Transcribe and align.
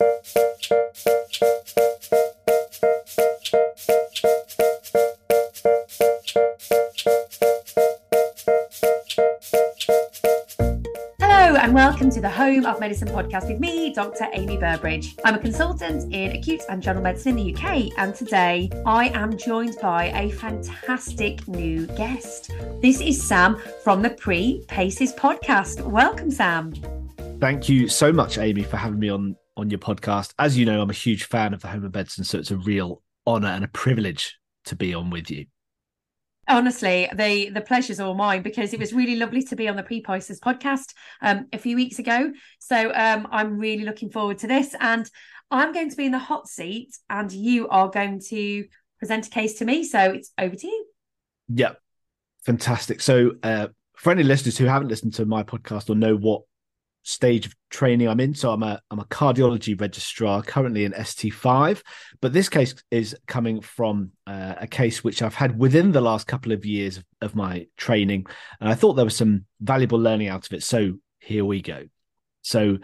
and 0.00 0.22
welcome 11.74 12.10
to 12.10 12.20
the 12.20 12.30
Home 12.30 12.64
of 12.64 12.78
Medicine 12.78 13.08
podcast 13.08 13.48
with 13.48 13.58
me, 13.58 13.92
Dr. 13.92 14.28
Amie 14.32 14.56
Burbridge. 14.56 15.18
I'm 15.24 15.34
a 15.34 15.38
consultant 15.38 16.14
in 16.14 16.30
acute 16.30 16.62
and 16.68 16.80
general 16.80 17.02
medicine 17.02 17.36
in 17.36 17.46
the 17.46 17.54
UK, 17.54 17.90
and 17.98 18.14
today 18.14 18.70
I 18.86 19.08
am 19.08 19.36
joined 19.36 19.74
by 19.82 20.12
a 20.14 20.30
fantastic 20.30 21.48
new 21.48 21.88
guest. 21.88 22.52
This 22.80 23.00
is 23.00 23.20
Sam 23.20 23.60
from 23.82 24.02
the 24.02 24.10
Pre 24.10 24.64
PACES 24.68 25.14
podcast. 25.14 25.84
Welcome, 25.84 26.30
Sam. 26.30 26.72
Thank 27.40 27.68
you 27.68 27.88
so 27.88 28.12
much, 28.12 28.38
Amie, 28.38 28.62
for 28.62 28.76
having 28.76 29.00
me 29.00 29.08
on 29.08 29.34
on 29.58 29.70
your 29.70 29.78
podcast. 29.78 30.32
As 30.38 30.56
you 30.56 30.64
know, 30.64 30.80
I'm 30.80 30.90
a 30.90 30.94
huge 30.94 31.24
fan 31.24 31.52
of 31.52 31.60
the 31.60 31.68
Home 31.68 31.84
of 31.84 31.94
Medicine, 31.94 32.24
so 32.24 32.38
it's 32.38 32.50
a 32.50 32.56
real 32.56 33.02
honour 33.26 33.48
and 33.48 33.64
a 33.64 33.68
privilege 33.68 34.38
to 34.66 34.76
be 34.76 34.94
on 34.94 35.10
with 35.10 35.30
you. 35.30 35.46
Honestly 36.50 37.06
the 37.14 37.50
the 37.50 37.60
pleasure's 37.60 38.00
all 38.00 38.14
mine 38.14 38.40
because 38.40 38.72
it 38.72 38.80
was 38.80 38.94
really 38.94 39.16
lovely 39.16 39.42
to 39.42 39.54
be 39.54 39.68
on 39.68 39.76
the 39.76 39.82
pre-PACES 39.82 40.40
podcast 40.40 40.94
um, 41.20 41.46
a 41.52 41.58
few 41.58 41.76
weeks 41.76 41.98
ago. 41.98 42.32
So 42.58 42.90
um, 42.94 43.28
i'm 43.30 43.58
really 43.58 43.84
looking 43.84 44.08
forward 44.08 44.38
to 44.38 44.46
this 44.46 44.74
and 44.80 45.10
i'm 45.50 45.74
going 45.74 45.90
to 45.90 45.96
be 45.96 46.06
in 46.06 46.12
the 46.12 46.18
hot 46.18 46.48
seat 46.48 46.96
and 47.10 47.30
you 47.30 47.68
are 47.68 47.90
going 47.90 48.22
to 48.30 48.64
present 48.98 49.26
a 49.26 49.30
case 49.30 49.58
to 49.58 49.66
me. 49.66 49.84
So 49.84 49.98
it's 50.12 50.32
over 50.38 50.56
to 50.56 50.66
you. 50.66 50.86
Yeah 51.52 51.74
fantastic. 52.48 53.02
So 53.02 53.32
uh, 53.42 53.68
for 53.94 54.10
any 54.10 54.22
listeners 54.22 54.56
who 54.56 54.64
haven't 54.64 54.88
listened 54.88 55.12
to 55.14 55.26
my 55.26 55.42
podcast 55.42 55.90
or 55.90 55.94
know 55.94 56.16
what 56.16 56.42
stage 57.02 57.44
of 57.44 57.54
training 57.70 58.08
I'm 58.08 58.20
in. 58.20 58.34
So 58.34 58.52
I'm 58.52 58.62
a 58.62 58.80
I'm 58.90 58.98
a 58.98 59.04
cardiology 59.04 59.78
registrar 59.80 60.42
currently 60.42 60.84
in 60.84 60.92
ST5, 60.92 61.82
but 62.20 62.32
this 62.32 62.48
case 62.48 62.74
is 62.90 63.16
coming 63.26 63.60
from 63.60 64.12
uh, 64.26 64.54
a 64.58 64.66
case 64.66 65.04
which 65.04 65.22
I've 65.22 65.34
had 65.34 65.58
within 65.58 65.92
the 65.92 66.00
last 66.00 66.26
couple 66.26 66.52
of 66.52 66.64
years 66.64 66.98
of, 66.98 67.04
of, 67.20 67.34
my 67.34 67.66
training, 67.76 68.26
and 68.60 68.68
I 68.68 68.74
thought 68.74 68.94
there 68.94 69.04
was 69.04 69.16
some 69.16 69.44
valuable 69.60 69.98
learning 69.98 70.28
out 70.28 70.46
of 70.46 70.52
it. 70.52 70.62
So 70.62 70.94
here 71.20 71.44
we 71.44 71.62
go. 71.62 71.84
So 72.42 72.78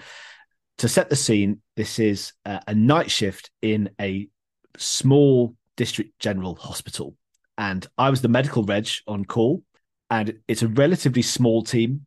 to 0.78 0.88
set 0.88 1.08
the 1.08 1.16
scene, 1.16 1.60
this 1.76 1.98
is 1.98 2.32
a, 2.44 2.60
a 2.68 2.74
night 2.74 3.10
shift 3.10 3.50
in 3.62 3.90
a 4.00 4.28
small 4.76 5.54
district 5.76 6.18
general 6.18 6.54
hospital, 6.54 7.16
and 7.56 7.86
I 7.96 8.10
was 8.10 8.22
the 8.22 8.28
medical 8.28 8.64
reg 8.64 8.88
on 9.06 9.24
call. 9.24 9.62
And 10.10 10.38
it's 10.46 10.62
a 10.62 10.68
relatively 10.68 11.22
small 11.22 11.62
team 11.62 12.06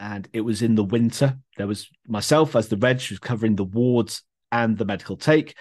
and 0.00 0.28
it 0.32 0.42
was 0.42 0.62
in 0.62 0.74
the 0.74 0.84
winter. 0.84 1.38
There 1.56 1.66
was 1.66 1.88
myself 2.06 2.56
as 2.56 2.68
the 2.68 2.76
reg 2.76 3.00
who's 3.00 3.18
covering 3.18 3.56
the 3.56 3.64
wards 3.64 4.22
and 4.52 4.78
the 4.78 4.84
medical 4.84 5.16
take, 5.16 5.54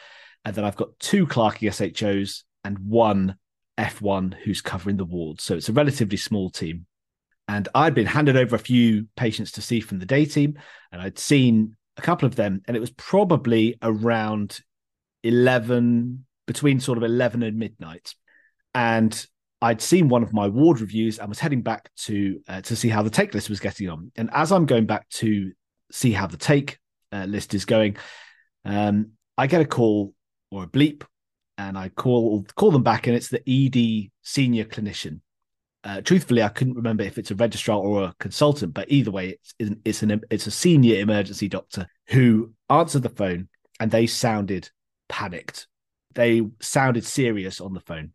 and 0.46 0.56
then 0.56 0.64
I've 0.64 0.76
got 0.76 0.98
two 1.00 1.28
clerking 1.28 1.70
SHOs 1.70 2.44
and 2.64 2.80
one 2.80 3.38
F1 3.78 4.36
who's 4.44 4.62
covering 4.62 4.98
the 4.98 5.06
wards. 5.06 5.44
So 5.44 5.56
it's 5.56 5.70
a 5.70 5.74
relatively 5.74 6.18
small 6.18 6.50
team. 6.50 6.86
And 7.48 7.68
I'd 7.74 7.94
been 7.94 8.08
handed 8.08 8.36
over 8.36 8.56
a 8.56 8.60
few 8.60 9.08
patients 9.16 9.54
to 9.54 9.62
see 9.62 9.80
from 9.80 10.00
the 10.00 10.06
day 10.06 10.26
team, 10.26 10.60
and 10.92 11.02
I'd 11.02 11.18
seen 11.18 11.76
a 11.96 12.02
couple 12.02 12.26
of 12.26 12.36
them, 12.36 12.62
and 12.68 12.76
it 12.76 12.82
was 12.82 12.92
probably 12.92 13.78
around 13.82 14.60
11, 15.24 16.26
between 16.46 16.80
sort 16.80 16.98
of 16.98 17.04
11 17.04 17.44
and 17.44 17.58
midnight. 17.58 18.14
And 18.74 19.26
I'd 19.62 19.82
seen 19.82 20.08
one 20.08 20.24
of 20.24 20.34
my 20.34 20.48
ward 20.48 20.82
reviews 20.82 21.18
and 21.18 21.30
was 21.30 21.40
heading 21.40 21.62
back 21.62 21.90
to 21.98 22.40
uh, 22.48 22.62
to 22.62 22.76
see 22.76 22.90
how 22.90 23.02
the 23.02 23.10
take 23.10 23.34
list 23.34 23.50
was 23.50 23.60
getting 23.60 23.90
on. 23.90 24.12
And 24.16 24.30
as 24.34 24.52
I'm 24.52 24.66
going 24.66 24.86
back 24.86 25.10
to 25.10 25.52
see 25.92 26.12
how 26.12 26.28
the 26.28 26.38
take 26.38 26.78
uh, 27.12 27.26
list 27.26 27.54
is 27.54 27.66
going, 27.66 27.98
um, 28.66 29.12
I 29.38 29.48
get 29.48 29.62
a 29.62 29.66
call 29.66 30.14
or 30.52 30.64
a 30.64 30.68
bleep, 30.68 31.04
and 31.58 31.78
I 31.78 31.90
call 31.90 32.46
call 32.56 32.72
them 32.72 32.84
back, 32.84 33.08
and 33.08 33.16
it's 33.16 33.30
the 33.30 33.42
ED 33.48 34.12
senior 34.22 34.66
clinician. 34.66 35.22
Uh, 35.84 36.02
truthfully, 36.02 36.44
I 36.44 36.50
couldn't 36.50 36.76
remember 36.76 37.04
if 37.04 37.18
it's 37.18 37.32
a 37.32 37.36
registrar 37.36 37.80
or 37.80 38.04
a 38.04 38.16
consultant, 38.20 38.74
but 38.74 38.92
either 38.92 39.12
way, 39.12 39.40
it's 39.60 39.80
it's 39.86 40.04
an 40.04 40.22
it's 40.30 40.46
a 40.46 40.52
senior 40.52 41.00
emergency 41.00 41.48
doctor 41.48 41.88
who 42.10 42.54
answered 42.70 43.04
the 43.04 43.10
phone, 43.10 43.50
and 43.80 43.90
they 43.90 44.06
sounded 44.06 44.70
panicked. 45.10 45.68
They 46.14 46.44
sounded 46.60 47.06
serious 47.06 47.60
on 47.60 47.74
the 47.74 47.80
phone 47.80 48.12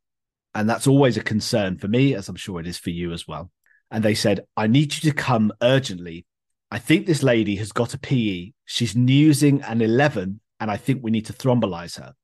and 0.54 0.68
that's 0.68 0.86
always 0.86 1.16
a 1.16 1.22
concern 1.22 1.78
for 1.78 1.88
me, 1.88 2.14
as 2.14 2.28
I'm 2.28 2.36
sure 2.36 2.60
it 2.60 2.66
is 2.66 2.78
for 2.78 2.90
you 2.90 3.12
as 3.12 3.26
well. 3.26 3.50
And 3.90 4.02
they 4.02 4.14
said, 4.14 4.44
I 4.56 4.66
need 4.66 4.94
you 4.94 5.10
to 5.10 5.16
come 5.16 5.52
urgently. 5.62 6.26
I 6.70 6.78
think 6.78 7.06
this 7.06 7.22
lady 7.22 7.56
has 7.56 7.72
got 7.72 7.94
a 7.94 7.98
PE. 7.98 8.52
She's 8.64 8.94
using 8.94 9.62
an 9.62 9.80
11, 9.80 10.40
and 10.60 10.70
I 10.70 10.76
think 10.76 11.02
we 11.02 11.10
need 11.10 11.26
to 11.26 11.32
thrombolize 11.32 11.98
her. 11.98 12.14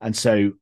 And 0.00 0.16
so, 0.16 0.52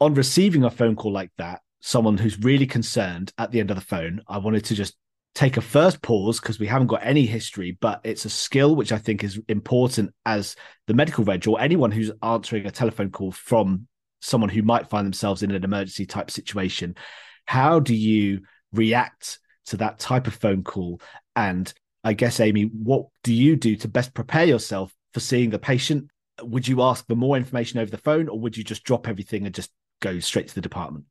on 0.00 0.14
receiving 0.14 0.64
a 0.64 0.70
phone 0.70 0.96
call 0.96 1.12
like 1.12 1.30
that, 1.36 1.60
someone 1.80 2.18
who's 2.18 2.38
really 2.40 2.66
concerned 2.66 3.32
at 3.38 3.50
the 3.50 3.60
end 3.60 3.70
of 3.70 3.76
the 3.76 3.84
phone, 3.84 4.22
I 4.28 4.38
wanted 4.38 4.64
to 4.66 4.74
just 4.74 4.96
take 5.34 5.56
a 5.56 5.62
first 5.62 6.02
pause 6.02 6.40
because 6.40 6.58
we 6.58 6.66
haven't 6.66 6.88
got 6.88 7.04
any 7.04 7.26
history, 7.26 7.76
but 7.80 8.00
it's 8.04 8.24
a 8.24 8.30
skill 8.30 8.74
which 8.74 8.92
I 8.92 8.98
think 8.98 9.22
is 9.22 9.40
important 9.48 10.12
as 10.26 10.56
the 10.86 10.94
medical 10.94 11.24
reg 11.24 11.46
or 11.46 11.60
anyone 11.60 11.90
who's 11.90 12.10
answering 12.22 12.66
a 12.66 12.70
telephone 12.70 13.10
call 13.10 13.32
from 13.32 13.86
someone 14.20 14.50
who 14.50 14.62
might 14.62 14.88
find 14.88 15.06
themselves 15.06 15.42
in 15.42 15.50
an 15.50 15.64
emergency 15.64 16.06
type 16.06 16.30
situation. 16.30 16.94
How 17.46 17.80
do 17.80 17.94
you 17.94 18.42
react 18.72 19.38
to 19.66 19.76
that 19.78 19.98
type 19.98 20.26
of 20.26 20.34
phone 20.34 20.62
call? 20.62 21.00
And 21.36 21.72
i 22.02 22.14
guess 22.14 22.40
Amie 22.40 22.70
what 22.72 23.06
do 23.22 23.34
you 23.34 23.56
do 23.56 23.76
to 23.76 23.86
best 23.86 24.14
prepare 24.14 24.46
yourself 24.46 24.94
for 25.12 25.20
seeing 25.20 25.50
the 25.50 25.58
patient? 25.58 26.10
Would 26.42 26.66
you 26.66 26.82
ask 26.82 27.06
for 27.06 27.14
more 27.14 27.36
information 27.36 27.78
over 27.78 27.90
the 27.90 27.98
phone 27.98 28.28
or 28.28 28.38
would 28.38 28.56
you 28.56 28.64
just 28.64 28.84
drop 28.84 29.08
everything 29.08 29.44
and 29.44 29.54
just 29.54 29.70
go 30.00 30.18
straight 30.20 30.48
to 30.48 30.54
the 30.54 30.60
department? 30.60 31.04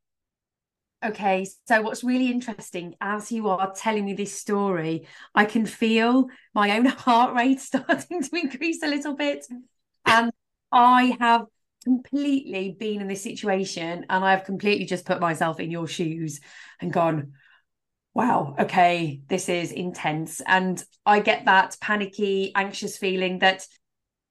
Okay, 1.06 1.48
so 1.66 1.82
what's 1.82 2.04
really 2.04 2.30
interesting 2.30 2.96
as 3.00 3.32
you 3.32 3.48
are 3.48 3.72
telling 3.74 4.04
me 4.04 4.14
this 4.14 4.38
story, 4.38 5.08
I 5.34 5.46
can 5.46 5.66
feel 5.66 6.28
my 6.54 6.78
own 6.78 6.86
heart 7.06 7.36
rate 7.36 7.60
starting 7.62 8.22
to 8.22 8.36
increase 8.36 8.84
a 8.84 8.88
little 8.88 9.16
bit. 9.16 9.46
And 10.06 10.32
I 10.72 11.18
have 11.20 11.46
completely 11.84 12.76
been 12.80 13.02
in 13.02 13.08
this 13.08 13.24
situation 13.24 14.06
and 14.10 14.26
I've 14.26 14.44
completely 14.44 14.86
just 14.86 15.06
put 15.06 15.20
myself 15.20 15.60
in 15.60 15.72
your 15.72 15.88
shoes 15.88 16.40
and 16.80 16.92
gone, 16.92 17.34
wow, 18.14 18.56
okay, 18.60 19.22
this 19.28 19.50
is 19.50 19.72
intense. 19.72 20.42
And 20.46 20.84
I 21.06 21.20
get 21.20 21.46
that 21.46 21.78
panicky, 21.82 22.52
anxious 22.56 22.98
feeling 22.98 23.40
that 23.40 23.66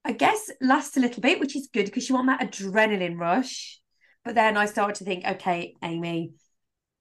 I 0.05 0.13
guess 0.13 0.51
lasts 0.61 0.97
a 0.97 1.01
little 1.01 1.21
bit, 1.21 1.41
which 1.41 1.57
is 1.57 1.69
good 1.73 1.87
because 1.87 2.09
you 2.09 2.15
want 2.15 2.29
that 2.29 2.41
adrenaline 2.41 3.19
rush. 3.19 3.81
But 4.25 4.35
then 4.35 4.57
I 4.57 4.67
start 4.67 4.97
to 4.97 5.05
think, 5.05 5.25
okay, 5.25 5.75
Amie, 5.83 6.33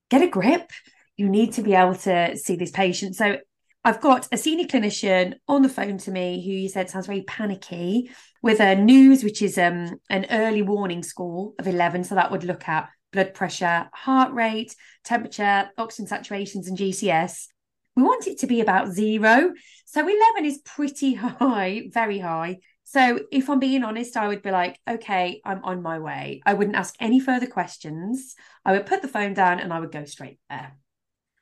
get 0.09 0.21
a 0.21 0.27
grip. 0.27 0.71
You 1.17 1.29
need 1.29 1.53
to 1.53 1.61
be 1.61 1.73
able 1.73 1.95
to 1.95 2.37
see 2.37 2.55
this 2.55 2.71
patient. 2.71 3.15
So 3.15 3.37
I've 3.87 4.01
got 4.01 4.27
a 4.33 4.37
senior 4.37 4.65
clinician 4.65 5.35
on 5.47 5.61
the 5.61 5.69
phone 5.69 5.97
to 5.99 6.11
me 6.11 6.45
who 6.45 6.51
you 6.51 6.67
said 6.67 6.89
sounds 6.89 7.05
very 7.05 7.21
panicky 7.21 8.11
with 8.43 8.59
a 8.59 8.75
NEWS, 8.75 9.23
which 9.23 9.41
is 9.41 9.57
um, 9.57 10.01
an 10.09 10.25
early 10.29 10.61
warning 10.61 11.03
score 11.03 11.53
of 11.57 11.69
11. 11.69 12.03
So 12.03 12.15
that 12.15 12.29
would 12.29 12.43
look 12.43 12.67
at 12.67 12.89
blood 13.13 13.33
pressure, 13.33 13.87
heart 13.93 14.33
rate, 14.33 14.75
temperature, 15.05 15.69
oxygen 15.77 16.05
saturations, 16.05 16.67
and 16.67 16.77
GCS. 16.77 17.47
We 17.95 18.03
want 18.03 18.27
it 18.27 18.39
to 18.39 18.47
be 18.47 18.59
about 18.59 18.91
zero. 18.91 19.53
So 19.85 20.01
11 20.01 20.43
is 20.43 20.57
pretty 20.65 21.13
high, 21.13 21.83
very 21.89 22.19
high. 22.19 22.57
So 22.83 23.21
if 23.31 23.49
I'm 23.49 23.59
being 23.59 23.85
honest, 23.85 24.17
I 24.17 24.27
would 24.27 24.41
be 24.41 24.51
like, 24.51 24.77
okay, 24.85 25.39
I'm 25.45 25.63
on 25.63 25.81
my 25.81 25.99
way. 25.99 26.41
I 26.45 26.55
wouldn't 26.55 26.75
ask 26.75 26.93
any 26.99 27.21
further 27.21 27.47
questions. 27.47 28.35
I 28.65 28.73
would 28.73 28.85
put 28.85 29.01
the 29.01 29.07
phone 29.07 29.33
down 29.33 29.61
and 29.61 29.71
I 29.71 29.79
would 29.79 29.93
go 29.93 30.03
straight 30.03 30.39
there. 30.49 30.75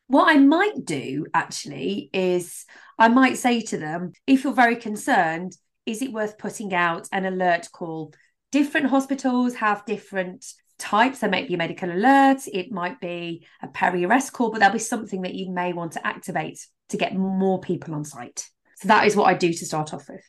What 0.07 0.29
I 0.29 0.37
might 0.37 0.85
do 0.85 1.25
actually 1.33 2.09
is 2.13 2.65
I 2.97 3.07
might 3.07 3.37
say 3.37 3.61
to 3.61 3.77
them, 3.77 4.13
if 4.27 4.43
you're 4.43 4.53
very 4.53 4.75
concerned, 4.75 5.57
is 5.85 6.01
it 6.01 6.13
worth 6.13 6.37
putting 6.37 6.73
out 6.73 7.07
an 7.11 7.25
alert 7.25 7.69
call? 7.71 8.13
Different 8.51 8.87
hospitals 8.87 9.55
have 9.55 9.85
different 9.85 10.45
types. 10.77 11.19
There 11.19 11.29
might 11.29 11.47
be 11.47 11.55
a 11.55 11.57
medical 11.57 11.91
alert, 11.91 12.41
it 12.51 12.71
might 12.71 12.99
be 12.99 13.45
a 13.61 13.67
peri 13.67 14.05
arrest 14.05 14.33
call, 14.33 14.51
but 14.51 14.59
there'll 14.59 14.73
be 14.73 14.79
something 14.79 15.21
that 15.23 15.35
you 15.35 15.51
may 15.51 15.73
want 15.73 15.93
to 15.93 16.05
activate 16.05 16.65
to 16.89 16.97
get 16.97 17.15
more 17.15 17.59
people 17.59 17.95
on 17.95 18.03
site. 18.03 18.47
So 18.77 18.87
that 18.89 19.07
is 19.07 19.15
what 19.15 19.25
I 19.25 19.33
do 19.33 19.51
to 19.51 19.65
start 19.65 19.93
off 19.93 20.07
with. 20.09 20.23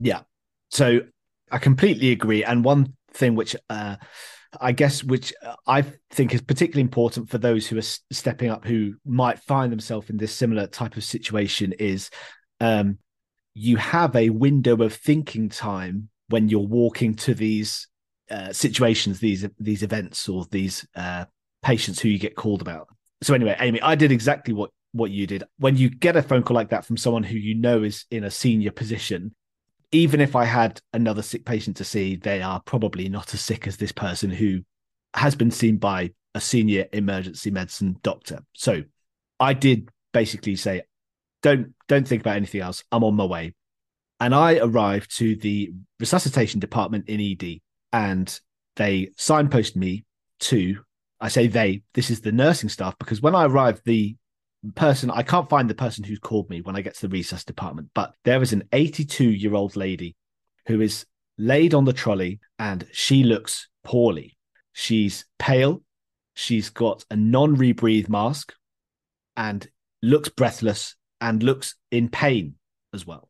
Yeah. 0.00 0.22
So 0.70 1.00
I 1.50 1.58
completely 1.58 2.10
agree. 2.10 2.44
And 2.44 2.64
one 2.64 2.94
thing 3.12 3.34
which 3.34 3.54
uh, 3.68 3.96
I 4.60 4.72
guess 4.72 5.02
which 5.02 5.32
I 5.66 5.82
think 6.10 6.34
is 6.34 6.42
particularly 6.42 6.82
important 6.82 7.30
for 7.30 7.38
those 7.38 7.66
who 7.66 7.78
are 7.78 7.82
stepping 8.12 8.50
up 8.50 8.64
who 8.64 8.94
might 9.04 9.38
find 9.38 9.72
themselves 9.72 10.10
in 10.10 10.16
this 10.16 10.34
similar 10.34 10.66
type 10.66 10.96
of 10.96 11.04
situation 11.04 11.72
is 11.78 12.10
um, 12.60 12.98
you 13.54 13.76
have 13.76 14.14
a 14.14 14.30
window 14.30 14.82
of 14.82 14.94
thinking 14.94 15.48
time 15.48 16.08
when 16.28 16.48
you're 16.48 16.60
walking 16.60 17.14
to 17.14 17.34
these 17.34 17.88
uh, 18.30 18.52
situations, 18.52 19.20
these 19.20 19.46
these 19.58 19.82
events, 19.82 20.28
or 20.28 20.46
these 20.50 20.86
uh, 20.96 21.24
patients 21.62 22.00
who 22.00 22.08
you 22.08 22.18
get 22.18 22.36
called 22.36 22.62
about. 22.62 22.88
So 23.22 23.34
anyway, 23.34 23.56
Amy, 23.60 23.80
I 23.80 23.94
did 23.94 24.12
exactly 24.12 24.54
what 24.54 24.70
what 24.92 25.10
you 25.10 25.26
did. 25.26 25.44
When 25.58 25.76
you 25.76 25.90
get 25.90 26.16
a 26.16 26.22
phone 26.22 26.42
call 26.42 26.54
like 26.54 26.70
that 26.70 26.84
from 26.84 26.96
someone 26.96 27.22
who 27.22 27.36
you 27.36 27.54
know 27.54 27.82
is 27.82 28.04
in 28.10 28.24
a 28.24 28.30
senior 28.30 28.70
position, 28.70 29.34
even 29.92 30.20
if 30.20 30.34
I 30.34 30.44
had 30.44 30.80
another 30.92 31.22
sick 31.22 31.44
patient 31.44 31.76
to 31.76 31.84
see, 31.84 32.16
they 32.16 32.42
are 32.42 32.60
probably 32.60 33.08
not 33.08 33.32
as 33.34 33.40
sick 33.40 33.66
as 33.66 33.76
this 33.76 33.92
person 33.92 34.30
who 34.30 34.62
has 35.14 35.34
been 35.34 35.50
seen 35.50 35.76
by 35.76 36.12
a 36.34 36.40
senior 36.40 36.86
emergency 36.92 37.50
medicine 37.50 37.96
doctor. 38.02 38.40
So 38.54 38.82
I 39.38 39.52
did 39.52 39.90
basically 40.12 40.56
say, 40.56 40.82
don't 41.42 41.74
don't 41.88 42.08
think 42.08 42.22
about 42.22 42.36
anything 42.36 42.62
else. 42.62 42.82
I'm 42.90 43.04
on 43.04 43.14
my 43.14 43.24
way. 43.24 43.54
And 44.18 44.34
I 44.34 44.58
arrived 44.58 45.16
to 45.18 45.36
the 45.36 45.72
resuscitation 46.00 46.60
department 46.60 47.08
in 47.08 47.20
ED 47.20 47.60
and 47.92 48.40
they 48.76 49.10
signpost 49.16 49.76
me 49.76 50.04
to 50.40 50.78
I 51.22 51.28
say 51.28 51.46
they, 51.46 51.82
this 51.94 52.10
is 52.10 52.20
the 52.20 52.32
nursing 52.32 52.68
staff, 52.68 52.98
because 52.98 53.22
when 53.22 53.36
I 53.36 53.44
arrived, 53.44 53.82
the 53.84 54.16
person 54.70 55.10
I 55.10 55.22
can't 55.22 55.48
find 55.48 55.68
the 55.68 55.74
person 55.74 56.04
who's 56.04 56.18
called 56.18 56.48
me 56.48 56.60
when 56.60 56.76
I 56.76 56.82
get 56.82 56.94
to 56.96 57.08
the 57.08 57.16
resus 57.16 57.44
department, 57.44 57.90
but 57.94 58.14
there 58.24 58.42
is 58.42 58.52
an 58.52 58.64
82 58.72 59.28
year 59.28 59.54
old 59.54 59.76
lady 59.76 60.14
who 60.66 60.80
is 60.80 61.04
laid 61.38 61.74
on 61.74 61.84
the 61.84 61.92
trolley 61.92 62.40
and 62.58 62.86
she 62.92 63.24
looks 63.24 63.68
poorly. 63.82 64.36
She's 64.72 65.24
pale, 65.38 65.82
she's 66.34 66.70
got 66.70 67.04
a 67.10 67.16
non 67.16 67.56
rebreathe 67.56 68.08
mask 68.08 68.54
and 69.36 69.68
looks 70.02 70.28
breathless 70.28 70.96
and 71.20 71.42
looks 71.42 71.74
in 71.90 72.08
pain 72.08 72.54
as 72.92 73.06
well. 73.06 73.28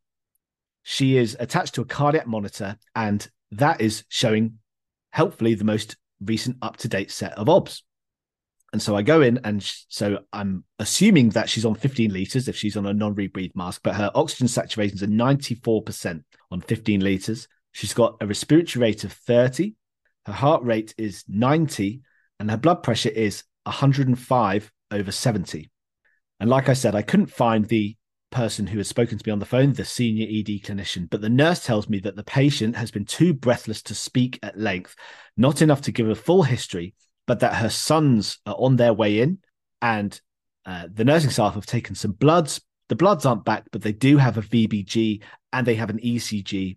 She 0.82 1.17
is 1.17 1.37
attached 1.38 1.75
to 1.75 1.82
a 1.82 1.87
cardiac 1.87 2.26
monitor, 2.26 2.76
and 2.96 3.29
that 3.52 3.81
is 3.81 4.05
showing, 4.08 4.58
helpfully, 5.11 5.55
the 5.55 5.64
most 5.64 5.96
recent 6.20 6.56
up 6.62 6.76
to 6.79 6.88
date 6.88 7.11
set 7.11 7.32
of 7.34 7.49
OBS. 7.49 7.82
And 8.72 8.80
so 8.80 8.96
I 8.96 9.02
go 9.02 9.20
in, 9.20 9.38
and 9.44 9.62
sh- 9.62 9.84
so 9.88 10.20
I'm 10.32 10.64
assuming 10.78 11.30
that 11.30 11.48
she's 11.48 11.66
on 11.66 11.74
15 11.74 12.12
liters 12.12 12.48
if 12.48 12.56
she's 12.56 12.76
on 12.76 12.86
a 12.86 12.94
non 12.94 13.14
rebreathe 13.14 13.54
mask, 13.54 13.82
but 13.84 13.96
her 13.96 14.10
oxygen 14.14 14.46
saturations 14.46 15.02
are 15.02 15.06
94% 15.06 16.22
on 16.50 16.60
15 16.62 17.00
liters. 17.00 17.48
She's 17.72 17.94
got 17.94 18.16
a 18.20 18.26
respiratory 18.26 18.82
rate 18.82 19.04
of 19.04 19.12
30, 19.12 19.74
her 20.26 20.32
heart 20.32 20.62
rate 20.62 20.94
is 20.96 21.24
90, 21.28 22.00
and 22.38 22.50
her 22.50 22.56
blood 22.56 22.82
pressure 22.82 23.08
is 23.10 23.44
105 23.64 24.72
over 24.90 25.12
70. 25.12 25.70
And 26.40 26.50
like 26.50 26.69
I 26.69 26.74
said, 26.74 26.94
I 26.94 27.02
couldn't 27.02 27.26
find 27.26 27.66
the 27.66 27.96
person 28.30 28.66
who 28.66 28.78
has 28.78 28.88
spoken 28.88 29.19
to 29.19 29.28
me 29.28 29.32
on 29.32 29.38
the 29.38 29.46
phone, 29.46 29.72
the 29.72 29.84
senior 29.84 30.26
ED 30.26 30.62
clinician, 30.62 31.08
but 31.10 31.20
the 31.20 31.28
nurse 31.28 31.64
tells 31.64 31.88
me 31.88 31.98
that 32.00 32.16
the 32.16 32.24
patient 32.24 32.76
has 32.76 32.90
been 32.90 33.04
too 33.04 33.34
breathless 33.34 33.82
to 33.82 33.94
speak 33.94 34.38
at 34.42 34.58
length, 34.58 34.96
not 35.36 35.60
enough 35.60 35.82
to 35.82 35.92
give 35.92 36.08
a 36.08 36.14
full 36.14 36.42
history, 36.42 36.94
but 37.32 37.40
that 37.40 37.55
her 37.55 37.70
sons 37.70 38.40
are 38.44 38.56
on 38.58 38.76
their 38.76 38.93
way 38.93 39.20
in 39.20 39.38
and 39.81 40.20
uh, 40.67 40.87
the 40.93 41.02
nursing 41.02 41.31
staff 41.31 41.55
have 41.55 41.64
taken 41.64 41.94
some 41.94 42.12
bloods. 42.12 42.61
The 42.90 42.94
bloods 42.94 43.25
aren't 43.25 43.46
back, 43.46 43.64
but 43.73 43.81
they 43.81 43.94
do 43.94 44.19
have 44.19 44.37
a 44.37 44.43
VBG 44.43 45.23
and 45.50 45.67
they 45.67 45.76
have 45.76 45.88
an 45.88 45.99
ECG. 46.00 46.76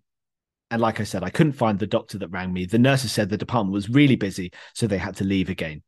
And 0.70 0.80
like 0.80 0.98
I 0.98 1.04
said, 1.04 1.22
I 1.22 1.28
couldn't 1.28 1.52
find 1.52 1.78
the 1.78 1.86
doctor 1.86 2.16
that 2.16 2.28
rang 2.28 2.54
me. 2.54 2.64
The 2.64 2.78
nurses 2.78 3.12
said 3.12 3.28
the 3.28 3.36
department 3.36 3.74
was 3.74 3.90
really 3.90 4.16
busy, 4.16 4.50
so 4.72 4.86
they 4.86 4.96
had 4.96 5.16
to 5.16 5.24
leave 5.24 5.50
again. 5.50 5.82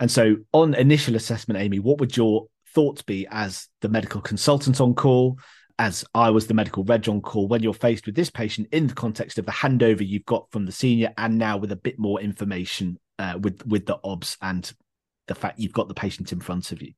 And 0.00 0.10
so, 0.10 0.34
on 0.52 0.74
initial 0.74 1.14
assessment, 1.14 1.60
Amie, 1.60 1.78
what 1.78 2.00
would 2.00 2.16
your 2.16 2.48
thoughts 2.74 3.02
be 3.02 3.28
as 3.30 3.68
the 3.82 3.88
medical 3.88 4.20
consultant 4.20 4.80
on 4.80 4.94
call, 4.94 5.38
as 5.78 6.04
I 6.12 6.30
was 6.30 6.48
the 6.48 6.54
medical 6.54 6.82
reg 6.82 7.08
on 7.08 7.20
call, 7.20 7.46
when 7.46 7.62
you're 7.62 7.72
faced 7.72 8.06
with 8.06 8.16
this 8.16 8.30
patient 8.30 8.66
in 8.72 8.88
the 8.88 8.94
context 8.94 9.38
of 9.38 9.46
the 9.46 9.52
handover 9.52 10.04
you've 10.04 10.26
got 10.26 10.50
from 10.50 10.66
the 10.66 10.72
senior, 10.72 11.14
and 11.16 11.38
now 11.38 11.56
with 11.56 11.70
a 11.70 11.76
bit 11.76 12.00
more 12.00 12.20
information 12.20 12.98
uh, 13.18 13.38
with 13.40 13.66
with 13.66 13.86
the 13.86 13.98
OBS 14.02 14.36
and 14.42 14.72
the 15.26 15.34
fact 15.34 15.58
you've 15.58 15.72
got 15.72 15.88
the 15.88 15.94
patient 15.94 16.32
in 16.32 16.40
front 16.40 16.72
of 16.72 16.82
you? 16.82 16.92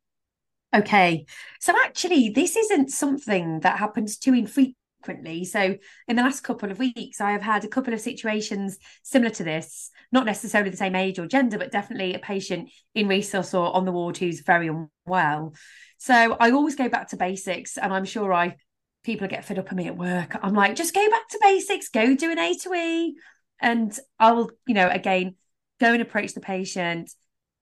Okay. 0.74 1.24
So 1.60 1.74
actually, 1.84 2.30
this 2.30 2.56
isn't 2.56 2.90
something 2.90 3.60
that 3.60 3.78
happens 3.78 4.18
too 4.18 4.34
infrequently. 4.34 5.44
So 5.44 5.76
in 6.08 6.16
the 6.16 6.22
last 6.22 6.42
couple 6.42 6.70
of 6.70 6.78
weeks, 6.78 7.20
I 7.20 7.32
have 7.32 7.42
had 7.42 7.64
a 7.64 7.68
couple 7.68 7.94
of 7.94 8.00
situations 8.00 8.78
similar 9.02 9.30
to 9.30 9.44
this, 9.44 9.90
not 10.12 10.26
necessarily 10.26 10.70
the 10.70 10.76
same 10.76 10.94
age 10.94 11.18
or 11.18 11.26
gender, 11.26 11.56
but 11.56 11.72
definitely 11.72 12.14
a 12.14 12.18
patient 12.18 12.70
in 12.94 13.08
resus 13.08 13.58
or 13.58 13.74
on 13.74 13.86
the 13.86 13.92
ward 13.92 14.18
who's 14.18 14.40
very 14.40 14.68
unwell. 14.68 15.54
So 15.96 16.36
I 16.38 16.50
always 16.50 16.76
go 16.76 16.88
back 16.88 17.08
to 17.08 17.16
basics, 17.16 17.78
and 17.78 17.92
I'm 17.92 18.04
sure 18.04 18.32
I 18.32 18.56
people 19.04 19.26
get 19.26 19.44
fed 19.44 19.58
up 19.58 19.70
of 19.70 19.76
me 19.76 19.86
at 19.86 19.96
work. 19.96 20.36
I'm 20.42 20.54
like, 20.54 20.76
just 20.76 20.94
go 20.94 21.10
back 21.10 21.28
to 21.30 21.38
basics, 21.42 21.88
go 21.88 22.14
do 22.14 22.30
an 22.30 22.38
A 22.38 22.54
to 22.58 22.74
E, 22.74 23.16
and 23.60 23.98
I 24.18 24.32
will, 24.32 24.50
you 24.66 24.74
know, 24.74 24.88
again, 24.88 25.36
go 25.80 25.92
and 25.92 26.02
approach 26.02 26.34
the 26.34 26.40
patient, 26.40 27.10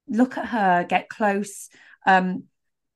look 0.09 0.39
at 0.39 0.47
her, 0.47 0.85
get 0.89 1.09
close. 1.09 1.69
Um, 2.07 2.45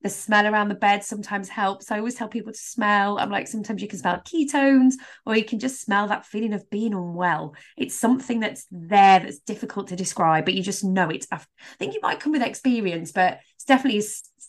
the 0.03 0.09
smell 0.09 0.47
around 0.47 0.69
the 0.69 0.75
bed 0.75 1.05
sometimes 1.05 1.49
helps. 1.49 1.91
I 1.91 1.99
always 1.99 2.15
tell 2.15 2.29
people 2.29 2.53
to 2.53 2.59
smell. 2.59 3.19
I'm 3.19 3.31
like, 3.31 3.47
sometimes 3.47 3.83
you 3.83 3.89
can 3.89 3.99
smell 3.99 4.23
ketones, 4.25 4.95
or 5.27 5.37
you 5.37 5.45
can 5.45 5.59
just 5.59 5.83
smell 5.83 6.09
that 6.09 6.25
feeling 6.25 6.55
of 6.55 6.69
being 6.71 6.95
unwell. 6.95 7.55
It's 7.77 7.95
something 7.95 8.41
that's 8.41 8.67
there 8.71 9.21
that's 9.21 9.41
difficult 9.41 9.89
to 9.89 9.97
describe, 9.97 10.47
but 10.47 10.55
you 10.55 10.63
just 10.63 10.85
know 10.85 11.11
it. 11.11 11.27
I 11.31 11.41
think 11.79 11.95
it 11.95 12.03
might 12.03 12.21
come 12.21 12.33
with 12.33 12.43
experience, 12.43 13.13
but 13.13 13.41
it's 13.57 13.65
definitely, 13.65 14.03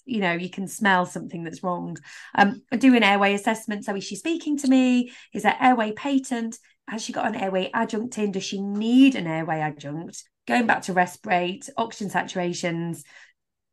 you 0.06 0.21
know, 0.21 0.31
you 0.31 0.50
can 0.50 0.68
smell 0.68 1.06
something 1.06 1.44
that's 1.44 1.63
wrong. 1.63 1.97
Um, 2.33 2.62
I 2.71 2.77
do 2.77 2.95
an 2.95 3.03
airway 3.03 3.33
assessment. 3.33 3.83
So 3.83 3.95
is 3.95 4.06
she 4.06 4.15
speaking 4.15 4.57
to 4.59 4.69
me? 4.69 5.12
Is 5.33 5.44
there 5.44 5.57
airway 5.59 5.91
patent? 5.91 6.57
Has 6.88 7.03
she 7.03 7.12
got 7.12 7.27
an 7.27 7.35
airway 7.35 7.69
adjunct 7.73 8.18
in? 8.18 8.31
Does 8.31 8.44
she 8.44 8.62
need 8.62 9.15
an 9.15 9.27
airway 9.27 9.59
adjunct? 9.59 10.23
Going 10.51 10.68
back 10.68 10.81
to 10.83 10.94
resp 10.94 11.25
rate, 11.25 11.69
oxygen 11.77 12.12
saturations, 12.12 13.03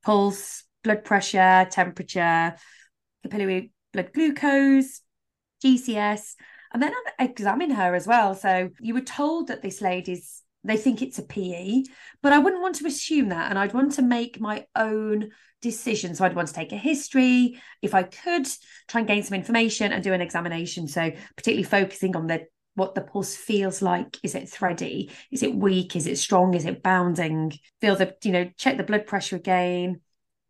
pulse, 0.04 0.62
blood 0.84 1.04
pressure, 1.04 1.66
temperature, 1.68 2.54
capillary 3.24 3.72
blood 3.92 4.12
glucose, 4.12 5.00
GCS, 5.64 6.34
and 6.72 6.80
then 6.80 6.92
I 7.18 7.24
examine 7.24 7.70
her 7.70 7.96
as 7.96 8.06
well. 8.06 8.36
So 8.36 8.70
you 8.78 8.94
were 8.94 9.00
told 9.00 9.48
that 9.48 9.60
this 9.60 9.80
lady's 9.80 10.44
they 10.62 10.76
think 10.76 11.02
it's 11.02 11.18
a 11.18 11.24
PE, 11.24 11.82
but 12.22 12.32
I 12.32 12.38
wouldn't 12.38 12.62
want 12.62 12.76
to 12.76 12.86
assume 12.86 13.30
that. 13.30 13.50
And 13.50 13.58
I'd 13.58 13.74
want 13.74 13.94
to 13.94 14.02
make 14.02 14.40
my 14.40 14.64
own 14.76 15.30
decision. 15.60 16.14
So 16.14 16.24
I'd 16.24 16.36
want 16.36 16.46
to 16.46 16.54
take 16.54 16.70
a 16.70 16.76
history, 16.76 17.60
if 17.82 17.92
I 17.92 18.04
could, 18.04 18.46
try 18.86 19.00
and 19.00 19.08
gain 19.08 19.24
some 19.24 19.34
information 19.34 19.92
and 19.92 20.04
do 20.04 20.12
an 20.12 20.20
examination. 20.20 20.86
So 20.86 21.10
particularly 21.36 21.64
focusing 21.64 22.14
on 22.14 22.28
the 22.28 22.46
what 22.78 22.94
the 22.94 23.02
pulse 23.02 23.36
feels 23.36 23.82
like. 23.82 24.16
Is 24.22 24.34
it 24.34 24.48
thready? 24.48 25.10
Is 25.30 25.42
it 25.42 25.54
weak? 25.54 25.96
Is 25.96 26.06
it 26.06 26.16
strong? 26.18 26.54
Is 26.54 26.64
it 26.64 26.82
bounding? 26.82 27.52
Feel 27.80 27.96
the, 27.96 28.16
you 28.22 28.32
know, 28.32 28.50
check 28.56 28.76
the 28.76 28.84
blood 28.84 29.06
pressure 29.06 29.36
again, 29.36 30.00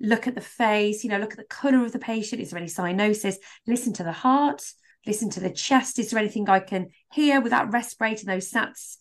look 0.01 0.27
at 0.27 0.35
the 0.35 0.41
face, 0.41 1.03
you 1.03 1.11
know, 1.11 1.19
look 1.19 1.33
at 1.33 1.39
the 1.39 1.45
color 1.45 1.85
of 1.85 1.93
the 1.93 1.99
patient. 1.99 2.41
Is 2.41 2.51
there 2.51 2.59
any 2.59 2.69
cyanosis? 2.69 3.37
Listen 3.67 3.93
to 3.95 4.05
the 4.05 4.13
heart, 4.13 4.63
listen 5.07 5.31
to 5.31 5.41
the 5.41 5.51
chest. 5.51 5.99
Is 5.99 6.11
there 6.11 6.21
anything 6.21 6.49
I 6.49 6.61
can 6.61 6.89
hear 7.13 7.41
without 7.41 7.73
respirating 7.73 8.27
those 8.27 8.51
sats? 8.51 8.97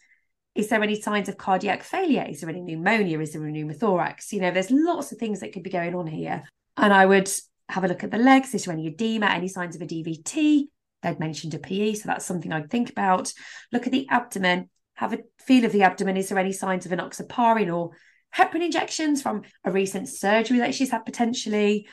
Is 0.56 0.70
there 0.70 0.82
any 0.82 1.00
signs 1.00 1.30
of 1.30 1.38
cardiac 1.38 1.84
failure? 1.84 2.26
Is 2.28 2.42
there 2.42 2.50
any 2.50 2.62
pneumonia? 2.62 3.20
Is 3.20 3.34
there 3.34 3.46
a 3.46 3.52
pneumothorax? 3.52 4.32
You 4.32 4.42
know, 4.42 4.52
there's 4.52 4.72
lots 4.72 5.12
of 5.12 5.20
things 5.20 5.42
that 5.42 5.54
could 5.54 5.62
be 5.62 5.70
going 5.70 5.94
on 5.94 6.08
here. 6.08 6.44
And 6.76 6.92
I 6.92 7.06
would 7.06 7.30
have 7.70 7.84
a 7.84 7.88
look 7.88 8.04
at 8.04 8.10
the 8.10 8.18
legs. 8.18 8.56
Is 8.56 8.66
there 8.66 8.74
any 8.74 8.88
edema, 8.88 9.28
any 9.28 9.50
signs 9.50 9.76
of 9.76 9.84
a 9.84 9.86
DVT? 9.86 10.70
They'd 11.04 11.20
mentioned 11.20 11.54
a 11.54 11.60
PE, 11.60 11.94
so 11.94 12.04
that's 12.08 12.26
something 12.26 12.52
I'd 12.52 12.70
think 12.70 12.90
about. 12.90 13.32
Look 13.72 13.86
at 13.86 13.92
the 13.92 14.08
abdomen, 14.10 14.70
have 14.96 15.14
a 15.14 15.20
feel 15.40 15.66
of 15.66 15.72
the 15.72 15.84
abdomen. 15.84 16.18
Is 16.18 16.30
there 16.30 16.40
any 16.40 16.52
signs 16.52 16.86
of 16.86 16.92
enoxaparin 16.92 17.74
or 17.74 17.92
heparin 18.36 18.64
injections 18.64 19.22
from 19.22 19.44
a 19.64 19.72
recent 19.72 20.08
surgery 20.10 20.60
that 20.60 20.76
she's 20.76 20.92
had 20.92 21.06
potentially. 21.06 21.88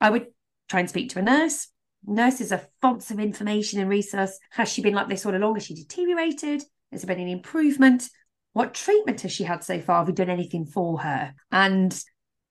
I 0.00 0.10
would 0.10 0.26
try 0.68 0.80
and 0.80 0.88
speak 0.88 1.10
to 1.10 1.18
a 1.18 1.22
nurse. 1.22 1.68
Nurses 2.06 2.52
are 2.52 2.66
fonts 2.80 3.10
of 3.10 3.18
information 3.18 3.80
in 3.80 3.88
resus. 3.88 4.32
Has 4.50 4.68
she 4.68 4.82
been 4.82 4.94
like 4.94 5.08
this 5.08 5.24
all 5.24 5.34
along? 5.34 5.54
Has 5.54 5.64
she 5.64 5.74
deteriorated? 5.74 6.62
Has 6.92 7.02
there 7.02 7.14
been 7.14 7.22
any 7.22 7.32
improvement? 7.32 8.08
What 8.52 8.74
treatment 8.74 9.22
has 9.22 9.32
she 9.32 9.44
had 9.44 9.64
so 9.64 9.80
far? 9.80 9.98
Have 9.98 10.08
we 10.08 10.12
done 10.12 10.30
anything 10.30 10.66
for 10.66 11.00
her? 11.00 11.34
And 11.50 11.98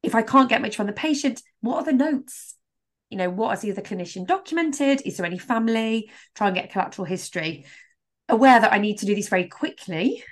if 0.01 0.15
I 0.15 0.21
can't 0.21 0.49
get 0.49 0.61
much 0.61 0.75
from 0.75 0.87
the 0.87 0.93
patient, 0.93 1.41
what 1.61 1.77
are 1.77 1.85
the 1.85 1.93
notes? 1.93 2.55
You 3.13 3.19
know, 3.19 3.29
what 3.29 3.51
has 3.51 3.61
the 3.61 3.71
other 3.71 3.81
clinician 3.81 4.27
documented? 4.27 5.01
Is 5.05 5.17
there 5.17 5.25
any 5.25 5.37
family? 5.37 6.11
Try 6.35 6.47
and 6.47 6.55
get 6.55 6.71
collateral 6.71 7.05
history. 7.05 7.65
Aware 8.27 8.59
that 8.59 8.73
I 8.73 8.79
need 8.79 8.97
to 8.97 9.05
do 9.05 9.15
this 9.15 9.29
very 9.29 9.47
quickly 9.47 10.23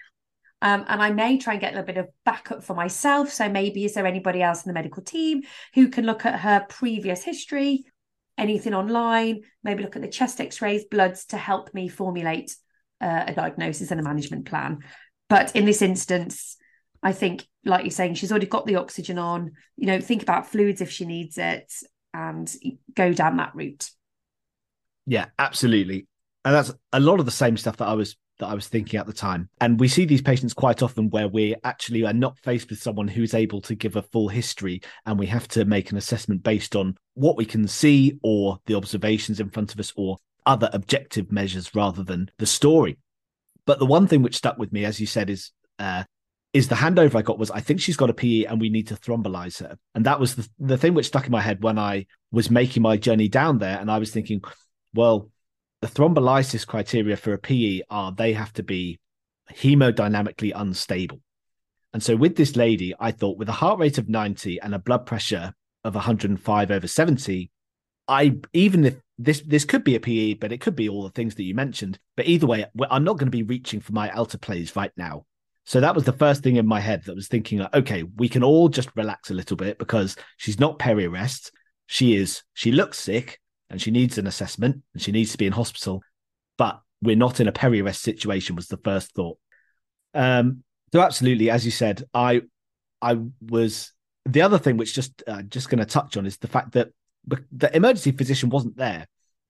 um, 0.61 0.85
and 0.87 1.01
I 1.01 1.11
may 1.11 1.37
try 1.37 1.53
and 1.53 1.61
get 1.61 1.73
a 1.73 1.75
little 1.75 1.87
bit 1.87 1.97
of 1.97 2.09
backup 2.23 2.63
for 2.63 2.75
myself. 2.75 3.31
So 3.31 3.49
maybe 3.49 3.83
is 3.83 3.93
there 3.93 4.05
anybody 4.05 4.41
else 4.41 4.63
in 4.63 4.69
the 4.69 4.73
medical 4.73 5.01
team 5.01 5.41
who 5.73 5.89
can 5.89 6.05
look 6.05 6.25
at 6.25 6.39
her 6.39 6.65
previous 6.69 7.23
history, 7.23 7.85
anything 8.37 8.73
online, 8.73 9.41
maybe 9.63 9.81
look 9.81 9.95
at 9.95 10.03
the 10.03 10.07
chest 10.07 10.39
x-rays, 10.39 10.85
bloods 10.85 11.25
to 11.27 11.37
help 11.37 11.73
me 11.73 11.87
formulate 11.87 12.55
uh, 12.99 13.23
a 13.27 13.33
diagnosis 13.33 13.89
and 13.89 13.99
a 13.99 14.03
management 14.03 14.45
plan. 14.45 14.79
But 15.29 15.55
in 15.55 15.65
this 15.65 15.81
instance, 15.81 16.57
I 17.01 17.13
think, 17.13 17.47
like 17.65 17.83
you're 17.83 17.91
saying, 17.91 18.13
she's 18.13 18.31
already 18.31 18.45
got 18.45 18.67
the 18.67 18.75
oxygen 18.75 19.17
on. 19.17 19.53
You 19.77 19.87
know, 19.87 19.99
think 19.99 20.21
about 20.21 20.47
fluids 20.47 20.81
if 20.81 20.91
she 20.91 21.05
needs 21.05 21.39
it 21.39 21.71
and 22.13 22.53
go 22.95 23.13
down 23.13 23.37
that 23.37 23.55
route. 23.55 23.89
Yeah, 25.05 25.27
absolutely. 25.39 26.07
And 26.43 26.55
that's 26.55 26.73
a 26.91 26.99
lot 26.99 27.19
of 27.19 27.25
the 27.25 27.31
same 27.31 27.57
stuff 27.57 27.77
that 27.77 27.87
I 27.87 27.93
was 27.93 28.15
that 28.39 28.47
I 28.47 28.55
was 28.55 28.67
thinking 28.67 28.99
at 28.99 29.05
the 29.05 29.13
time. 29.13 29.49
And 29.61 29.79
we 29.79 29.87
see 29.87 30.05
these 30.05 30.21
patients 30.21 30.53
quite 30.53 30.81
often 30.81 31.09
where 31.11 31.27
we 31.27 31.55
actually 31.63 32.05
are 32.05 32.13
not 32.13 32.39
faced 32.39 32.69
with 32.69 32.81
someone 32.81 33.07
who's 33.07 33.35
able 33.35 33.61
to 33.61 33.75
give 33.75 33.95
a 33.95 34.01
full 34.01 34.27
history 34.29 34.81
and 35.05 35.17
we 35.17 35.27
have 35.27 35.47
to 35.49 35.63
make 35.63 35.91
an 35.91 35.97
assessment 35.97 36.41
based 36.41 36.75
on 36.75 36.97
what 37.13 37.37
we 37.37 37.45
can 37.45 37.67
see 37.67 38.19
or 38.23 38.57
the 38.65 38.73
observations 38.75 39.39
in 39.39 39.51
front 39.51 39.73
of 39.73 39.79
us 39.79 39.93
or 39.95 40.17
other 40.45 40.69
objective 40.73 41.31
measures 41.31 41.75
rather 41.75 42.03
than 42.03 42.31
the 42.39 42.47
story. 42.47 42.97
But 43.65 43.77
the 43.77 43.85
one 43.85 44.07
thing 44.07 44.23
which 44.23 44.37
stuck 44.37 44.57
with 44.57 44.73
me, 44.73 44.85
as 44.85 44.99
you 44.99 45.05
said, 45.05 45.29
is 45.29 45.51
uh, 45.77 46.03
is 46.53 46.67
the 46.67 46.75
handover 46.75 47.15
I 47.15 47.21
got 47.21 47.39
was 47.39 47.49
I 47.49 47.61
think 47.61 47.79
she's 47.79 47.97
got 47.97 48.09
a 48.09 48.13
PE 48.13 48.43
and 48.43 48.59
we 48.59 48.69
need 48.69 48.87
to 48.87 48.95
thrombolize 48.95 49.59
her. 49.59 49.77
And 49.95 50.05
that 50.05 50.19
was 50.19 50.35
the, 50.35 50.49
the 50.59 50.77
thing 50.77 50.93
which 50.93 51.07
stuck 51.07 51.25
in 51.25 51.31
my 51.31 51.41
head 51.41 51.63
when 51.63 51.79
I 51.79 52.07
was 52.31 52.51
making 52.51 52.83
my 52.83 52.97
journey 52.97 53.29
down 53.29 53.59
there. 53.59 53.79
And 53.79 53.89
I 53.89 53.99
was 53.99 54.11
thinking, 54.11 54.41
well, 54.93 55.29
the 55.81 55.87
thrombolysis 55.87 56.67
criteria 56.67 57.15
for 57.15 57.33
a 57.33 57.37
PE 57.37 57.81
are 57.89 58.11
they 58.11 58.33
have 58.33 58.51
to 58.53 58.63
be 58.63 58.99
hemodynamically 59.51 60.51
unstable. 60.53 61.21
And 61.93 62.03
so 62.03 62.15
with 62.15 62.35
this 62.35 62.55
lady, 62.55 62.93
I 62.99 63.11
thought 63.11 63.37
with 63.37 63.49
a 63.49 63.53
heart 63.53 63.79
rate 63.79 63.97
of 63.97 64.09
90 64.09 64.59
and 64.61 64.75
a 64.75 64.79
blood 64.79 65.05
pressure 65.05 65.53
of 65.83 65.95
105 65.95 66.71
over 66.71 66.87
70, 66.87 67.49
I 68.07 68.37
even 68.53 68.85
if 68.85 68.95
this 69.17 69.41
this 69.41 69.65
could 69.65 69.83
be 69.83 69.95
a 69.95 69.99
PE, 69.99 70.35
but 70.35 70.51
it 70.51 70.59
could 70.61 70.75
be 70.75 70.89
all 70.89 71.03
the 71.03 71.09
things 71.09 71.35
that 71.35 71.43
you 71.43 71.53
mentioned. 71.53 71.99
But 72.17 72.27
either 72.27 72.47
way, 72.47 72.65
I'm 72.89 73.03
not 73.03 73.17
going 73.17 73.27
to 73.27 73.37
be 73.37 73.43
reaching 73.43 73.79
for 73.79 73.93
my 73.93 74.09
alteplase 74.09 74.75
right 74.75 74.91
now. 74.97 75.25
So 75.65 75.79
that 75.79 75.95
was 75.95 76.05
the 76.05 76.13
first 76.13 76.43
thing 76.43 76.55
in 76.55 76.65
my 76.65 76.79
head 76.79 77.03
that 77.05 77.15
was 77.15 77.27
thinking, 77.27 77.59
like, 77.59 77.73
okay, 77.73 78.03
we 78.03 78.27
can 78.27 78.43
all 78.43 78.67
just 78.67 78.89
relax 78.95 79.29
a 79.29 79.35
little 79.35 79.57
bit 79.57 79.77
because 79.77 80.15
she's 80.37 80.59
not 80.59 80.79
peri 80.79 81.05
arrest. 81.05 81.51
She 81.85 82.15
is, 82.15 82.43
she 82.53 82.71
looks 82.71 82.99
sick 82.99 83.39
and 83.69 83.81
she 83.81 83.91
needs 83.91 84.17
an 84.17 84.27
assessment 84.27 84.81
and 84.93 85.01
she 85.01 85.11
needs 85.11 85.31
to 85.31 85.37
be 85.37 85.45
in 85.45 85.53
hospital, 85.53 86.01
but 86.57 86.81
we're 87.01 87.15
not 87.15 87.39
in 87.39 87.47
a 87.47 87.51
peri 87.51 87.81
arrest 87.81 88.01
situation, 88.01 88.55
was 88.55 88.67
the 88.67 88.77
first 88.77 89.13
thought. 89.13 89.37
Um, 90.13 90.63
so 90.91 91.01
absolutely, 91.01 91.49
as 91.49 91.63
you 91.63 91.71
said, 91.71 92.03
I, 92.13 92.41
I 93.01 93.17
was 93.41 93.93
the 94.25 94.41
other 94.41 94.59
thing 94.59 94.77
which 94.77 94.93
just 94.93 95.23
uh, 95.27 95.41
just 95.43 95.69
going 95.69 95.79
to 95.79 95.85
touch 95.85 96.17
on 96.17 96.25
is 96.25 96.37
the 96.37 96.47
fact 96.47 96.73
that 96.73 96.89
the 97.51 97.75
emergency 97.75 98.11
physician 98.11 98.49
wasn't 98.49 98.77
there. 98.77 99.07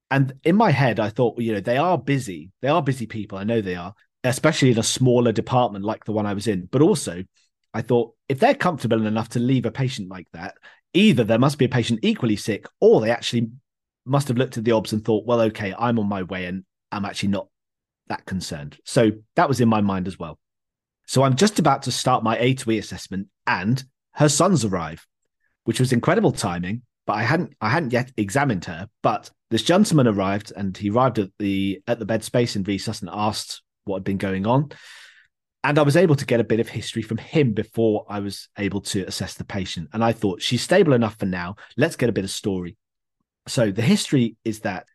And 0.10 0.34
in 0.44 0.56
my 0.56 0.72
head, 0.72 1.00
I 1.00 1.10
thought, 1.10 1.38
well, 1.38 1.46
you 1.46 1.54
know, 1.54 1.62
they 1.62 1.78
are 1.78 1.98
busy. 1.98 2.52
They 2.62 2.68
are 2.68 2.82
busy 2.82 3.06
people. 3.06 3.38
I 3.38 3.44
know 3.44 3.62
they 3.62 3.76
are 3.76 3.94
especially 4.24 4.72
in 4.72 4.80
a 4.80 4.84
smaller 4.84 5.32
department 5.32 5.86
like 5.86 6.06
the 6.06 6.12
one 6.12 6.26
I 6.26 6.34
was 6.34 6.48
in. 6.48 6.68
But 6.72 6.82
also, 6.82 7.24
I 7.74 7.82
thought 7.82 8.14
if 8.30 8.40
they're 8.40 8.56
comfortable 8.56 9.06
enough 9.06 9.30
to 9.30 9.40
leave 9.40 9.66
a 9.66 9.72
patient 9.72 10.10
like 10.10 10.28
that, 10.34 10.56
either 10.94 11.24
there 11.24 11.40
must 11.40 11.58
be 11.58 11.66
a 11.66 11.70
patient 11.70 12.02
equally 12.04 12.36
sick, 12.36 12.68
or 12.80 13.02
they 13.02 13.12
actually 13.12 13.50
must 14.06 14.28
have 14.28 14.38
looked 14.38 14.58
at 14.58 14.66
the 14.66 14.72
obs 14.72 14.94
and 14.94 15.04
thought, 15.04 15.26
well, 15.26 15.42
okay, 15.42 15.74
I'm 15.78 16.00
on 16.00 16.08
my 16.08 16.24
way 16.24 16.46
and 16.46 16.64
I'm 16.92 17.06
actually 17.06 17.30
not 17.30 17.48
that 18.08 18.26
concerned. 18.26 18.78
So 18.86 19.12
that 19.36 19.48
was 19.48 19.62
in 19.62 19.70
my 19.70 19.82
mind 19.82 20.08
as 20.08 20.20
well. 20.20 20.38
So 21.08 21.24
I'm 21.24 21.36
just 21.36 21.60
about 21.60 21.84
to 21.84 21.92
start 21.92 22.24
my 22.24 22.38
A 22.38 22.54
to 22.56 22.72
E 22.72 22.78
assessment, 22.78 23.28
and 23.48 23.84
her 24.14 24.30
sons 24.30 24.64
arrive, 24.64 25.06
which 25.64 25.80
was 25.80 25.94
incredible 25.94 26.32
timing. 26.32 26.84
But 27.06 27.14
I 27.14 27.24
hadn't 27.24 27.54
I 27.60 27.70
hadn't 27.70 27.94
yet 27.94 28.12
examined 28.18 28.66
her. 28.66 28.88
But 29.02 29.32
this 29.50 29.64
gentleman 29.64 30.08
arrived, 30.08 30.54
and 30.56 30.76
he 30.78 30.90
arrived 30.90 31.20
at 31.20 31.30
the 31.40 31.82
at 31.88 32.00
the 32.00 32.06
bed 32.06 32.24
space 32.24 32.56
in 32.56 32.64
Resus 32.64 33.02
and 33.02 33.10
asked 33.12 33.62
what 33.86 33.98
had 33.98 34.04
been 34.04 34.18
going 34.18 34.48
on. 34.48 34.72
And 35.64 35.78
I 35.78 35.84
was 35.84 35.96
able 35.96 36.16
to 36.16 36.26
get 36.26 36.40
a 36.40 36.46
bit 36.46 36.60
of 36.60 36.70
history 36.70 37.04
from 37.04 37.18
him 37.18 37.54
before 37.54 38.06
I 38.10 38.20
was 38.20 38.50
able 38.58 38.82
to 38.82 39.04
assess 39.04 39.36
the 39.36 39.44
patient. 39.44 39.90
And 39.94 40.04
I 40.04 40.12
thought, 40.12 40.42
she's 40.42 40.64
stable 40.64 40.94
enough 40.94 41.20
for 41.20 41.28
now. 41.28 41.56
Let's 41.78 41.96
get 41.96 42.10
a 42.10 42.14
bit 42.14 42.24
of 42.24 42.32
story. 42.32 42.78
So 43.48 43.72
the 43.72 43.84
history 43.84 44.38
is 44.44 44.62
that 44.62 44.86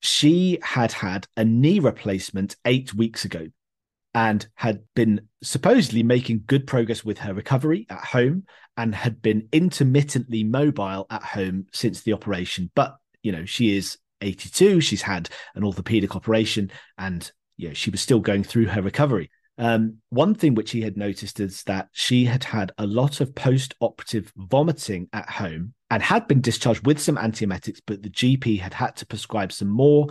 she 0.00 0.58
had 0.62 0.92
had 0.92 1.26
a 1.36 1.44
knee 1.44 1.78
replacement 1.78 2.56
eight 2.64 2.92
weeks 2.92 3.24
ago 3.24 3.46
and 4.14 4.46
had 4.54 4.82
been 4.94 5.28
supposedly 5.42 6.02
making 6.02 6.42
good 6.46 6.66
progress 6.66 7.04
with 7.04 7.18
her 7.18 7.34
recovery 7.34 7.86
at 7.90 7.98
home 7.98 8.44
and 8.76 8.94
had 8.94 9.22
been 9.22 9.48
intermittently 9.52 10.42
mobile 10.42 11.06
at 11.10 11.22
home 11.22 11.66
since 11.72 12.02
the 12.02 12.12
operation. 12.12 12.70
But, 12.74 12.96
you 13.22 13.30
know, 13.30 13.44
she 13.44 13.76
is 13.76 13.98
82. 14.22 14.80
She's 14.80 15.02
had 15.02 15.28
an 15.54 15.64
orthopedic 15.64 16.16
operation 16.16 16.70
and 16.98 17.30
you 17.56 17.68
know, 17.68 17.74
she 17.74 17.90
was 17.90 18.00
still 18.00 18.20
going 18.20 18.44
through 18.44 18.66
her 18.66 18.82
recovery. 18.82 19.30
Um, 19.58 19.98
one 20.10 20.34
thing 20.34 20.54
which 20.54 20.72
he 20.72 20.82
had 20.82 20.96
noticed 20.96 21.40
is 21.40 21.62
that 21.64 21.88
she 21.92 22.26
had 22.26 22.44
had 22.44 22.72
a 22.76 22.86
lot 22.86 23.20
of 23.20 23.34
post 23.34 23.74
operative 23.80 24.30
vomiting 24.36 25.08
at 25.12 25.30
home 25.30 25.72
and 25.90 26.02
had 26.02 26.28
been 26.28 26.42
discharged 26.42 26.86
with 26.86 27.00
some 27.00 27.16
antiemetics, 27.16 27.80
but 27.86 28.02
the 28.02 28.10
GP 28.10 28.60
had 28.60 28.74
had 28.74 28.96
to 28.96 29.06
prescribe 29.06 29.52
some 29.52 29.68
more 29.68 30.08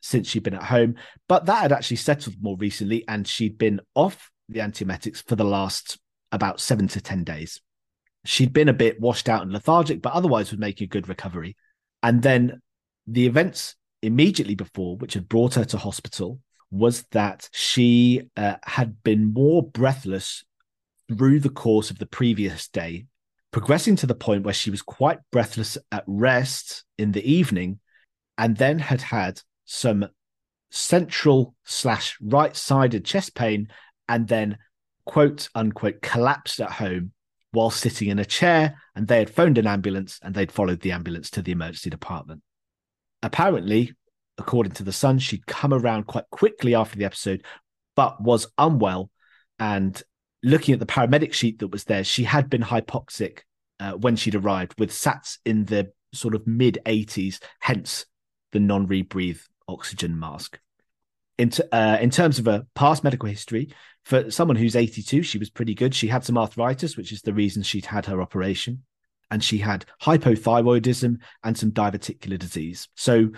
since 0.00 0.26
she'd 0.26 0.42
been 0.42 0.54
at 0.54 0.64
home. 0.64 0.96
But 1.28 1.46
that 1.46 1.62
had 1.62 1.72
actually 1.72 1.98
settled 1.98 2.36
more 2.40 2.56
recently, 2.56 3.06
and 3.06 3.26
she'd 3.26 3.56
been 3.56 3.80
off 3.94 4.30
the 4.48 4.60
antiemetics 4.60 5.26
for 5.26 5.36
the 5.36 5.44
last 5.44 5.98
about 6.32 6.60
seven 6.60 6.88
to 6.88 7.00
10 7.00 7.22
days. 7.24 7.60
She'd 8.24 8.52
been 8.52 8.68
a 8.68 8.74
bit 8.74 9.00
washed 9.00 9.28
out 9.28 9.42
and 9.42 9.52
lethargic, 9.52 10.02
but 10.02 10.12
otherwise 10.12 10.50
was 10.50 10.58
making 10.58 10.86
a 10.86 10.88
good 10.88 11.08
recovery. 11.08 11.56
And 12.02 12.22
then 12.22 12.60
the 13.06 13.26
events 13.26 13.76
immediately 14.02 14.54
before, 14.54 14.96
which 14.96 15.14
had 15.14 15.28
brought 15.28 15.54
her 15.54 15.64
to 15.66 15.78
hospital, 15.78 16.40
was 16.72 17.02
that 17.10 17.48
she 17.52 18.22
uh, 18.36 18.56
had 18.64 19.02
been 19.04 19.32
more 19.32 19.62
breathless 19.62 20.42
through 21.06 21.38
the 21.38 21.50
course 21.50 21.90
of 21.90 21.98
the 21.98 22.06
previous 22.06 22.66
day, 22.68 23.06
progressing 23.50 23.94
to 23.96 24.06
the 24.06 24.14
point 24.14 24.44
where 24.44 24.54
she 24.54 24.70
was 24.70 24.80
quite 24.80 25.18
breathless 25.30 25.76
at 25.92 26.02
rest 26.06 26.84
in 26.96 27.12
the 27.12 27.30
evening, 27.30 27.78
and 28.38 28.56
then 28.56 28.78
had 28.78 29.02
had 29.02 29.40
some 29.66 30.08
central 30.70 31.54
slash 31.64 32.16
right 32.22 32.56
sided 32.56 33.04
chest 33.04 33.34
pain, 33.34 33.68
and 34.08 34.26
then 34.26 34.56
quote 35.04 35.50
unquote 35.54 36.00
collapsed 36.00 36.58
at 36.58 36.72
home 36.72 37.12
while 37.50 37.70
sitting 37.70 38.08
in 38.08 38.18
a 38.18 38.24
chair. 38.24 38.80
And 38.96 39.06
they 39.06 39.18
had 39.18 39.28
phoned 39.28 39.58
an 39.58 39.66
ambulance 39.66 40.18
and 40.22 40.34
they'd 40.34 40.50
followed 40.50 40.80
the 40.80 40.92
ambulance 40.92 41.28
to 41.30 41.42
the 41.42 41.52
emergency 41.52 41.90
department. 41.90 42.40
Apparently, 43.22 43.94
according 44.42 44.72
to 44.72 44.82
the 44.82 44.92
son, 44.92 45.18
she'd 45.18 45.46
come 45.46 45.72
around 45.72 46.06
quite 46.06 46.28
quickly 46.30 46.74
after 46.74 46.98
the 46.98 47.04
episode, 47.04 47.44
but 47.94 48.20
was 48.20 48.48
unwell. 48.58 49.10
And 49.58 50.00
looking 50.42 50.72
at 50.74 50.80
the 50.80 50.86
paramedic 50.86 51.32
sheet 51.32 51.60
that 51.60 51.68
was 51.68 51.84
there, 51.84 52.04
she 52.04 52.24
had 52.24 52.50
been 52.50 52.62
hypoxic 52.62 53.40
uh, 53.80 53.92
when 53.92 54.16
she'd 54.16 54.34
arrived, 54.34 54.78
with 54.78 54.90
SATs 54.90 55.38
in 55.44 55.64
the 55.64 55.92
sort 56.12 56.34
of 56.34 56.46
mid 56.46 56.78
80s, 56.84 57.40
hence 57.60 58.06
the 58.52 58.60
non 58.60 58.86
rebreathe 58.86 59.40
oxygen 59.68 60.18
mask. 60.18 60.58
In, 61.38 61.50
t- 61.50 61.62
uh, 61.72 61.98
in 62.00 62.10
terms 62.10 62.38
of 62.38 62.46
a 62.46 62.66
past 62.74 63.02
medical 63.02 63.28
history, 63.28 63.72
for 64.04 64.30
someone 64.30 64.56
who's 64.56 64.76
82, 64.76 65.22
she 65.22 65.38
was 65.38 65.50
pretty 65.50 65.74
good. 65.74 65.94
She 65.94 66.08
had 66.08 66.24
some 66.24 66.36
arthritis, 66.36 66.96
which 66.96 67.12
is 67.12 67.22
the 67.22 67.32
reason 67.32 67.62
she'd 67.62 67.86
had 67.86 68.06
her 68.06 68.20
operation. 68.20 68.82
And 69.30 69.42
she 69.42 69.58
had 69.58 69.86
hypothyroidism 70.02 71.18
and 71.42 71.56
some 71.56 71.70
diverticular 71.70 72.38
disease. 72.38 72.88
So 72.96 73.30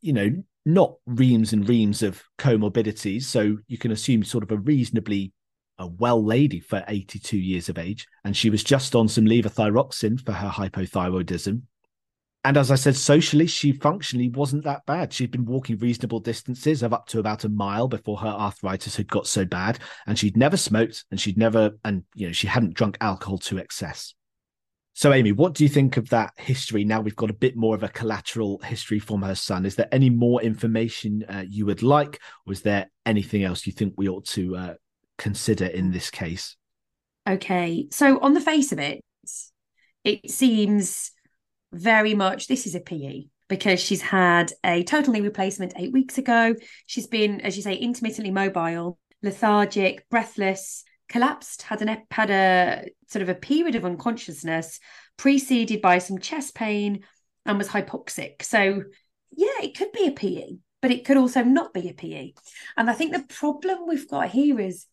you 0.00 0.12
know, 0.12 0.30
not 0.64 0.96
reams 1.06 1.52
and 1.52 1.68
reams 1.68 2.02
of 2.02 2.22
comorbidities. 2.38 3.24
So 3.24 3.58
you 3.68 3.78
can 3.78 3.92
assume 3.92 4.24
sort 4.24 4.44
of 4.44 4.50
a 4.50 4.58
reasonably 4.58 5.32
a 5.78 5.86
well 5.86 6.24
lady 6.24 6.60
for 6.60 6.84
82 6.88 7.36
years 7.36 7.68
of 7.68 7.78
age. 7.78 8.06
And 8.24 8.36
she 8.36 8.50
was 8.50 8.64
just 8.64 8.94
on 8.94 9.08
some 9.08 9.26
levothyroxine 9.26 10.24
for 10.24 10.32
her 10.32 10.48
hypothyroidism. 10.48 11.62
And 12.44 12.56
as 12.56 12.70
I 12.70 12.76
said, 12.76 12.94
socially, 12.94 13.48
she 13.48 13.72
functionally 13.72 14.28
wasn't 14.28 14.62
that 14.64 14.86
bad. 14.86 15.12
She'd 15.12 15.32
been 15.32 15.44
walking 15.44 15.78
reasonable 15.78 16.20
distances 16.20 16.84
of 16.84 16.92
up 16.92 17.08
to 17.08 17.18
about 17.18 17.44
a 17.44 17.48
mile 17.48 17.88
before 17.88 18.18
her 18.18 18.28
arthritis 18.28 18.94
had 18.94 19.08
got 19.08 19.26
so 19.26 19.44
bad. 19.44 19.80
And 20.06 20.16
she'd 20.16 20.36
never 20.36 20.56
smoked 20.56 21.04
and 21.10 21.20
she'd 21.20 21.38
never, 21.38 21.72
and, 21.84 22.04
you 22.14 22.28
know, 22.28 22.32
she 22.32 22.46
hadn't 22.46 22.74
drunk 22.74 22.98
alcohol 23.00 23.38
to 23.38 23.58
excess. 23.58 24.14
So, 24.98 25.12
Amie, 25.12 25.32
what 25.32 25.52
do 25.52 25.62
you 25.62 25.68
think 25.68 25.98
of 25.98 26.08
that 26.08 26.32
history? 26.38 26.82
Now 26.82 27.02
we've 27.02 27.14
got 27.14 27.28
a 27.28 27.34
bit 27.34 27.54
more 27.54 27.74
of 27.74 27.82
a 27.82 27.88
collateral 27.90 28.58
history 28.64 28.98
from 28.98 29.20
her 29.20 29.34
son. 29.34 29.66
Is 29.66 29.74
there 29.74 29.90
any 29.92 30.08
more 30.08 30.40
information 30.40 31.22
uh, 31.28 31.44
you 31.46 31.66
would 31.66 31.82
like, 31.82 32.18
or 32.46 32.54
is 32.54 32.62
there 32.62 32.90
anything 33.04 33.44
else 33.44 33.66
you 33.66 33.74
think 33.74 33.92
we 33.98 34.08
ought 34.08 34.24
to 34.28 34.56
uh, 34.56 34.74
consider 35.18 35.66
in 35.66 35.92
this 35.92 36.10
case? 36.10 36.56
Okay, 37.28 37.88
so 37.90 38.18
on 38.20 38.32
the 38.32 38.40
face 38.40 38.72
of 38.72 38.78
it, 38.78 39.02
it 40.02 40.30
seems 40.30 41.12
very 41.74 42.14
much 42.14 42.46
this 42.46 42.66
is 42.66 42.74
a 42.74 42.80
PE 42.80 43.24
because 43.48 43.78
she's 43.78 44.00
had 44.00 44.50
a 44.64 44.82
total 44.84 45.12
knee 45.12 45.20
replacement 45.20 45.74
eight 45.76 45.92
weeks 45.92 46.16
ago. 46.16 46.54
She's 46.86 47.06
been, 47.06 47.42
as 47.42 47.54
you 47.54 47.62
say, 47.62 47.74
intermittently 47.74 48.30
mobile, 48.30 48.98
lethargic, 49.22 50.08
breathless, 50.08 50.84
collapsed, 51.08 51.62
had 51.62 51.82
an 51.82 52.02
had 52.10 52.30
a 52.30 52.88
sort 53.08 53.22
of 53.22 53.28
a 53.28 53.34
period 53.34 53.74
of 53.74 53.84
unconsciousness 53.84 54.80
preceded 55.16 55.80
by 55.80 55.98
some 55.98 56.18
chest 56.18 56.54
pain 56.54 57.04
and 57.44 57.58
was 57.58 57.68
hypoxic. 57.68 58.42
So 58.42 58.82
yeah, 59.30 59.62
it 59.62 59.76
could 59.76 59.92
be 59.92 60.06
a 60.06 60.12
PE, 60.12 60.56
but 60.82 60.90
it 60.90 61.04
could 61.04 61.16
also 61.16 61.42
not 61.42 61.72
be 61.72 61.88
a 61.88 61.94
PE. 61.94 62.32
And 62.76 62.90
I 62.90 62.92
think 62.92 63.12
the 63.12 63.34
problem 63.34 63.86
we've 63.86 64.08
got 64.08 64.28
here 64.28 64.60
is 64.60 64.86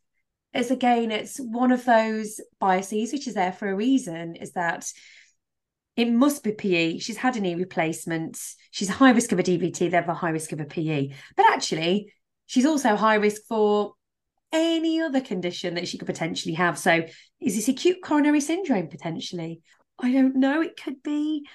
is 0.54 0.70
again, 0.70 1.12
it's 1.12 1.38
one 1.38 1.72
of 1.72 1.84
those 1.84 2.40
biases 2.60 3.12
which 3.12 3.28
is 3.28 3.34
there 3.34 3.52
for 3.52 3.68
a 3.70 3.76
reason, 3.76 4.36
is 4.36 4.52
that 4.52 4.92
it 5.96 6.12
must 6.12 6.44
be 6.44 6.52
PE. 6.52 7.00
She's 7.00 7.18
had 7.18 7.36
a 7.36 7.42
knee 7.42 7.56
replacement. 7.56 8.40
She's 8.72 8.90
high 8.90 9.12
risk 9.12 9.32
of 9.32 9.40
a 9.40 9.44
DVT, 9.44 9.90
they 9.90 9.90
have 9.90 10.10
a 10.10 10.14
high 10.14 10.30
risk 10.30 10.52
of 10.52 10.60
a 10.60 10.66
PE. 10.66 11.10
But 11.36 11.46
actually, 11.52 12.14
she's 12.46 12.66
also 12.66 12.96
high 12.96 13.16
risk 13.16 13.44
for 13.48 13.94
any 14.54 15.02
other 15.02 15.20
condition 15.20 15.74
that 15.76 15.88
she 15.88 15.98
could 15.98 16.06
potentially 16.06 16.54
have. 16.56 16.78
So, 16.78 17.04
is 17.42 17.56
this 17.56 17.68
acute 17.68 17.98
coronary 18.04 18.40
syndrome 18.40 18.88
potentially? 18.88 19.62
I 20.00 20.12
don't 20.14 20.36
know. 20.38 20.62
It 20.62 20.80
could 20.82 21.04
be. 21.04 21.48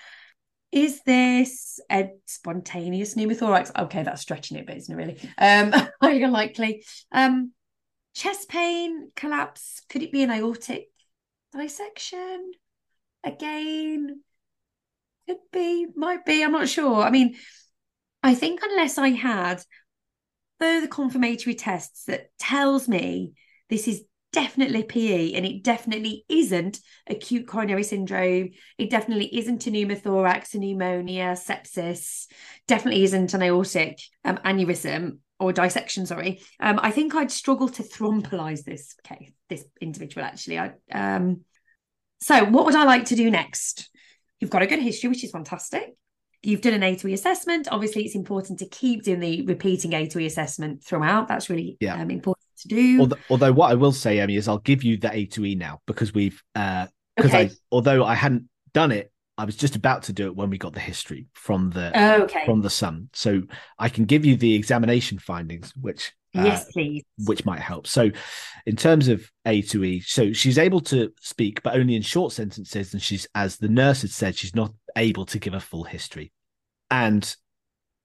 is 0.70 1.02
this 1.04 1.80
a 1.90 2.10
spontaneous 2.26 3.14
pneumothorax? 3.14 3.70
Okay, 3.78 4.02
that's 4.02 4.20
stretching 4.20 4.58
it, 4.58 4.66
but 4.66 4.76
isn't 4.76 4.92
it 4.92 4.96
really? 4.96 5.18
Um, 5.38 5.72
highly 6.02 6.22
unlikely. 6.22 6.84
Um, 7.12 7.52
chest 8.14 8.48
pain, 8.48 9.10
collapse. 9.16 9.80
Could 9.88 10.02
it 10.02 10.12
be 10.12 10.22
an 10.22 10.30
aortic 10.30 10.88
dissection? 11.56 12.52
Again, 13.24 14.20
could 15.26 15.38
be, 15.52 15.86
might 15.94 16.24
be. 16.24 16.42
I'm 16.42 16.52
not 16.52 16.68
sure. 16.68 17.02
I 17.02 17.10
mean, 17.10 17.36
I 18.22 18.34
think 18.34 18.60
unless 18.62 18.98
I 18.98 19.08
had 19.10 19.62
further 20.58 20.86
confirmatory 20.86 21.54
tests 21.54 22.04
that 22.04 22.30
tells 22.38 22.88
me 22.88 23.32
this 23.68 23.88
is 23.88 24.04
definitely 24.32 24.82
PE 24.82 25.32
and 25.32 25.46
it 25.46 25.62
definitely 25.62 26.24
isn't 26.28 26.80
acute 27.06 27.46
coronary 27.46 27.82
syndrome. 27.82 28.50
It 28.76 28.90
definitely 28.90 29.36
isn't 29.38 29.66
a 29.66 29.70
pneumothorax, 29.70 30.54
a 30.54 30.58
pneumonia, 30.58 31.34
sepsis, 31.34 32.26
definitely 32.66 33.04
isn't 33.04 33.34
an 33.34 33.42
aortic 33.42 34.00
um, 34.24 34.38
aneurysm 34.44 35.18
or 35.40 35.52
dissection, 35.52 36.04
sorry. 36.04 36.42
Um, 36.60 36.80
I 36.82 36.90
think 36.90 37.14
I'd 37.14 37.30
struggle 37.30 37.68
to 37.70 37.82
thrombolize 37.82 38.64
this 38.64 38.94
case, 39.04 39.32
this 39.48 39.64
individual 39.80 40.26
actually. 40.26 40.58
I, 40.58 40.72
um, 40.92 41.42
so 42.20 42.44
what 42.44 42.66
would 42.66 42.74
I 42.74 42.84
like 42.84 43.06
to 43.06 43.16
do 43.16 43.30
next? 43.30 43.90
You've 44.40 44.50
got 44.50 44.62
a 44.62 44.66
good 44.66 44.80
history, 44.80 45.08
which 45.08 45.24
is 45.24 45.30
fantastic. 45.30 45.94
You've 46.42 46.60
done 46.60 46.74
an 46.74 46.82
A2E 46.82 47.12
assessment. 47.12 47.68
Obviously, 47.70 48.04
it's 48.04 48.14
important 48.14 48.60
to 48.60 48.66
keep 48.66 49.02
doing 49.02 49.20
the 49.20 49.42
repeating 49.42 49.90
A2E 49.90 50.26
assessment 50.26 50.84
throughout. 50.84 51.26
That's 51.26 51.50
really 51.50 51.76
yeah. 51.80 52.00
um, 52.00 52.10
important 52.10 52.46
to 52.58 52.68
do. 52.68 53.00
Although, 53.00 53.16
although, 53.30 53.52
what 53.52 53.70
I 53.70 53.74
will 53.74 53.92
say, 53.92 54.20
Amie, 54.20 54.36
is 54.36 54.46
I'll 54.46 54.58
give 54.58 54.84
you 54.84 54.96
the 54.96 55.08
A2E 55.08 55.58
now 55.58 55.80
because 55.86 56.14
we've 56.14 56.40
because 56.54 56.88
uh, 57.18 57.26
okay. 57.26 57.42
I 57.44 57.50
although 57.72 58.04
I 58.04 58.14
hadn't 58.14 58.48
done 58.72 58.92
it, 58.92 59.12
I 59.36 59.44
was 59.44 59.56
just 59.56 59.76
about 59.76 60.02
to 60.04 60.12
do 60.12 60.26
it 60.26 60.36
when 60.36 60.50
we 60.50 60.58
got 60.58 60.74
the 60.74 60.80
history 60.80 61.26
from 61.34 61.70
the 61.70 61.92
oh, 61.94 62.22
okay. 62.24 62.44
from 62.44 62.60
the 62.60 62.70
son. 62.70 63.08
So 63.12 63.42
I 63.78 63.88
can 63.88 64.04
give 64.04 64.24
you 64.24 64.36
the 64.36 64.54
examination 64.54 65.18
findings, 65.18 65.72
which 65.80 66.12
uh, 66.36 66.44
yes, 66.44 66.70
please, 66.72 67.04
which 67.24 67.44
might 67.44 67.60
help. 67.60 67.86
So, 67.86 68.10
in 68.66 68.76
terms 68.76 69.08
of 69.08 69.30
A 69.46 69.62
to 69.62 69.84
E, 69.84 70.00
so 70.00 70.32
she's 70.32 70.58
able 70.58 70.80
to 70.82 71.12
speak, 71.20 71.62
but 71.62 71.74
only 71.74 71.96
in 71.96 72.02
short 72.02 72.32
sentences, 72.32 72.92
and 72.92 73.02
she's 73.02 73.26
as 73.34 73.56
the 73.56 73.68
nurse 73.68 74.02
had 74.02 74.10
said, 74.10 74.36
she's 74.36 74.54
not 74.54 74.72
able 74.96 75.24
to 75.26 75.38
give 75.38 75.54
a 75.54 75.60
full 75.60 75.84
history. 75.84 76.32
And 76.90 77.34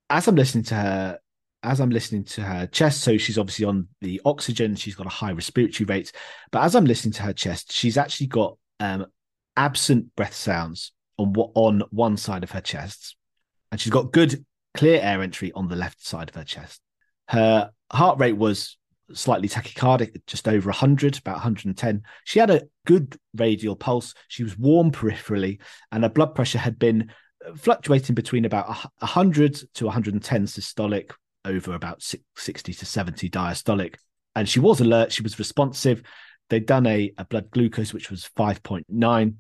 as 0.10 0.28
I'm 0.28 0.36
listening 0.36 0.64
to 0.66 0.76
her, 0.76 1.20
as 1.64 1.80
I'm 1.80 1.90
listening 1.90 2.24
to 2.26 2.42
her 2.42 2.68
chest, 2.68 3.02
so 3.02 3.18
she's 3.18 3.38
obviously 3.38 3.66
on 3.66 3.88
the 4.02 4.22
oxygen, 4.26 4.76
she's 4.76 4.96
got 4.96 5.08
a 5.08 5.10
high 5.10 5.32
respiratory 5.32 5.86
rate. 5.86 6.12
But 6.52 6.64
as 6.64 6.76
I'm 6.76 6.86
listening 6.86 7.14
to 7.14 7.24
her 7.24 7.34
chest, 7.34 7.72
she's 7.72 7.98
actually 7.98 8.28
got 8.28 8.58
um, 8.80 9.06
absent 9.58 10.16
breath 10.16 10.34
sounds 10.34 10.92
on 11.18 11.34
on 11.56 11.84
one 11.92 12.18
side 12.18 12.44
of 12.44 12.52
her 12.52 12.62
chest, 12.62 13.16
and 13.72 13.82
she's 13.82 13.92
got 13.92 14.14
good 14.14 14.46
clear 14.74 15.02
air 15.02 15.22
entry 15.22 15.52
on 15.54 15.68
the 15.68 15.76
left 15.76 16.06
side 16.06 16.30
of 16.30 16.36
her 16.36 16.44
chest. 16.44 16.83
Her 17.28 17.72
heart 17.92 18.20
rate 18.20 18.38
was 18.38 18.78
slightly 19.14 19.48
tachycardic, 19.48 20.22
just 20.28 20.48
over 20.48 20.70
100, 20.70 21.18
about 21.20 21.36
110. 21.36 22.02
She 22.26 22.40
had 22.40 22.50
a 22.50 22.64
good 22.86 23.18
radial 23.36 23.76
pulse. 23.76 24.14
She 24.28 24.44
was 24.44 24.58
warm 24.58 24.92
peripherally, 24.92 25.60
and 25.92 26.04
her 26.04 26.10
blood 26.10 26.36
pressure 26.36 26.60
had 26.60 26.80
been 26.80 27.12
uh, 27.46 27.56
fluctuating 27.56 28.16
between 28.16 28.46
about 28.46 28.68
100 29.00 29.56
to 29.76 29.86
110 29.86 30.46
systolic 30.46 31.12
over 31.46 31.74
about 31.74 32.02
60 32.36 32.74
to 32.74 32.86
70 32.86 33.30
diastolic. 33.30 33.96
And 34.36 34.48
she 34.48 34.60
was 34.60 34.82
alert, 34.82 35.12
she 35.12 35.24
was 35.24 35.40
responsive. 35.40 36.02
They'd 36.50 36.66
done 36.66 36.88
a, 36.88 37.14
a 37.18 37.26
blood 37.26 37.52
glucose, 37.52 37.94
which 37.94 38.10
was 38.10 38.30
5.9, 38.38 39.36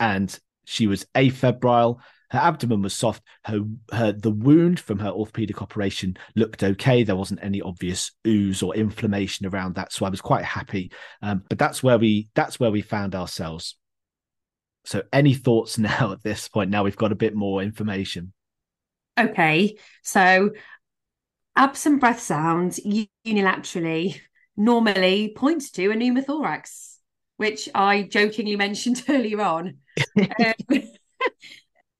and 0.00 0.40
she 0.64 0.86
was 0.86 1.06
afebrile. 1.14 1.98
Her 2.30 2.38
abdomen 2.38 2.82
was 2.82 2.94
soft. 2.94 3.22
Her, 3.44 3.60
her 3.92 4.12
the 4.12 4.30
wound 4.30 4.80
from 4.80 4.98
her 4.98 5.10
orthopedic 5.10 5.62
operation 5.62 6.16
looked 6.34 6.62
okay. 6.62 7.02
There 7.02 7.16
wasn't 7.16 7.42
any 7.42 7.62
obvious 7.62 8.12
ooze 8.26 8.62
or 8.62 8.74
inflammation 8.74 9.46
around 9.46 9.74
that, 9.76 9.92
so 9.92 10.06
I 10.06 10.10
was 10.10 10.20
quite 10.20 10.44
happy. 10.44 10.90
Um, 11.22 11.42
but 11.48 11.58
that's 11.58 11.82
where 11.82 11.98
we 11.98 12.28
that's 12.34 12.58
where 12.58 12.70
we 12.70 12.82
found 12.82 13.14
ourselves. 13.14 13.76
So, 14.84 15.02
any 15.12 15.34
thoughts 15.34 15.78
now 15.78 16.12
at 16.12 16.22
this 16.22 16.48
point? 16.48 16.70
Now 16.70 16.84
we've 16.84 16.96
got 16.96 17.12
a 17.12 17.16
bit 17.16 17.34
more 17.34 17.62
information. 17.62 18.32
Okay, 19.18 19.78
so 20.02 20.50
absent 21.56 22.00
breath 22.00 22.20
sounds 22.20 22.78
unilaterally 23.26 24.20
normally 24.56 25.32
points 25.36 25.70
to 25.72 25.90
a 25.90 25.94
pneumothorax, 25.94 26.96
which 27.36 27.68
I 27.74 28.02
jokingly 28.02 28.56
mentioned 28.56 29.04
earlier 29.08 29.40
on. 29.40 29.78
um, 30.18 30.82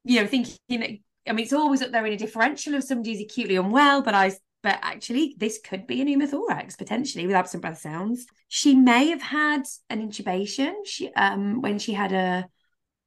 you 0.06 0.20
know, 0.20 0.26
thinking, 0.26 0.56
I 0.70 1.32
mean, 1.32 1.44
it's 1.44 1.52
always 1.52 1.82
up 1.82 1.90
there 1.90 2.06
in 2.06 2.12
a 2.12 2.16
differential 2.16 2.74
of 2.74 2.84
somebody's 2.84 3.20
acutely 3.20 3.56
unwell, 3.56 4.02
but 4.02 4.14
I 4.14 4.32
but 4.62 4.78
actually 4.82 5.36
this 5.38 5.60
could 5.62 5.86
be 5.86 6.00
a 6.00 6.04
pneumothorax 6.04 6.76
potentially 6.76 7.26
with 7.26 7.36
absent 7.36 7.62
breath 7.62 7.78
sounds. 7.78 8.26
She 8.48 8.74
may 8.74 9.10
have 9.10 9.22
had 9.22 9.62
an 9.90 10.08
intubation 10.08 10.74
she 10.84 11.12
um 11.14 11.60
when 11.60 11.78
she 11.78 11.92
had 11.92 12.12
a 12.12 12.48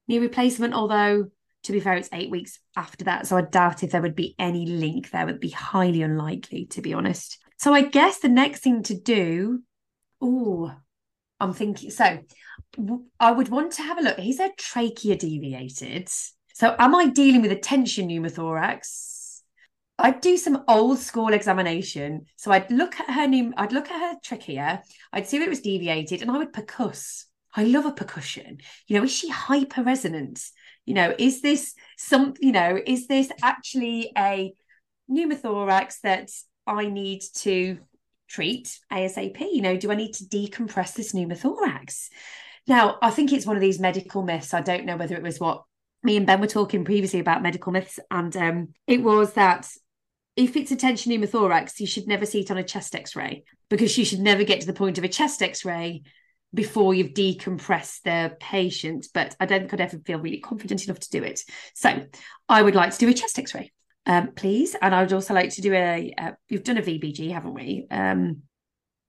knee 0.07 0.19
replacement, 0.19 0.73
although 0.73 1.25
to 1.63 1.71
be 1.71 1.79
fair, 1.79 1.95
it's 1.95 2.09
eight 2.13 2.29
weeks 2.29 2.59
after 2.75 3.05
that. 3.05 3.27
So 3.27 3.37
I 3.37 3.41
doubt 3.41 3.83
if 3.83 3.91
there 3.91 4.01
would 4.01 4.15
be 4.15 4.35
any 4.39 4.65
link 4.65 5.11
there. 5.11 5.25
Would 5.25 5.39
be 5.39 5.49
highly 5.49 6.01
unlikely, 6.01 6.67
to 6.67 6.81
be 6.81 6.93
honest. 6.93 7.37
So 7.57 7.73
I 7.73 7.81
guess 7.81 8.19
the 8.19 8.29
next 8.29 8.61
thing 8.61 8.83
to 8.83 8.97
do, 8.97 9.61
oh, 10.21 10.71
I'm 11.39 11.53
thinking, 11.53 11.91
so 11.91 12.19
I 13.19 13.31
would 13.31 13.49
want 13.49 13.73
to 13.73 13.81
have 13.81 13.97
a 13.97 14.01
look. 14.01 14.17
He 14.17 14.33
said 14.33 14.51
trachea 14.57 15.17
deviated. 15.17 16.09
So 16.59 16.75
am 16.77 16.93
I 16.93 17.05
dealing 17.05 17.41
with 17.41 17.53
a 17.53 17.55
tension 17.55 18.09
pneumothorax? 18.09 19.43
I'd 19.97 20.19
do 20.19 20.35
some 20.35 20.65
old 20.67 20.99
school 20.99 21.31
examination. 21.31 22.25
So 22.35 22.51
I'd 22.51 22.69
look 22.69 22.99
at 22.99 23.09
her 23.09 23.27
new, 23.27 23.53
I'd 23.55 23.71
look 23.71 23.89
at 23.89 23.97
her 23.97 24.19
trachea, 24.21 24.83
I'd 25.13 25.25
see 25.25 25.37
if 25.37 25.43
it 25.43 25.49
was 25.49 25.61
deviated, 25.61 26.21
and 26.21 26.29
I 26.29 26.37
would 26.37 26.51
percuss. 26.51 27.27
I 27.55 27.63
love 27.63 27.85
a 27.85 27.93
percussion. 27.93 28.57
You 28.87 28.97
know, 28.97 29.05
is 29.05 29.15
she 29.15 29.29
hyper 29.29 29.83
resonant? 29.83 30.43
You 30.85 30.95
know, 30.95 31.15
is 31.17 31.41
this 31.41 31.75
some, 31.97 32.33
you 32.41 32.51
know, 32.51 32.77
is 32.85 33.07
this 33.07 33.31
actually 33.41 34.11
a 34.17 34.53
pneumothorax 35.09 36.01
that 36.01 36.29
I 36.67 36.89
need 36.89 37.21
to 37.35 37.77
treat 38.27 38.77
ASAP? 38.91 39.39
You 39.39 39.61
know, 39.61 39.77
do 39.77 39.93
I 39.93 39.95
need 39.95 40.11
to 40.15 40.25
decompress 40.25 40.93
this 40.93 41.13
pneumothorax? 41.13 42.09
Now, 42.67 42.97
I 43.01 43.11
think 43.11 43.31
it's 43.31 43.45
one 43.45 43.55
of 43.55 43.61
these 43.61 43.79
medical 43.79 44.23
myths. 44.23 44.53
I 44.53 44.59
don't 44.59 44.85
know 44.85 44.97
whether 44.97 45.15
it 45.15 45.23
was 45.23 45.39
what 45.39 45.63
me 46.03 46.17
and 46.17 46.25
Ben 46.25 46.39
were 46.39 46.47
talking 46.47 46.85
previously 46.85 47.19
about 47.19 47.43
medical 47.43 47.71
myths, 47.71 47.99
and 48.09 48.35
um, 48.37 48.67
it 48.87 49.03
was 49.03 49.33
that 49.33 49.69
if 50.35 50.55
it's 50.55 50.71
a 50.71 50.75
tension 50.75 51.11
pneumothorax, 51.11 51.79
you 51.79 51.87
should 51.87 52.07
never 52.07 52.25
see 52.25 52.41
it 52.41 52.51
on 52.51 52.57
a 52.57 52.63
chest 52.63 52.95
X-ray 52.95 53.43
because 53.69 53.97
you 53.97 54.05
should 54.05 54.19
never 54.19 54.43
get 54.43 54.61
to 54.61 54.67
the 54.67 54.73
point 54.73 54.97
of 54.97 55.03
a 55.03 55.09
chest 55.09 55.41
X-ray 55.41 56.03
before 56.53 56.93
you've 56.93 57.13
decompressed 57.13 58.03
the 58.03 58.35
patient. 58.39 59.07
But 59.13 59.35
I 59.39 59.45
don't 59.45 59.61
think 59.61 59.73
I'd 59.73 59.81
ever 59.81 59.99
feel 59.99 60.19
really 60.19 60.39
confident 60.39 60.85
enough 60.85 60.99
to 60.99 61.09
do 61.09 61.23
it. 61.23 61.41
So 61.75 62.05
I 62.47 62.61
would 62.61 62.75
like 62.75 62.93
to 62.93 62.99
do 62.99 63.09
a 63.09 63.13
chest 63.13 63.37
X-ray, 63.37 63.71
um, 64.05 64.31
please, 64.33 64.75
and 64.81 64.95
I 64.95 65.01
would 65.01 65.13
also 65.13 65.33
like 65.33 65.49
to 65.51 65.61
do 65.61 65.73
a. 65.73 66.13
Uh, 66.17 66.31
you've 66.47 66.63
done 66.63 66.77
a 66.77 66.81
VBG, 66.81 67.31
haven't 67.31 67.53
we? 67.53 67.87
Um, 67.91 68.43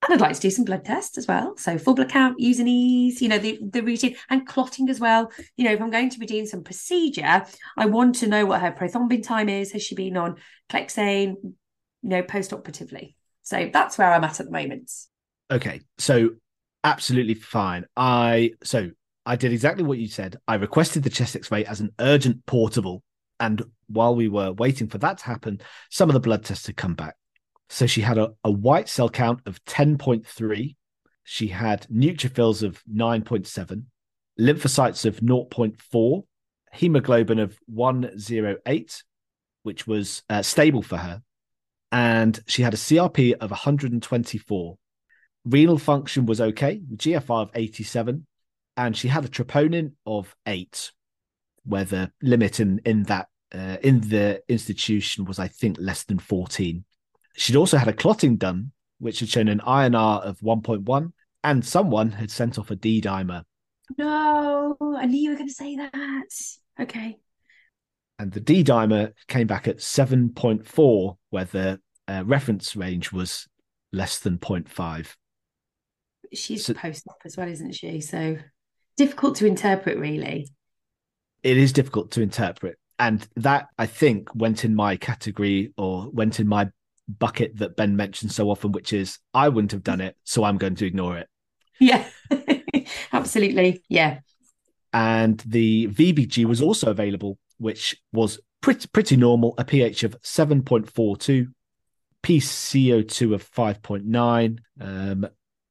and 0.03 0.15
I'd 0.15 0.21
like 0.21 0.35
to 0.35 0.41
do 0.41 0.51
some 0.51 0.65
blood 0.65 0.85
tests 0.85 1.19
as 1.19 1.27
well. 1.27 1.57
So 1.57 1.77
full 1.77 1.95
blood 1.95 2.11
count, 2.11 2.41
U 2.41 2.55
and 2.59 2.69
Es, 2.69 3.21
you 3.21 3.29
know, 3.29 3.39
the, 3.39 3.59
the 3.63 3.83
routine 3.83 4.17
and 4.31 4.47
clotting 4.47 4.89
as 4.89 4.99
well. 4.99 5.31
You 5.57 5.65
know, 5.65 5.73
if 5.73 5.81
I'm 5.81 5.91
going 5.91 6.11
to 6.11 6.19
be 6.19 6.27
doing 6.27 6.47
some 6.47 6.65
procedure, 6.65 7.45
I 7.77 7.87
want 7.87 8.15
to 8.17 8.27
know 8.27 8.47
what 8.47 8.63
her 8.63 8.73
prothrombin 8.73 9.23
time 9.23 9.49
is. 9.49 9.73
Has 9.73 9.83
she 9.83 9.95
been 9.95 10.17
on 10.17 10.37
Clexane, 10.71 11.35
you 11.43 11.53
know, 12.03 12.23
post-operatively? 12.23 13.17
So 13.43 13.69
that's 13.73 13.99
where 13.99 14.13
I'm 14.13 14.25
at 14.25 14.41
at 14.41 14.47
the 14.47 14.53
moment. 14.53 14.91
Okay. 15.51 15.81
So 15.99 16.31
absolutely 16.83 17.35
fine. 17.35 17.85
I 17.97 18.53
so 18.63 18.91
I 19.27 19.37
did 19.37 19.53
exactly 19.53 19.85
what 19.85 19.99
you 19.99 20.09
said. 20.09 20.39
I 20.49 20.55
requested 20.55 21.03
the 21.03 21.11
chest 21.11 21.37
X-ray 21.37 21.67
as 21.67 21.81
an 21.81 21.91
urgent 21.99 22.47
portable. 22.47 23.03
And 23.39 23.63
while 23.89 24.15
we 24.15 24.29
were 24.29 24.53
waiting 24.53 24.89
for 24.89 24.99
that 24.99 25.19
to 25.19 25.25
happen, 25.25 25.61
some 25.91 26.09
of 26.09 26.15
the 26.15 26.21
blood 26.21 26.45
tests 26.45 26.67
had 26.67 26.77
come 26.77 26.95
back. 26.95 27.17
So 27.71 27.87
she 27.87 28.01
had 28.01 28.19
a, 28.19 28.33
a 28.43 28.51
white 28.51 28.89
cell 28.89 29.09
count 29.09 29.43
of 29.47 29.65
10.3. 29.65 30.77
She 31.23 31.47
had 31.47 31.87
neutrophils 31.87 32.65
of 32.65 32.83
9.7, 32.93 33.85
lymphocytes 34.39 35.07
of 35.07 35.21
0.4, 35.21 36.25
hemoglobin 36.73 37.39
of 37.39 37.57
108, 37.67 39.05
which 39.63 39.87
was 39.87 40.25
uh, 40.29 40.43
stable 40.43 40.83
for 40.83 40.97
her. 40.97 41.23
And 41.93 42.41
she 42.49 42.63
had 42.63 42.75
a 42.75 42.77
CRP 42.77 43.35
of 43.35 43.53
124. 43.53 44.77
Renal 45.45 45.79
function 45.79 46.27
was 46.27 46.41
okay, 46.41 46.83
GFR 46.97 47.43
of 47.43 47.51
87. 47.55 48.27
And 48.77 48.97
she 48.97 49.07
had 49.07 49.25
a 49.25 49.29
troponin 49.29 49.93
of 50.05 50.35
8, 50.45 50.91
where 51.65 51.85
the 51.85 52.11
limit 52.21 52.59
in, 52.59 52.81
in 52.85 53.05
that 53.05 53.29
uh, 53.55 53.77
in 53.83 54.01
the 54.01 54.43
institution 54.49 55.25
was, 55.25 55.39
I 55.39 55.47
think, 55.47 55.77
less 55.79 56.03
than 56.03 56.19
14. 56.19 56.85
She'd 57.37 57.57
also 57.57 57.77
had 57.77 57.89
a 57.89 57.93
clotting 57.93 58.37
done, 58.37 58.73
which 58.99 59.21
had 59.21 59.29
shown 59.29 59.49
an 59.49 59.61
INR 59.61 60.23
of 60.23 60.41
1.1, 60.41 61.13
and 61.45 61.65
someone 61.65 62.13
had 62.13 62.31
sent 62.31 62.59
off 62.59 62.71
a 62.71 62.77
D 62.77 63.01
dimer. 63.01 63.45
No, 63.99 64.77
I 64.97 65.07
knew 65.07 65.21
you 65.21 65.31
were 65.31 65.37
going 65.37 65.49
to 65.49 65.55
say 65.55 65.77
that. 65.77 66.29
Okay. 66.79 67.19
And 68.19 68.33
the 68.33 68.41
D 68.41 68.63
dimer 68.63 69.13
came 69.29 69.47
back 69.47 69.67
at 69.67 69.79
7.4, 69.79 71.17
where 71.31 71.45
the 71.45 71.81
uh, 72.07 72.23
reference 72.27 72.77
range 72.77 73.13
was 73.13 73.49
less 73.93 74.19
than 74.19 74.39
0.5. 74.39 75.15
She's 76.33 76.67
so, 76.67 76.75
post 76.75 77.05
op 77.09 77.17
as 77.25 77.37
well, 77.37 77.49
isn't 77.49 77.75
she? 77.75 78.01
So 78.01 78.37
difficult 78.97 79.37
to 79.37 79.47
interpret, 79.47 79.99
really. 79.99 80.49
It 81.43 81.57
is 81.57 81.73
difficult 81.73 82.11
to 82.13 82.23
interpret. 82.23 82.79
And 82.99 83.27
that, 83.37 83.69
I 83.79 83.87
think, 83.87 84.29
went 84.35 84.65
in 84.65 84.75
my 84.75 84.97
category 84.97 85.73
or 85.79 86.11
went 86.11 86.39
in 86.39 86.47
my 86.47 86.69
bucket 87.19 87.57
that 87.59 87.77
Ben 87.77 87.97
mentions 87.97 88.35
so 88.35 88.51
often, 88.51 88.73
which 88.73 88.93
is 88.93 89.19
I 89.35 89.49
wouldn't 89.49 89.73
have 89.73 89.83
done 89.83 90.01
it, 90.01 90.17
so 90.25 90.45
I'm 90.45 90.59
going 90.59 90.77
to 90.77 90.87
ignore 90.87 91.19
it. 91.19 91.29
Yeah, 91.79 92.07
absolutely. 93.13 93.83
Yeah. 93.89 94.21
And 94.93 95.39
the 95.47 95.89
VBG 95.89 96.45
was 96.45 96.61
also 96.61 96.91
available, 96.91 97.39
which 97.59 97.97
was 98.13 98.41
pretty 98.61 98.89
pretty 98.89 99.17
normal, 99.17 99.55
a 99.59 99.65
pH 99.65 100.05
of 100.05 100.21
7.42, 100.23 101.47
PCO2 102.23 103.35
of 103.35 103.51
5.9. 103.51 104.59
Um, 104.81 105.27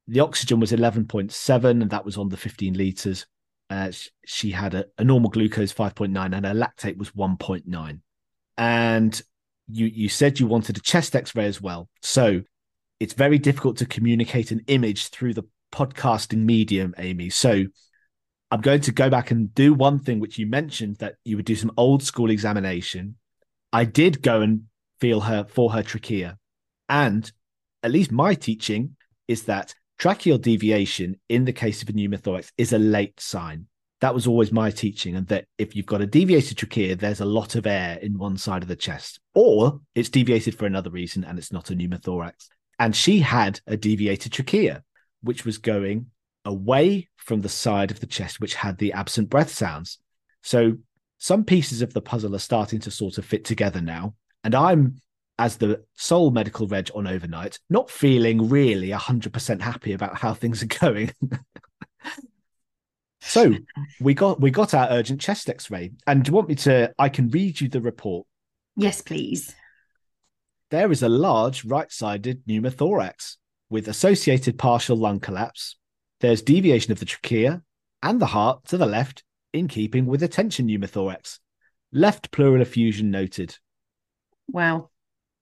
the 0.07 0.19
oxygen 0.21 0.59
was 0.59 0.71
11.7, 0.71 1.69
and 1.69 1.89
that 1.89 2.05
was 2.05 2.17
on 2.17 2.29
the 2.29 2.37
15 2.37 2.73
liters. 2.73 3.27
Uh, 3.69 3.91
she 4.25 4.49
had 4.49 4.73
a, 4.73 4.85
a 4.97 5.03
normal 5.03 5.29
glucose 5.29 5.71
5.9 5.71 6.35
and 6.35 6.45
her 6.45 6.53
lactate 6.53 6.97
was 6.97 7.11
1.9. 7.11 7.99
And 8.57 9.21
you 9.71 9.87
you 9.87 10.09
said 10.09 10.39
you 10.39 10.47
wanted 10.47 10.77
a 10.77 10.81
chest 10.81 11.15
x-ray 11.15 11.45
as 11.45 11.61
well. 11.61 11.89
So 12.01 12.41
it's 12.99 13.13
very 13.13 13.37
difficult 13.37 13.77
to 13.77 13.85
communicate 13.85 14.51
an 14.51 14.61
image 14.67 15.09
through 15.09 15.33
the 15.33 15.43
podcasting 15.71 16.39
medium, 16.39 16.93
Amie. 16.97 17.29
So 17.29 17.65
I'm 18.51 18.61
going 18.61 18.81
to 18.81 18.91
go 18.91 19.09
back 19.09 19.31
and 19.31 19.53
do 19.53 19.73
one 19.73 19.99
thing 19.99 20.19
which 20.19 20.37
you 20.37 20.47
mentioned 20.47 20.97
that 20.97 21.15
you 21.23 21.35
would 21.37 21.45
do 21.45 21.55
some 21.55 21.71
old 21.77 22.03
school 22.03 22.29
examination. 22.29 23.15
I 23.71 23.85
did 23.85 24.21
go 24.21 24.41
and 24.41 24.63
feel 24.99 25.21
her 25.21 25.45
for 25.45 25.71
her 25.71 25.83
trachea. 25.83 26.37
And 26.89 27.31
at 27.83 27.91
least 27.91 28.11
my 28.11 28.33
teaching 28.33 28.95
is 29.27 29.43
that 29.43 29.75
tracheal 29.99 30.41
deviation 30.41 31.19
in 31.29 31.45
the 31.45 31.53
case 31.53 31.83
of 31.83 31.89
a 31.89 31.93
pneumothorax 31.93 32.51
is 32.57 32.73
a 32.73 32.79
late 32.79 33.19
sign. 33.19 33.67
That 34.01 34.13
was 34.13 34.27
always 34.27 34.51
my 34.51 34.71
teaching, 34.71 35.15
and 35.15 35.27
that 35.27 35.45
if 35.57 35.75
you've 35.75 35.85
got 35.85 36.01
a 36.01 36.07
deviated 36.07 36.57
trachea, 36.57 36.95
there's 36.95 37.19
a 37.19 37.25
lot 37.25 37.55
of 37.55 37.67
air 37.67 37.99
in 38.01 38.17
one 38.17 38.37
side 38.37 38.61
of 38.61 38.69
the 38.69 38.75
chest, 38.75 39.19
or 39.33 39.81
it's 39.93 40.09
deviated 40.09 40.55
for 40.55 40.65
another 40.65 40.89
reason 40.89 41.25
and 41.25 41.37
it's 41.37 41.51
not 41.51 41.69
a 41.69 41.75
pneumothorax. 41.75 42.47
And 42.79 42.95
she 42.95 43.19
had 43.19 43.59
a 43.67 43.75
deviated 43.75 44.31
trachea, 44.31 44.83
which 45.21 45.45
was 45.45 45.57
going 45.57 46.07
away 46.45 47.09
from 47.17 47.41
the 47.41 47.49
side 47.49 47.91
of 47.91 47.99
the 47.99 48.05
chest, 48.05 48.39
which 48.39 48.55
had 48.55 48.77
the 48.77 48.93
absent 48.93 49.29
breath 49.29 49.49
sounds. 49.49 49.99
So 50.41 50.77
some 51.17 51.43
pieces 51.43 51.81
of 51.81 51.93
the 51.93 52.01
puzzle 52.01 52.35
are 52.35 52.39
starting 52.39 52.79
to 52.79 52.91
sort 52.91 53.17
of 53.17 53.25
fit 53.25 53.43
together 53.43 53.81
now. 53.81 54.15
And 54.43 54.55
I'm, 54.55 55.01
as 55.37 55.57
the 55.57 55.83
sole 55.95 56.31
medical 56.31 56.67
reg 56.67 56.89
on 56.95 57.05
overnight, 57.05 57.59
not 57.69 57.91
feeling 57.91 58.49
really 58.49 58.89
100% 58.89 59.61
happy 59.61 59.93
about 59.93 60.17
how 60.17 60.33
things 60.33 60.63
are 60.63 60.65
going. 60.79 61.11
So 63.21 63.53
we 63.99 64.13
got 64.13 64.39
we 64.39 64.49
got 64.49 64.73
our 64.73 64.87
urgent 64.89 65.21
chest 65.21 65.49
X-ray, 65.49 65.91
and 66.07 66.23
do 66.23 66.29
you 66.29 66.35
want 66.35 66.49
me 66.49 66.55
to? 66.55 66.93
I 66.97 67.09
can 67.09 67.29
read 67.29 67.59
you 67.59 67.67
the 67.67 67.81
report. 67.81 68.25
Yes, 68.75 69.01
please. 69.01 69.53
There 70.71 70.91
is 70.91 71.03
a 71.03 71.09
large 71.09 71.65
right-sided 71.65 72.43
pneumothorax 72.47 73.37
with 73.69 73.87
associated 73.87 74.57
partial 74.57 74.97
lung 74.97 75.19
collapse. 75.19 75.75
There's 76.21 76.41
deviation 76.41 76.91
of 76.91 76.99
the 76.99 77.05
trachea 77.05 77.61
and 78.01 78.21
the 78.21 78.27
heart 78.27 78.65
to 78.67 78.77
the 78.77 78.85
left, 78.85 79.23
in 79.51 79.67
keeping 79.67 80.05
with 80.05 80.23
a 80.23 80.27
tension 80.27 80.67
pneumothorax. 80.67 81.39
Left 81.91 82.31
pleural 82.31 82.61
effusion 82.61 83.11
noted. 83.11 83.57
Wow. 84.47 84.89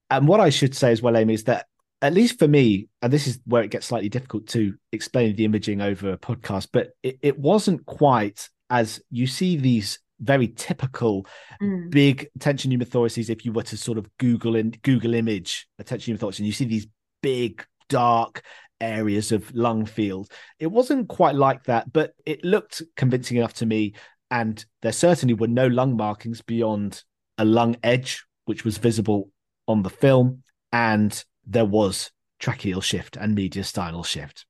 And 0.10 0.28
what 0.28 0.40
I 0.40 0.50
should 0.50 0.76
say 0.76 0.92
as 0.92 1.02
well, 1.02 1.18
Amie, 1.18 1.34
is 1.34 1.44
that 1.44 1.68
at 2.02 2.14
least 2.14 2.38
for 2.38 2.48
me, 2.48 2.90
and 3.02 3.12
this 3.12 3.28
is 3.28 3.40
where 3.46 3.64
it 3.64 3.72
gets 3.72 3.88
slightly 3.88 4.10
difficult 4.10 4.48
to 4.48 4.76
explain 4.92 5.36
the 5.36 5.46
imaging 5.46 5.82
over 5.82 6.12
a 6.12 6.18
podcast, 6.18 6.70
but 6.72 6.92
it, 7.02 7.18
it 7.22 7.40
wasn't 7.40 7.86
quite 7.86 8.50
as 8.70 9.02
you 9.10 9.26
see 9.26 9.58
these 9.58 10.00
very 10.20 10.48
typical 10.48 11.26
mm. 11.62 11.90
big 11.90 12.28
tension 12.40 12.72
pneumothoraces. 12.72 13.30
If 13.30 13.46
you 13.46 13.52
were 13.52 13.64
to 13.64 13.78
sort 13.78 13.98
of 13.98 14.10
Google 14.18 14.56
and 14.56 14.80
Google 14.82 15.14
image 15.14 15.68
a 15.80 15.84
tension 15.84 16.16
pneumothorax, 16.16 16.38
and 16.38 16.46
you 16.46 16.54
see 16.54 16.66
these 16.66 16.88
big 17.22 17.66
dark 17.90 18.44
areas 18.80 19.32
of 19.32 19.54
lung 19.56 19.86
field, 19.86 20.32
it 20.60 20.68
wasn't 20.68 21.08
quite 21.08 21.36
like 21.36 21.64
that, 21.64 21.92
but 21.92 22.14
it 22.26 22.44
looked 22.44 22.84
convincing 22.96 23.38
enough 23.38 23.54
to 23.56 23.66
me. 23.66 23.94
And 24.30 24.64
there 24.82 24.92
certainly 24.92 25.34
were 25.34 25.48
no 25.48 25.68
lung 25.68 25.96
markings 25.96 26.42
beyond 26.42 27.02
a 27.38 27.46
lung 27.46 27.78
edge, 27.82 28.26
which 28.46 28.66
was 28.66 28.78
visible 28.78 29.30
on 29.68 29.84
the 29.84 29.90
film, 29.90 30.44
and 30.72 31.24
there 31.48 31.66
was 31.66 32.12
tracheal 32.40 32.84
shift 32.84 33.18
and 33.18 33.36
mediastinal 33.36 34.06
shift. 34.06 34.46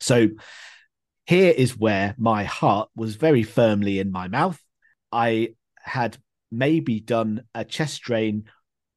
So 0.00 0.28
here 1.26 1.52
is 1.56 1.78
where 1.78 2.14
my 2.18 2.44
heart 2.44 2.90
was 2.94 3.16
very 3.16 3.42
firmly 3.42 3.98
in 3.98 4.12
my 4.12 4.28
mouth. 4.28 4.60
I 5.10 5.54
had 5.78 6.18
maybe 6.52 7.00
done 7.00 7.44
a 7.54 7.64
chest 7.64 8.02
drain 8.02 8.44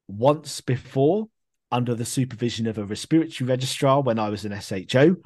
once 0.06 0.60
before 0.60 1.28
under 1.70 1.94
the 1.94 2.04
supervision 2.04 2.66
of 2.66 2.78
a 2.78 2.84
respiratory 2.84 3.48
registrar 3.48 4.02
when 4.02 4.18
I 4.18 4.28
was 4.28 4.44
an 4.44 4.58
SHO. 4.58 5.16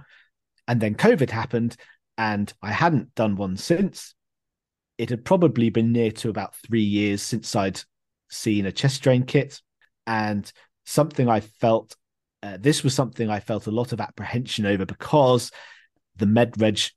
And 0.68 0.80
then 0.80 0.94
COVID 0.94 1.30
happened 1.30 1.76
and 2.16 2.52
I 2.62 2.72
hadn't 2.72 3.14
done 3.14 3.36
one 3.36 3.56
since. 3.56 4.14
It 4.98 5.10
had 5.10 5.24
probably 5.24 5.70
been 5.70 5.92
near 5.92 6.12
to 6.12 6.30
about 6.30 6.54
three 6.56 6.82
years 6.82 7.22
since 7.22 7.54
I'd 7.56 7.80
seen 8.30 8.66
a 8.66 8.72
chest 8.72 9.02
drain 9.02 9.24
kit. 9.24 9.60
And 10.06 10.50
something 10.84 11.28
I 11.28 11.40
felt 11.40 11.96
uh, 12.42 12.58
this 12.60 12.82
was 12.82 12.94
something 12.94 13.30
I 13.30 13.40
felt 13.40 13.66
a 13.66 13.72
lot 13.72 13.92
of 13.92 14.00
apprehension 14.00 14.66
over 14.66 14.84
because 14.84 15.50
the 16.16 16.26
MedReg 16.26 16.90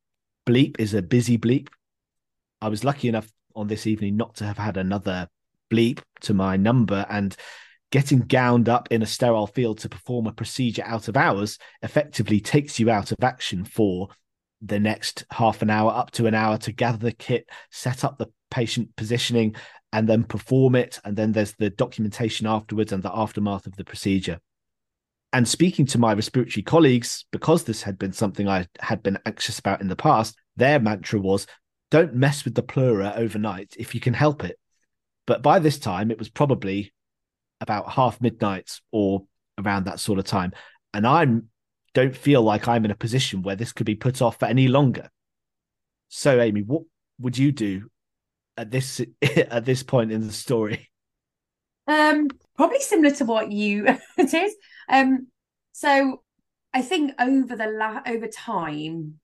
bleep 0.47 0.79
is 0.79 0.93
a 0.93 1.01
busy 1.01 1.37
bleep. 1.37 1.67
I 2.61 2.69
was 2.69 2.83
lucky 2.83 3.07
enough 3.07 3.29
on 3.55 3.67
this 3.67 3.87
evening 3.87 4.17
not 4.17 4.35
to 4.35 4.45
have 4.45 4.57
had 4.57 4.77
another 4.77 5.27
bleep 5.71 5.99
to 6.21 6.33
my 6.33 6.57
number 6.57 7.05
and 7.09 7.35
getting 7.91 8.19
gowned 8.19 8.67
up 8.67 8.87
in 8.91 9.01
a 9.01 9.05
sterile 9.05 9.47
field 9.47 9.79
to 9.79 9.89
perform 9.89 10.27
a 10.27 10.33
procedure 10.33 10.83
out 10.85 11.07
of 11.07 11.15
hours 11.15 11.57
effectively 11.81 12.39
takes 12.39 12.79
you 12.79 12.89
out 12.89 13.11
of 13.11 13.23
action 13.23 13.63
for 13.63 14.09
the 14.61 14.79
next 14.79 15.25
half 15.31 15.61
an 15.61 15.69
hour 15.69 15.91
up 15.91 16.11
to 16.11 16.25
an 16.25 16.33
hour 16.33 16.57
to 16.57 16.71
gather 16.71 16.97
the 16.97 17.11
kit 17.11 17.47
set 17.71 18.03
up 18.03 18.17
the 18.17 18.27
patient 18.49 18.89
positioning 18.95 19.55
and 19.93 20.09
then 20.09 20.23
perform 20.23 20.75
it 20.75 20.99
and 21.05 21.15
then 21.15 21.31
there's 21.31 21.53
the 21.53 21.69
documentation 21.69 22.47
afterwards 22.47 22.91
and 22.91 23.03
the 23.03 23.15
aftermath 23.15 23.67
of 23.67 23.75
the 23.75 23.85
procedure 23.85 24.39
and 25.35 25.45
speaking 25.45 25.85
to 25.87 25.97
my 25.97 26.13
respiratory 26.13 26.63
colleagues, 26.63 27.25
because 27.33 27.65
this 27.65 27.83
had 27.83 27.99
been 27.99 28.13
something 28.13 28.47
I 28.47 28.67
had 28.79 29.03
been 29.03 29.19
anxious 29.25 29.59
about 29.59 29.81
in 29.81 29.89
the 29.89 29.95
past, 29.97 30.33
their 30.55 30.79
mantra 30.79 31.19
was 31.19 31.45
don't 31.91 32.15
mess 32.15 32.45
with 32.45 32.55
the 32.55 32.63
pleura 32.63 33.13
overnight 33.17 33.75
if 33.77 33.93
you 33.93 33.99
can 33.99 34.13
help 34.13 34.45
it. 34.45 34.57
But 35.27 35.41
by 35.41 35.59
this 35.59 35.77
time, 35.77 36.09
it 36.09 36.17
was 36.17 36.29
probably 36.29 36.93
about 37.59 37.91
half 37.91 38.21
midnight 38.21 38.79
or 38.93 39.25
around 39.59 39.87
that 39.87 39.99
sort 39.99 40.19
of 40.19 40.25
time. 40.25 40.53
And 40.93 41.05
I 41.05 41.27
don't 41.93 42.15
feel 42.15 42.41
like 42.41 42.69
I'm 42.69 42.85
in 42.85 42.91
a 42.91 42.95
position 42.95 43.41
where 43.41 43.57
this 43.57 43.73
could 43.73 43.85
be 43.85 43.95
put 43.95 44.21
off 44.21 44.39
for 44.39 44.45
any 44.45 44.69
longer. 44.69 45.09
So, 46.07 46.39
Amie, 46.39 46.61
what 46.61 46.83
would 47.19 47.37
you 47.37 47.51
do 47.51 47.89
at 48.55 48.71
this 48.71 49.01
at 49.21 49.65
this 49.65 49.83
point 49.83 50.13
in 50.13 50.27
the 50.27 50.31
story? 50.31 50.89
Um, 51.89 52.29
probably 52.55 52.79
similar 52.79 53.13
to 53.15 53.25
what 53.25 53.51
you 53.51 53.85
is. 54.17 54.55
Um, 54.89 55.27
so 55.71 56.21
I 56.73 56.81
think 56.81 57.13
over 57.19 57.55
the 57.55 57.67
la- 57.67 58.01
over 58.05 58.27
time, 58.27 59.19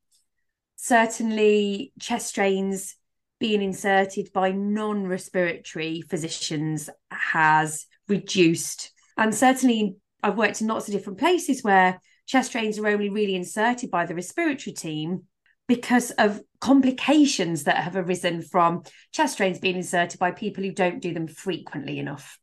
certainly 0.75 1.93
chest 1.99 2.35
drains 2.35 2.95
being 3.39 3.61
inserted 3.61 4.31
by 4.33 4.51
non-respiratory 4.51 6.01
physicians 6.01 6.89
has 7.09 7.87
reduced, 8.07 8.91
and 9.17 9.33
certainly 9.33 9.95
I've 10.23 10.37
worked 10.37 10.61
in 10.61 10.67
lots 10.67 10.87
of 10.87 10.93
different 10.93 11.19
places 11.19 11.63
where 11.63 11.99
chest 12.27 12.51
drains 12.51 12.77
are 12.77 12.87
only 12.87 13.09
really 13.09 13.35
inserted 13.35 13.91
by 13.91 14.05
the 14.05 14.15
respiratory 14.15 14.73
team 14.73 15.23
because 15.67 16.11
of 16.11 16.41
complications 16.59 17.63
that 17.63 17.77
have 17.77 17.95
arisen 17.95 18.41
from 18.41 18.83
chest 19.11 19.37
drains 19.37 19.59
being 19.59 19.77
inserted 19.77 20.19
by 20.19 20.31
people 20.31 20.63
who 20.63 20.71
don't 20.71 21.01
do 21.01 21.13
them 21.13 21.27
frequently 21.27 21.97
enough. 21.97 22.37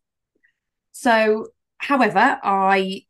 So, 0.92 1.48
however, 1.78 2.38
I 2.42 3.02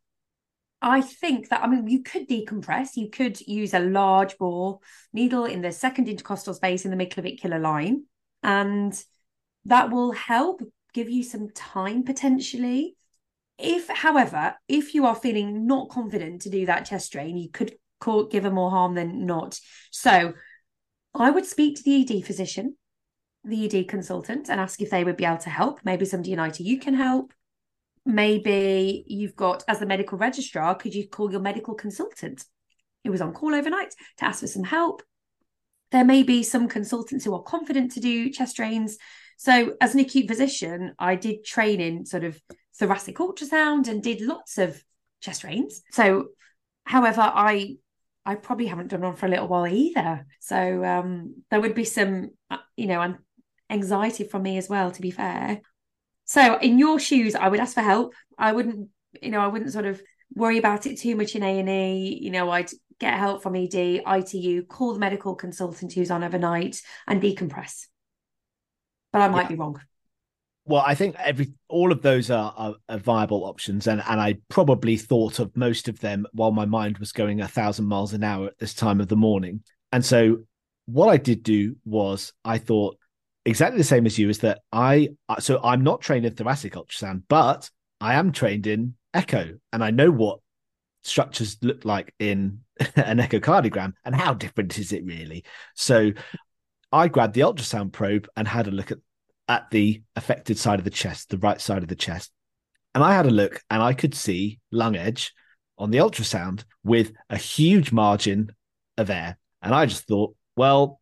I 0.81 1.01
think 1.01 1.49
that 1.49 1.63
I 1.63 1.67
mean 1.67 1.87
you 1.87 2.03
could 2.03 2.27
decompress. 2.27 2.95
You 2.95 3.09
could 3.09 3.39
use 3.41 3.73
a 3.73 3.79
large 3.79 4.37
bore 4.37 4.79
needle 5.13 5.45
in 5.45 5.61
the 5.61 5.71
second 5.71 6.07
intercostal 6.07 6.53
space 6.53 6.85
in 6.85 6.91
the 6.91 6.97
midclavicular 6.97 7.61
line, 7.61 8.05
and 8.43 8.93
that 9.65 9.91
will 9.91 10.11
help 10.11 10.61
give 10.93 11.09
you 11.09 11.23
some 11.23 11.49
time 11.49 12.03
potentially. 12.03 12.95
If, 13.57 13.89
however, 13.89 14.55
if 14.69 14.95
you 14.95 15.05
are 15.05 15.15
feeling 15.15 15.67
not 15.67 15.89
confident 15.89 16.43
to 16.43 16.49
do 16.49 16.65
that 16.67 16.85
chest 16.85 17.11
drain, 17.11 17.35
you 17.35 17.49
could 17.49 17.75
call, 17.99 18.23
give 18.23 18.43
her 18.43 18.51
more 18.51 18.71
harm 18.71 18.95
than 18.95 19.25
not. 19.25 19.59
So, 19.91 20.33
I 21.13 21.29
would 21.29 21.45
speak 21.45 21.75
to 21.75 21.83
the 21.83 22.01
ED 22.01 22.25
physician 22.25 22.77
the 23.43 23.65
ED 23.65 23.87
consultant 23.87 24.49
and 24.49 24.59
ask 24.59 24.81
if 24.81 24.89
they 24.89 25.03
would 25.03 25.17
be 25.17 25.25
able 25.25 25.37
to 25.37 25.49
help. 25.49 25.79
Maybe 25.83 26.05
somebody 26.05 26.33
in 26.33 26.39
ITU 26.39 26.79
can 26.79 26.93
help. 26.93 27.33
Maybe 28.05 29.03
you've 29.07 29.35
got, 29.35 29.63
as 29.67 29.79
the 29.79 29.85
medical 29.85 30.17
registrar, 30.17 30.75
could 30.75 30.93
you 30.93 31.07
call 31.07 31.31
your 31.31 31.41
medical 31.41 31.73
consultant 31.73 32.43
who 33.03 33.11
was 33.11 33.21
on 33.21 33.33
call 33.33 33.53
overnight 33.53 33.93
to 34.17 34.25
ask 34.25 34.39
for 34.39 34.47
some 34.47 34.63
help? 34.63 35.03
There 35.91 36.05
may 36.05 36.23
be 36.23 36.43
some 36.43 36.67
consultants 36.67 37.25
who 37.25 37.33
are 37.33 37.43
confident 37.43 37.91
to 37.93 37.99
do 37.99 38.29
chest 38.29 38.55
drains. 38.57 38.97
So, 39.37 39.75
as 39.81 39.93
an 39.93 40.01
acute 40.01 40.27
physician, 40.27 40.93
I 40.99 41.15
did 41.15 41.43
train 41.43 41.79
in 41.79 42.05
sort 42.05 42.23
of 42.23 42.39
thoracic 42.77 43.17
ultrasound 43.17 43.87
and 43.87 44.03
did 44.03 44.21
lots 44.21 44.57
of 44.57 44.83
chest 45.21 45.41
drains. 45.41 45.81
So, 45.91 46.27
however, 46.83 47.21
I 47.21 47.77
I 48.25 48.35
probably 48.35 48.67
haven't 48.67 48.89
done 48.89 49.01
one 49.01 49.15
for 49.15 49.25
a 49.25 49.29
little 49.29 49.47
while 49.47 49.67
either. 49.67 50.27
So 50.39 50.83
um, 50.83 51.43
there 51.49 51.59
would 51.59 51.73
be 51.73 51.85
some, 51.85 52.29
uh, 52.51 52.57
you 52.75 52.85
know, 52.85 53.15
anxiety 53.69 54.23
from 54.23 54.43
me 54.43 54.57
as 54.57 54.69
well. 54.69 54.91
To 54.91 55.01
be 55.01 55.09
fair, 55.09 55.61
so 56.29 56.59
in 56.59 56.77
your 56.77 56.99
shoes, 56.99 57.33
I 57.33 57.47
would 57.47 57.59
ask 57.59 57.73
for 57.73 57.81
help. 57.81 58.13
I 58.37 58.51
wouldn't, 58.51 58.89
you 59.19 59.31
know, 59.31 59.39
I 59.39 59.47
wouldn't 59.47 59.73
sort 59.73 59.87
of 59.87 59.99
worry 60.35 60.59
about 60.59 60.85
it 60.85 60.99
too 60.99 61.15
much 61.15 61.35
in 61.35 61.41
A 61.41 61.59
and 61.59 61.67
E. 61.67 62.19
You 62.21 62.29
know, 62.29 62.51
I'd 62.51 62.69
get 62.99 63.17
help 63.17 63.41
from 63.41 63.55
ED, 63.55 64.03
ITU, 64.05 64.67
call 64.67 64.93
the 64.93 64.99
medical 64.99 65.33
consultant 65.33 65.91
who's 65.91 66.11
on 66.11 66.23
overnight, 66.23 66.83
and 67.07 67.19
decompress. 67.19 67.87
But 69.11 69.23
I 69.23 69.27
might 69.29 69.41
yeah. 69.41 69.47
be 69.47 69.55
wrong. 69.55 69.81
Well, 70.65 70.83
I 70.85 70.93
think 70.93 71.15
every 71.17 71.51
all 71.67 71.91
of 71.91 72.03
those 72.03 72.29
are, 72.29 72.53
are, 72.55 72.75
are, 72.87 72.99
viable 72.99 73.45
options, 73.45 73.87
and 73.87 74.03
and 74.07 74.21
I 74.21 74.37
probably 74.49 74.97
thought 74.97 75.39
of 75.39 75.57
most 75.57 75.87
of 75.87 75.99
them 75.99 76.27
while 76.33 76.51
my 76.51 76.65
mind 76.65 76.99
was 76.99 77.11
going 77.11 77.41
a 77.41 77.47
thousand 77.47 77.87
miles 77.87 78.13
an 78.13 78.23
hour 78.23 78.45
at 78.45 78.59
this 78.59 78.75
time 78.75 79.01
of 79.01 79.07
the 79.07 79.15
morning. 79.15 79.63
And 79.91 80.05
so, 80.05 80.43
what 80.85 81.09
I 81.09 81.17
did 81.17 81.41
do 81.41 81.75
was 81.85 82.33
I 82.45 82.59
thought 82.59 82.99
exactly 83.45 83.77
the 83.77 83.83
same 83.83 84.05
as 84.05 84.17
you 84.17 84.29
is 84.29 84.39
that 84.39 84.61
I 84.71 85.09
so 85.39 85.59
I'm 85.63 85.83
not 85.83 86.01
trained 86.01 86.25
in 86.25 86.35
thoracic 86.35 86.73
ultrasound, 86.73 87.23
but 87.27 87.69
I 88.01 88.15
am 88.15 88.31
trained 88.31 88.67
in 88.67 88.95
echo 89.13 89.57
and 89.73 89.83
I 89.83 89.91
know 89.91 90.11
what 90.11 90.39
structures 91.03 91.57
look 91.61 91.85
like 91.85 92.13
in 92.19 92.61
an 92.95 93.19
echocardiogram 93.19 93.93
and 94.05 94.15
how 94.15 94.33
different 94.33 94.77
is 94.77 94.91
it 94.93 95.05
really. 95.05 95.43
So 95.75 96.11
I 96.91 97.07
grabbed 97.07 97.33
the 97.33 97.41
ultrasound 97.41 97.91
probe 97.91 98.27
and 98.35 98.47
had 98.47 98.67
a 98.67 98.71
look 98.71 98.91
at 98.91 98.99
at 99.49 99.69
the 99.71 100.03
affected 100.15 100.59
side 100.59 100.77
of 100.77 100.85
the 100.85 100.91
chest, 100.91 101.29
the 101.29 101.37
right 101.39 101.59
side 101.59 101.81
of 101.81 101.89
the 101.89 101.95
chest. 101.95 102.31
And 102.93 103.03
I 103.03 103.15
had 103.15 103.25
a 103.25 103.31
look 103.31 103.61
and 103.69 103.81
I 103.81 103.93
could 103.93 104.13
see 104.13 104.59
lung 104.71 104.95
edge 104.95 105.33
on 105.77 105.89
the 105.89 105.97
ultrasound 105.97 106.63
with 106.83 107.13
a 107.29 107.37
huge 107.37 107.91
margin 107.91 108.51
of 108.97 109.09
air. 109.09 109.37
And 109.61 109.73
I 109.73 109.87
just 109.87 110.07
thought, 110.07 110.35
well, 110.55 111.01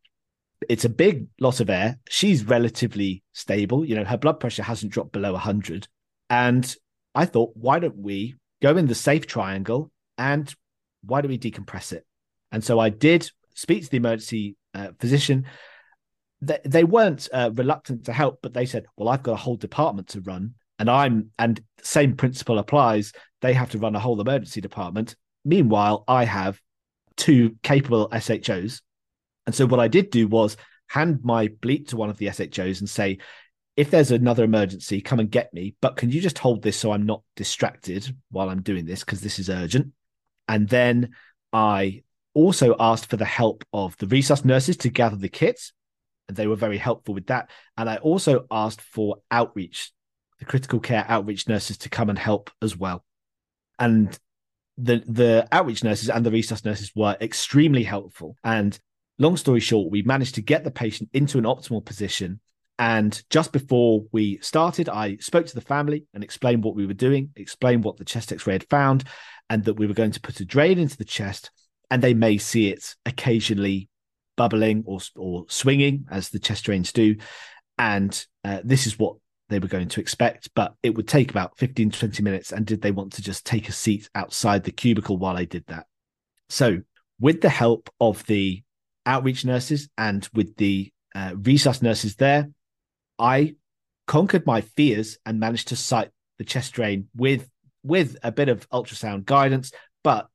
it's 0.70 0.86
a 0.86 0.90
big 0.90 1.28
loss 1.40 1.60
of 1.60 1.70
air. 1.70 2.00
She's 2.10 2.46
relatively 2.46 3.24
stable. 3.34 3.86
You 3.86 3.96
know, 3.96 4.04
her 4.04 4.18
blood 4.18 4.40
pressure 4.40 4.64
hasn't 4.64 4.92
dropped 4.92 5.12
below 5.12 5.34
100. 5.34 5.88
And 6.30 6.76
I 7.14 7.26
thought, 7.26 7.52
why 7.56 7.80
don't 7.80 7.98
we 7.98 8.36
go 8.62 8.76
in 8.76 8.88
the 8.88 8.96
safe 8.96 9.28
triangle 9.28 9.92
and 10.18 10.54
why 11.04 11.22
don't 11.22 11.30
we 11.30 11.38
decompress 11.38 11.94
it? 11.94 12.06
And 12.52 12.64
so 12.64 12.80
I 12.80 12.90
did 12.90 13.30
speak 13.56 13.84
to 13.84 13.90
the 13.90 13.98
emergency 13.98 14.56
uh, 14.74 14.90
physician. 15.00 15.46
They, 16.42 16.60
they 16.66 16.84
weren't 16.84 17.28
uh, 17.34 17.52
reluctant 17.54 18.06
to 18.06 18.14
help, 18.14 18.40
but 18.42 18.54
they 18.54 18.66
said, 18.66 18.86
well, 18.96 19.10
I've 19.10 19.24
got 19.24 19.34
a 19.34 19.38
whole 19.38 19.58
department 19.58 20.10
to 20.10 20.22
run. 20.22 20.56
And 20.80 20.90
I'm, 20.90 21.32
and 21.40 21.62
same 21.82 22.16
principle 22.16 22.60
applies. 22.60 23.12
They 23.42 23.54
have 23.54 23.72
to 23.72 23.80
run 23.80 23.96
a 23.96 24.00
whole 24.00 24.20
emergency 24.22 24.62
department. 24.62 25.16
Meanwhile, 25.44 26.04
I 26.08 26.26
have 26.26 26.60
two 27.16 27.56
capable 27.64 28.10
SHOs 28.12 28.82
and 29.48 29.56
so 29.56 29.66
what 29.66 29.80
I 29.80 29.88
did 29.88 30.12
do 30.12 30.28
was 30.28 30.58
hand 30.88 31.22
my 31.24 31.48
bleep 31.48 31.88
to 31.88 31.98
one 31.98 32.10
of 32.10 32.18
the 32.18 32.28
SHOs 32.28 32.82
and 32.82 32.90
say, 32.90 33.18
if 33.78 33.90
there's 33.90 34.12
another 34.12 34.44
emergency, 34.44 35.02
come 35.02 35.20
and 35.20 35.32
get 35.32 35.54
me. 35.54 35.76
But 35.82 35.96
can 35.96 36.12
you 36.12 36.20
just 36.20 36.38
hold 36.38 36.62
this 36.62 36.78
so 36.78 36.92
I'm 36.92 37.06
not 37.06 37.24
distracted 37.36 38.14
while 38.30 38.50
I'm 38.50 38.62
doing 38.62 38.86
this? 38.86 39.06
Because 39.06 39.22
this 39.22 39.40
is 39.40 39.50
urgent. 39.50 39.94
And 40.50 40.68
then 40.68 41.16
I 41.54 42.04
also 42.34 42.76
asked 42.78 43.10
for 43.10 43.18
the 43.18 43.26
help 43.26 43.64
of 43.72 43.96
the 43.98 44.08
resus 44.08 44.44
nurses 44.44 44.78
to 44.78 44.90
gather 44.90 45.16
the 45.16 45.30
kits. 45.30 45.72
And 46.28 46.36
they 46.36 46.48
were 46.48 46.56
very 46.56 46.78
helpful 46.78 47.14
with 47.14 47.28
that. 47.28 47.50
And 47.78 47.90
I 47.90 47.98
also 47.98 48.48
asked 48.52 48.82
for 48.82 49.18
outreach, 49.32 49.94
the 50.40 50.46
critical 50.46 50.82
care 50.82 51.06
outreach 51.08 51.48
nurses 51.48 51.78
to 51.80 51.90
come 51.90 52.10
and 52.10 52.20
help 52.20 52.52
as 52.62 52.76
well. 52.76 53.06
And 53.80 54.18
the 54.78 55.04
the 55.08 55.48
outreach 55.52 55.84
nurses 55.84 56.10
and 56.10 56.26
the 56.26 56.30
resus 56.30 56.66
nurses 56.66 56.92
were 56.96 57.16
extremely 57.22 57.84
helpful. 57.84 58.36
And 58.44 58.78
long 59.20 59.38
story 59.38 59.60
short, 59.60 59.92
we 59.92 60.02
managed 60.04 60.36
to 60.36 60.42
get 60.42 60.64
the 60.64 60.72
patient 60.72 61.10
into 61.14 61.38
an 61.38 61.44
optimal 61.44 61.84
position. 61.84 62.40
And 62.80 63.22
just 63.30 63.52
before 63.52 64.06
we 64.12 64.38
started, 64.42 64.88
I 64.88 65.18
spoke 65.18 65.48
to 65.48 65.56
the 65.56 65.62
family 65.62 66.06
and 66.14 66.24
explained 66.24 66.64
what 66.64 66.76
we 66.76 66.86
were 66.86 66.94
doing, 66.94 67.32
explained 67.36 67.84
what 67.84 67.98
the 67.98 68.06
chest 68.06 68.32
x 68.32 68.46
ray 68.46 68.54
had 68.54 68.70
found, 68.70 69.06
and 69.50 69.64
that 69.64 69.76
we 69.76 69.88
were 69.88 69.96
going 69.96 70.12
to 70.12 70.22
put 70.22 70.40
a 70.40 70.46
drain 70.46 70.78
into 70.78 70.98
the 70.98 71.06
chest. 71.06 71.50
And 71.90 72.02
they 72.02 72.14
may 72.14 72.38
see 72.38 72.70
it 72.70 72.96
occasionally 73.06 73.90
bubbling 74.36 74.84
or, 74.86 75.00
or 75.16 75.46
swinging 75.48 76.06
as 76.12 76.30
the 76.30 76.40
chest 76.40 76.66
drains 76.66 76.92
do. 76.92 77.16
And 77.78 78.26
uh, 78.44 78.62
this 78.64 78.86
is 78.86 79.00
what 79.00 79.16
they 79.50 79.60
were 79.60 79.68
going 79.68 79.88
to 79.88 80.02
expect, 80.02 80.50
but 80.54 80.74
it 80.84 80.96
would 80.96 81.08
take 81.08 81.32
about 81.32 81.58
15 81.58 81.92
to 81.92 82.00
20 82.00 82.24
minutes. 82.24 82.52
And 82.52 82.66
did 82.66 82.82
they 82.82 82.92
want 82.92 83.14
to 83.14 83.22
just 83.22 83.46
take 83.46 83.70
a 83.70 83.74
seat 83.74 84.10
outside 84.14 84.64
the 84.64 84.72
cubicle 84.72 85.18
while 85.18 85.38
I 85.38 85.46
did 85.46 85.66
that? 85.68 85.88
So, 86.50 86.82
with 87.20 87.42
the 87.42 87.50
help 87.50 87.90
of 88.00 88.24
the 88.26 88.62
outreach 89.08 89.46
nurses 89.46 89.90
and 89.98 90.28
with 90.34 90.56
the 90.58 90.92
uh, 91.16 91.34
nurses 91.82 92.16
there, 92.16 92.50
I 93.18 93.56
conquered 94.06 94.46
my 94.46 94.62
fears 94.62 95.18
and 95.26 95.40
managed 95.40 95.70
to 95.70 95.76
site 95.76 96.12
the 96.38 96.44
chest 96.44 96.74
drain 96.74 97.08
with 97.16 97.50
with 97.84 98.18
a 98.22 98.32
bit 98.32 98.50
of 98.50 98.70
ultrasound 98.70 99.26
guidance, 99.26 99.72
but 100.04 100.28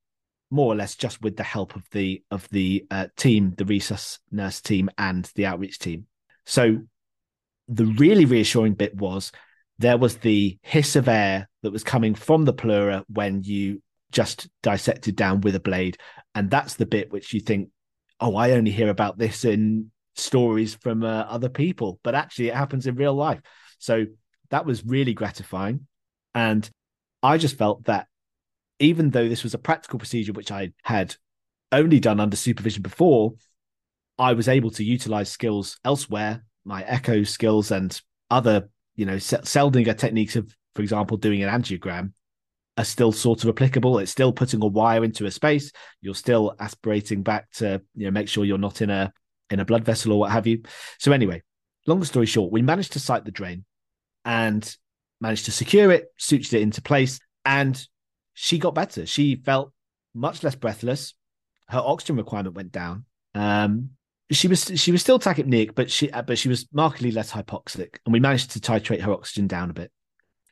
more 0.51 0.73
or 0.73 0.77
less 0.77 0.97
just 0.97 1.23
with 1.23 1.37
the 1.37 1.43
help 1.43 1.77
of 1.77 1.83
the 1.93 2.23
of 2.31 2.49
the 2.51 2.85
uh, 2.91 3.07
team, 3.17 3.55
the 3.57 3.65
resus 3.65 4.19
nurse 4.31 4.61
team, 4.61 4.91
and 4.99 5.31
the 5.35 5.47
outreach 5.47 5.79
team. 5.79 6.07
So 6.47 6.79
the 7.69 7.87
really 7.87 8.25
reassuring 8.25 8.75
bit 8.75 8.95
was 8.97 9.33
there 9.79 9.97
was 9.97 10.19
the 10.19 10.59
hiss 10.63 10.97
of 10.97 11.09
air 11.09 11.49
that 11.63 11.73
was 11.73 11.85
coming 11.85 12.15
from 12.15 12.45
the 12.45 12.53
pleura 12.53 13.05
when 13.09 13.43
you 13.43 13.83
just 14.11 14.49
dissected 14.63 15.17
down 15.17 15.41
with 15.41 15.55
a 15.55 15.61
blade, 15.61 15.97
and 16.35 16.51
that's 16.51 16.75
the 16.75 16.87
bit 16.87 17.13
which 17.13 17.33
you 17.33 17.41
think 17.41 17.69
oh, 18.23 18.37
I 18.37 18.53
only 18.53 18.71
hear 18.71 18.89
about 18.89 19.19
this 19.19 19.45
in 19.45 19.91
stories 20.15 20.75
from 20.77 21.03
uh, 21.03 21.25
other 21.29 21.49
people, 21.49 21.99
but 22.05 22.15
actually 22.15 22.49
it 22.49 22.55
happens 22.55 22.87
in 22.87 22.95
real 22.95 23.15
life. 23.15 23.41
So 23.79 24.07
that 24.51 24.65
was 24.65 24.87
really 24.87 25.13
gratifying. 25.13 25.87
And 26.35 26.69
I 27.23 27.37
just 27.37 27.59
felt 27.59 27.85
that 27.85 28.07
even 28.79 29.11
though 29.11 29.29
this 29.29 29.43
was 29.43 29.55
a 29.55 29.59
practical 29.59 29.99
procedure, 29.99 30.33
which 30.33 30.53
I 30.53 30.73
had 30.85 31.17
only 31.73 31.99
done 31.99 32.21
under 32.21 32.37
supervision 32.37 32.83
before, 32.83 33.35
I 34.19 34.35
was 34.35 34.49
able 34.49 34.71
to 34.71 34.85
utilize 34.85 35.29
skills 35.29 35.79
elsewhere, 35.85 36.45
my 36.65 36.85
echo 36.85 37.25
skills 37.25 37.73
and 37.73 38.01
other, 38.31 38.69
you 38.95 39.05
know, 39.05 39.17
Seldinger 39.17 39.99
techniques 39.99 40.37
of, 40.37 40.55
for 40.77 40.83
example, 40.83 41.17
doing 41.17 41.43
an 41.43 41.49
angiogram 41.49 42.13
are 42.77 42.85
still 42.85 43.13
sort 43.13 43.45
of 43.45 43.51
applicable. 43.51 43.99
It's 43.99 44.13
still 44.13 44.33
putting 44.33 44.63
a 44.63 44.67
wire 44.67 45.05
into 45.05 45.27
a 45.27 45.31
space. 45.31 45.73
You're 46.01 46.15
still 46.15 46.55
aspirating 46.59 47.23
back 47.23 47.51
to 47.53 47.83
you 47.95 48.07
know 48.07 48.11
make 48.11 48.29
sure 48.29 48.45
you're 48.45 48.59
not 48.59 48.83
in 48.83 48.91
a 48.91 49.13
in 49.51 49.61
a 49.61 49.65
blood 49.65 49.85
vessel 49.85 50.13
or 50.13 50.21
what 50.21 50.33
have 50.33 50.47
you. 50.47 50.63
So 50.99 51.13
anyway, 51.13 51.43
long 51.87 52.03
story 52.05 52.27
short, 52.27 52.53
we 52.53 52.63
managed 52.63 52.93
to 52.95 53.01
site 53.01 53.25
the 53.25 53.31
drain 53.31 53.65
and 54.25 54.77
managed 55.21 55.47
to 55.47 55.53
secure 55.53 55.91
it, 55.91 56.07
sutured 56.19 56.55
it 56.55 56.63
into 56.63 56.83
place, 56.83 57.21
and 57.45 57.81
she 58.35 58.59
got 58.59 58.75
better. 58.75 59.07
She 59.07 59.37
felt 59.37 59.73
much 60.15 60.43
less 60.43 60.55
breathless. 60.55 61.15
Her 61.69 61.83
oxygen 61.85 62.17
requirement 62.17 62.57
went 62.57 62.73
down. 62.73 63.05
Um, 63.35 63.91
she 64.31 64.49
was 64.49 64.71
she 64.77 64.93
was 64.93 65.03
still 65.03 65.19
tachypneic, 65.19 65.75
but 65.75 65.91
she 65.91 66.09
but 66.09 66.39
she 66.39 66.49
was 66.49 66.67
markedly 66.73 67.11
less 67.11 67.31
hypoxic, 67.31 67.99
and 68.07 68.13
we 68.13 68.21
managed 68.21 68.53
to 68.53 68.61
titrate 68.61 69.03
her 69.03 69.13
oxygen 69.13 69.47
down 69.47 69.69
a 69.69 69.75
bit. 69.75 69.91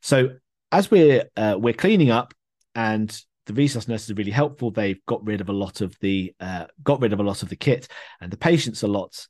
So 0.03 0.31
as 0.73 0.91
we're 0.91 1.25
uh, 1.37 1.57
we're 1.59 1.75
cleaning 1.75 2.11
up 2.11 2.35
and 2.75 3.23
the 3.47 3.53
resus 3.53 3.89
nurses 3.89 4.11
are 4.11 4.15
really 4.15 4.31
helpful 4.31 4.71
they've 4.71 5.05
got 5.07 5.25
rid 5.25 5.41
of 5.41 5.49
a 5.49 5.53
lot 5.53 5.81
of 5.81 5.97
the 6.01 6.33
uh, 6.41 6.67
got 6.83 7.01
rid 7.01 7.13
of 7.13 7.21
a 7.21 7.25
lot 7.25 7.43
of 7.43 7.49
the 7.49 7.57
kit 7.57 7.89
and 8.21 8.31
the 8.31 8.37
patients 8.37 8.83
a 8.83 8.87
lot 8.87 9.27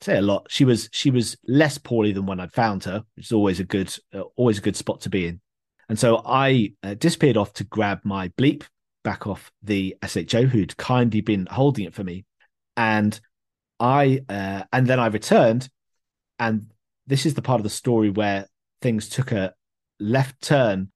say 0.00 0.16
a 0.16 0.22
lot. 0.22 0.46
She 0.48 0.64
was 0.64 0.88
she 0.92 1.10
was 1.10 1.36
less 1.46 1.78
poorly 1.78 2.12
than 2.12 2.26
when 2.26 2.40
i'd 2.40 2.52
found 2.52 2.84
her 2.84 3.04
which 3.14 3.26
is 3.26 3.32
always 3.32 3.60
a 3.60 3.64
good 3.64 3.94
uh, 4.14 4.22
always 4.36 4.58
a 4.58 4.62
good 4.62 4.76
spot 4.76 5.02
to 5.02 5.10
be 5.10 5.26
in. 5.26 5.40
And 5.88 5.98
so 5.98 6.22
i 6.24 6.72
uh, 6.82 6.94
disappeared 6.94 7.36
off 7.36 7.52
to 7.54 7.64
grab 7.64 8.00
my 8.04 8.28
bleep 8.28 8.64
back 9.02 9.26
off 9.26 9.50
the 9.62 9.96
sho 10.06 10.44
who'd 10.44 10.76
kindly 10.76 11.20
been 11.20 11.46
holding 11.50 11.84
it 11.84 11.94
for 11.94 12.04
me. 12.04 12.24
And 12.76 13.18
i 13.78 14.20
uh, 14.28 14.64
and 14.72 14.86
then 14.86 15.00
i 15.00 15.06
returned 15.06 15.68
and 16.38 16.70
this 17.06 17.26
is 17.26 17.34
the 17.34 17.42
part 17.42 17.60
of 17.60 17.64
the 17.64 17.70
story 17.70 18.10
where 18.10 18.46
things 18.82 19.08
took 19.08 19.32
a 19.32 19.52
left 20.00 20.40
turn 20.42 20.90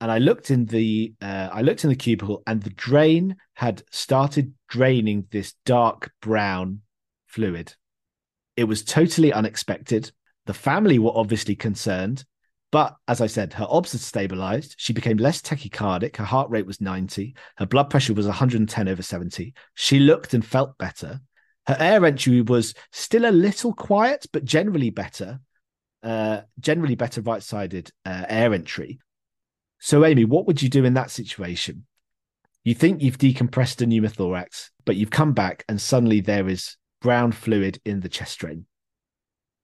and 0.00 0.10
I 0.10 0.18
looked 0.18 0.50
in 0.50 0.66
the 0.66 1.14
uh, 1.22 1.48
I 1.52 1.62
looked 1.62 1.84
in 1.84 1.90
the 1.90 1.96
cubicle 1.96 2.42
and 2.46 2.62
the 2.62 2.70
drain 2.70 3.36
had 3.54 3.82
started 3.90 4.52
draining 4.68 5.26
this 5.30 5.54
dark 5.64 6.12
brown 6.20 6.82
fluid. 7.26 7.74
It 8.56 8.64
was 8.64 8.84
totally 8.84 9.32
unexpected. 9.32 10.10
The 10.46 10.54
family 10.54 10.98
were 10.98 11.12
obviously 11.14 11.56
concerned, 11.56 12.24
but 12.70 12.96
as 13.08 13.20
I 13.20 13.26
said, 13.26 13.52
her 13.54 13.66
obs 13.68 13.92
had 13.92 14.00
stabilized. 14.00 14.74
She 14.78 14.92
became 14.92 15.16
less 15.16 15.40
tachycardic. 15.40 16.16
Her 16.16 16.24
heart 16.24 16.50
rate 16.50 16.66
was 16.66 16.80
90. 16.80 17.34
Her 17.56 17.66
blood 17.66 17.90
pressure 17.90 18.14
was 18.14 18.26
110 18.26 18.88
over 18.88 19.02
70. 19.02 19.54
She 19.74 19.98
looked 19.98 20.34
and 20.34 20.44
felt 20.44 20.76
better. 20.78 21.20
Her 21.66 21.76
air 21.80 22.04
entry 22.04 22.42
was 22.42 22.74
still 22.92 23.28
a 23.28 23.32
little 23.32 23.72
quiet, 23.72 24.26
but 24.32 24.44
generally 24.44 24.90
better. 24.90 25.40
Uh, 26.06 26.42
generally 26.60 26.94
better 26.94 27.20
right 27.20 27.42
sided 27.42 27.90
uh, 28.04 28.24
air 28.28 28.54
entry. 28.54 29.00
So, 29.80 30.04
Amie, 30.04 30.24
what 30.24 30.46
would 30.46 30.62
you 30.62 30.68
do 30.68 30.84
in 30.84 30.94
that 30.94 31.10
situation? 31.10 31.84
You 32.62 32.76
think 32.76 33.02
you've 33.02 33.18
decompressed 33.18 33.82
a 33.82 33.86
pneumothorax, 33.86 34.70
but 34.84 34.94
you've 34.94 35.10
come 35.10 35.32
back 35.32 35.64
and 35.68 35.80
suddenly 35.80 36.20
there 36.20 36.48
is 36.48 36.76
brown 37.00 37.32
fluid 37.32 37.80
in 37.84 37.98
the 38.02 38.08
chest 38.08 38.38
drain. 38.38 38.66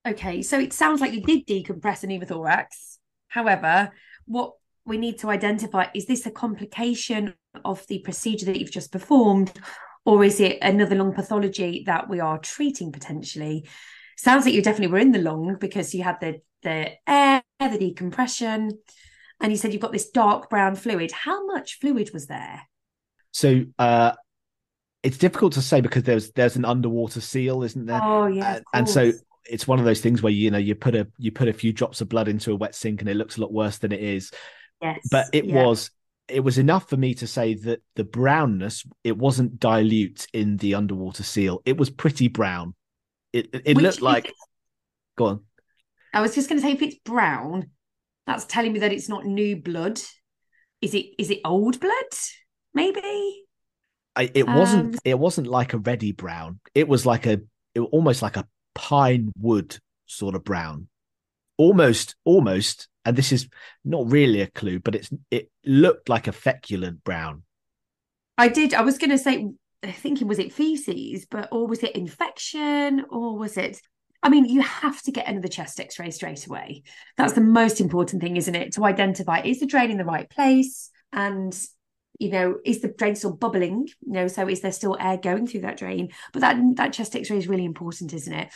Okay, 0.04 0.42
so 0.42 0.58
it 0.58 0.72
sounds 0.72 1.00
like 1.00 1.12
you 1.12 1.22
did 1.22 1.46
decompress 1.46 2.02
a 2.02 2.08
pneumothorax. 2.08 2.98
However, 3.28 3.92
what 4.24 4.54
we 4.84 4.98
need 4.98 5.20
to 5.20 5.30
identify 5.30 5.86
is 5.94 6.06
this 6.06 6.26
a 6.26 6.32
complication 6.32 7.34
of 7.64 7.86
the 7.86 8.00
procedure 8.00 8.46
that 8.46 8.58
you've 8.58 8.72
just 8.72 8.90
performed, 8.90 9.52
or 10.04 10.24
is 10.24 10.40
it 10.40 10.58
another 10.60 10.96
lung 10.96 11.14
pathology 11.14 11.84
that 11.86 12.08
we 12.08 12.18
are 12.18 12.38
treating 12.38 12.90
potentially? 12.90 13.64
Sounds 14.22 14.44
like 14.44 14.54
you 14.54 14.62
definitely 14.62 14.92
were 14.92 15.00
in 15.00 15.10
the 15.10 15.18
lung 15.18 15.56
because 15.58 15.92
you 15.96 16.04
had 16.04 16.20
the 16.20 16.40
the 16.62 16.92
air, 17.08 17.42
the 17.58 17.76
decompression, 17.76 18.70
and 19.40 19.50
you 19.50 19.58
said 19.58 19.72
you've 19.72 19.82
got 19.82 19.90
this 19.90 20.10
dark 20.10 20.48
brown 20.48 20.76
fluid. 20.76 21.10
How 21.10 21.44
much 21.44 21.80
fluid 21.80 22.10
was 22.12 22.28
there? 22.28 22.62
So 23.32 23.64
uh, 23.80 24.12
it's 25.02 25.18
difficult 25.18 25.54
to 25.54 25.60
say 25.60 25.80
because 25.80 26.04
there's 26.04 26.30
there's 26.30 26.54
an 26.54 26.64
underwater 26.64 27.20
seal, 27.20 27.64
isn't 27.64 27.86
there? 27.86 28.00
Oh 28.00 28.28
yeah, 28.28 28.52
uh, 28.52 28.60
and 28.72 28.88
so 28.88 29.10
it's 29.44 29.66
one 29.66 29.80
of 29.80 29.84
those 29.84 30.00
things 30.00 30.22
where 30.22 30.32
you 30.32 30.52
know 30.52 30.58
you 30.58 30.76
put 30.76 30.94
a 30.94 31.08
you 31.18 31.32
put 31.32 31.48
a 31.48 31.52
few 31.52 31.72
drops 31.72 32.00
of 32.00 32.08
blood 32.08 32.28
into 32.28 32.52
a 32.52 32.56
wet 32.56 32.76
sink 32.76 33.00
and 33.00 33.10
it 33.10 33.16
looks 33.16 33.38
a 33.38 33.40
lot 33.40 33.52
worse 33.52 33.78
than 33.78 33.90
it 33.90 34.00
is. 34.00 34.30
Yes, 34.80 35.00
but 35.10 35.26
it 35.32 35.46
yeah. 35.46 35.66
was 35.66 35.90
it 36.28 36.44
was 36.44 36.58
enough 36.58 36.88
for 36.88 36.96
me 36.96 37.14
to 37.14 37.26
say 37.26 37.54
that 37.54 37.82
the 37.96 38.04
brownness 38.04 38.86
it 39.02 39.18
wasn't 39.18 39.58
dilute 39.58 40.28
in 40.32 40.58
the 40.58 40.76
underwater 40.76 41.24
seal. 41.24 41.60
It 41.64 41.76
was 41.76 41.90
pretty 41.90 42.28
brown. 42.28 42.76
It 43.32 43.48
it, 43.52 43.76
Which 43.76 43.82
looked 43.82 44.02
like. 44.02 44.26
is- 44.26 44.34
Go 45.16 45.26
on. 45.26 45.44
I 46.14 46.20
was 46.20 46.34
just 46.34 46.48
going 46.48 46.60
to 46.60 46.66
say, 46.66 46.72
if 46.72 46.82
it's 46.82 46.96
brown, 47.04 47.70
that's 48.26 48.44
telling 48.44 48.72
me 48.72 48.80
that 48.80 48.92
it's 48.92 49.08
not 49.08 49.24
new 49.24 49.56
blood. 49.56 50.00
Is 50.80 50.94
it? 50.94 51.06
Is 51.18 51.30
it 51.30 51.40
old 51.44 51.80
blood? 51.80 52.12
Maybe. 52.74 53.44
I, 54.14 54.30
it 54.34 54.46
wasn't 54.46 54.94
Um, 54.94 55.00
it 55.04 55.18
wasn't 55.18 55.46
like 55.46 55.72
a 55.72 55.78
reddy 55.78 56.12
brown. 56.12 56.60
It 56.74 56.86
was 56.86 57.06
like 57.06 57.26
a 57.26 57.40
it, 57.74 57.80
was 57.80 57.88
almost 57.92 58.20
like 58.20 58.36
a 58.36 58.46
pine 58.74 59.32
wood 59.38 59.78
sort 60.06 60.34
of 60.34 60.44
brown. 60.44 60.88
Almost 61.56 62.16
almost 62.24 62.88
and 63.04 63.16
this 63.16 63.32
is 63.32 63.48
not 63.84 64.10
really 64.10 64.42
a 64.42 64.46
clue 64.46 64.80
but 64.80 64.94
it's 64.94 65.10
it 65.30 65.50
looked 65.64 66.08
like 66.08 66.26
a 66.26 66.32
feculent 66.32 67.02
brown. 67.04 67.42
I 68.36 68.48
did. 68.48 68.74
I 68.74 68.82
was 68.82 68.98
going 68.98 69.10
to 69.10 69.18
say, 69.18 69.46
thinking, 69.82 70.28
was 70.28 70.38
it 70.38 70.52
feces, 70.52 71.26
but 71.26 71.48
or 71.50 71.66
was 71.66 71.82
it 71.82 71.96
infection, 71.96 73.04
or 73.10 73.36
was 73.36 73.56
it? 73.56 73.80
I 74.22 74.28
mean, 74.28 74.44
you 74.44 74.60
have 74.62 75.02
to 75.02 75.12
get 75.12 75.26
another 75.26 75.48
chest 75.48 75.80
X-ray 75.80 76.10
straight 76.10 76.46
away. 76.46 76.84
That's 77.16 77.32
the 77.32 77.40
most 77.40 77.80
important 77.80 78.22
thing, 78.22 78.36
isn't 78.36 78.54
it? 78.54 78.74
To 78.74 78.84
identify 78.84 79.40
is 79.40 79.58
the 79.58 79.66
drain 79.66 79.90
in 79.90 79.98
the 79.98 80.04
right 80.04 80.30
place, 80.30 80.90
and 81.12 81.56
you 82.18 82.30
know, 82.30 82.56
is 82.64 82.80
the 82.80 82.88
drain 82.88 83.16
still 83.16 83.34
bubbling? 83.34 83.88
You 84.06 84.12
know, 84.12 84.28
so 84.28 84.48
is 84.48 84.60
there 84.60 84.70
still 84.70 84.96
air 85.00 85.16
going 85.16 85.46
through 85.46 85.62
that 85.62 85.78
drain? 85.78 86.10
But 86.32 86.40
that 86.40 86.60
that 86.76 86.92
chest 86.92 87.16
X-ray 87.16 87.38
is 87.38 87.48
really 87.48 87.64
important, 87.64 88.12
isn't 88.12 88.32
it? 88.32 88.52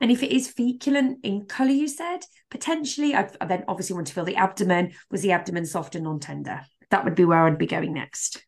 And 0.00 0.10
if 0.10 0.22
it 0.22 0.32
is 0.32 0.48
feculent 0.48 1.18
in 1.22 1.44
colour, 1.44 1.70
you 1.70 1.86
said 1.86 2.20
potentially, 2.50 3.14
I'd, 3.14 3.36
I 3.38 3.44
then 3.44 3.64
obviously 3.68 3.94
want 3.94 4.06
to 4.06 4.14
feel 4.14 4.24
the 4.24 4.36
abdomen. 4.36 4.92
Was 5.10 5.20
the 5.20 5.32
abdomen 5.32 5.66
soft 5.66 5.94
and 5.94 6.04
non-tender? 6.04 6.62
That 6.90 7.04
would 7.04 7.14
be 7.14 7.26
where 7.26 7.44
I'd 7.44 7.58
be 7.58 7.66
going 7.66 7.92
next. 7.92 8.42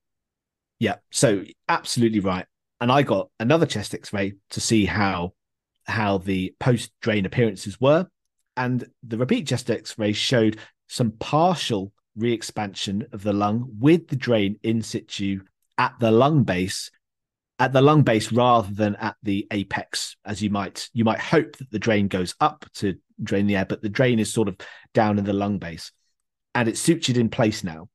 Yeah, 0.82 0.96
so 1.12 1.44
absolutely 1.68 2.18
right. 2.18 2.44
And 2.80 2.90
I 2.90 3.02
got 3.02 3.28
another 3.38 3.66
chest 3.66 3.94
X-ray 3.94 4.32
to 4.50 4.60
see 4.60 4.84
how 4.84 5.32
how 5.84 6.18
the 6.18 6.56
post 6.58 6.90
drain 7.00 7.24
appearances 7.24 7.80
were, 7.80 8.08
and 8.56 8.84
the 9.04 9.16
repeat 9.16 9.46
chest 9.46 9.70
X-ray 9.70 10.12
showed 10.12 10.58
some 10.88 11.12
partial 11.12 11.92
re-expansion 12.16 13.06
of 13.12 13.22
the 13.22 13.32
lung 13.32 13.70
with 13.78 14.08
the 14.08 14.16
drain 14.16 14.58
in 14.64 14.82
situ 14.82 15.42
at 15.78 15.94
the 16.00 16.10
lung 16.10 16.42
base, 16.42 16.90
at 17.60 17.72
the 17.72 17.80
lung 17.80 18.02
base 18.02 18.32
rather 18.32 18.74
than 18.74 18.96
at 18.96 19.14
the 19.22 19.46
apex, 19.52 20.16
as 20.24 20.42
you 20.42 20.50
might 20.50 20.90
you 20.92 21.04
might 21.04 21.20
hope 21.20 21.56
that 21.58 21.70
the 21.70 21.78
drain 21.78 22.08
goes 22.08 22.34
up 22.40 22.66
to 22.74 22.96
drain 23.22 23.46
the 23.46 23.54
air, 23.54 23.66
but 23.66 23.82
the 23.82 23.88
drain 23.88 24.18
is 24.18 24.32
sort 24.32 24.48
of 24.48 24.56
down 24.94 25.16
in 25.16 25.24
the 25.24 25.32
lung 25.32 25.58
base, 25.58 25.92
and 26.56 26.68
it's 26.68 26.84
sutured 26.84 27.16
in 27.16 27.28
place 27.28 27.62
now. 27.62 27.88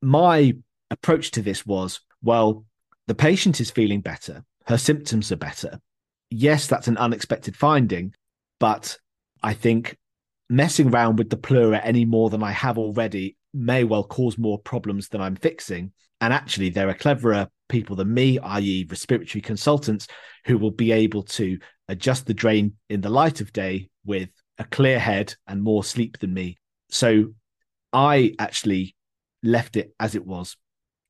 My 0.00 0.54
approach 0.90 1.32
to 1.32 1.42
this 1.42 1.66
was 1.66 2.00
well, 2.22 2.64
the 3.06 3.14
patient 3.14 3.60
is 3.60 3.70
feeling 3.70 4.00
better, 4.00 4.44
her 4.66 4.78
symptoms 4.78 5.30
are 5.30 5.36
better. 5.36 5.80
Yes, 6.30 6.66
that's 6.66 6.88
an 6.88 6.96
unexpected 6.96 7.56
finding, 7.56 8.14
but 8.58 8.98
I 9.42 9.54
think 9.54 9.96
messing 10.48 10.90
around 10.92 11.18
with 11.18 11.30
the 11.30 11.36
pleura 11.36 11.78
any 11.78 12.04
more 12.04 12.30
than 12.30 12.42
I 12.42 12.52
have 12.52 12.78
already 12.78 13.36
may 13.54 13.84
well 13.84 14.04
cause 14.04 14.36
more 14.36 14.58
problems 14.58 15.08
than 15.08 15.20
I'm 15.20 15.36
fixing. 15.36 15.92
And 16.20 16.32
actually, 16.32 16.70
there 16.70 16.88
are 16.88 16.94
cleverer 16.94 17.48
people 17.68 17.96
than 17.96 18.12
me, 18.12 18.38
i.e., 18.38 18.86
respiratory 18.88 19.42
consultants, 19.42 20.06
who 20.46 20.58
will 20.58 20.70
be 20.70 20.92
able 20.92 21.22
to 21.22 21.58
adjust 21.88 22.26
the 22.26 22.34
drain 22.34 22.74
in 22.88 23.00
the 23.00 23.10
light 23.10 23.40
of 23.40 23.52
day 23.52 23.88
with 24.04 24.30
a 24.58 24.64
clear 24.64 24.98
head 24.98 25.34
and 25.46 25.62
more 25.62 25.84
sleep 25.84 26.18
than 26.18 26.32
me. 26.32 26.56
So 26.90 27.34
I 27.92 28.34
actually 28.38 28.96
left 29.42 29.76
it 29.76 29.92
as 30.00 30.14
it 30.14 30.26
was 30.26 30.56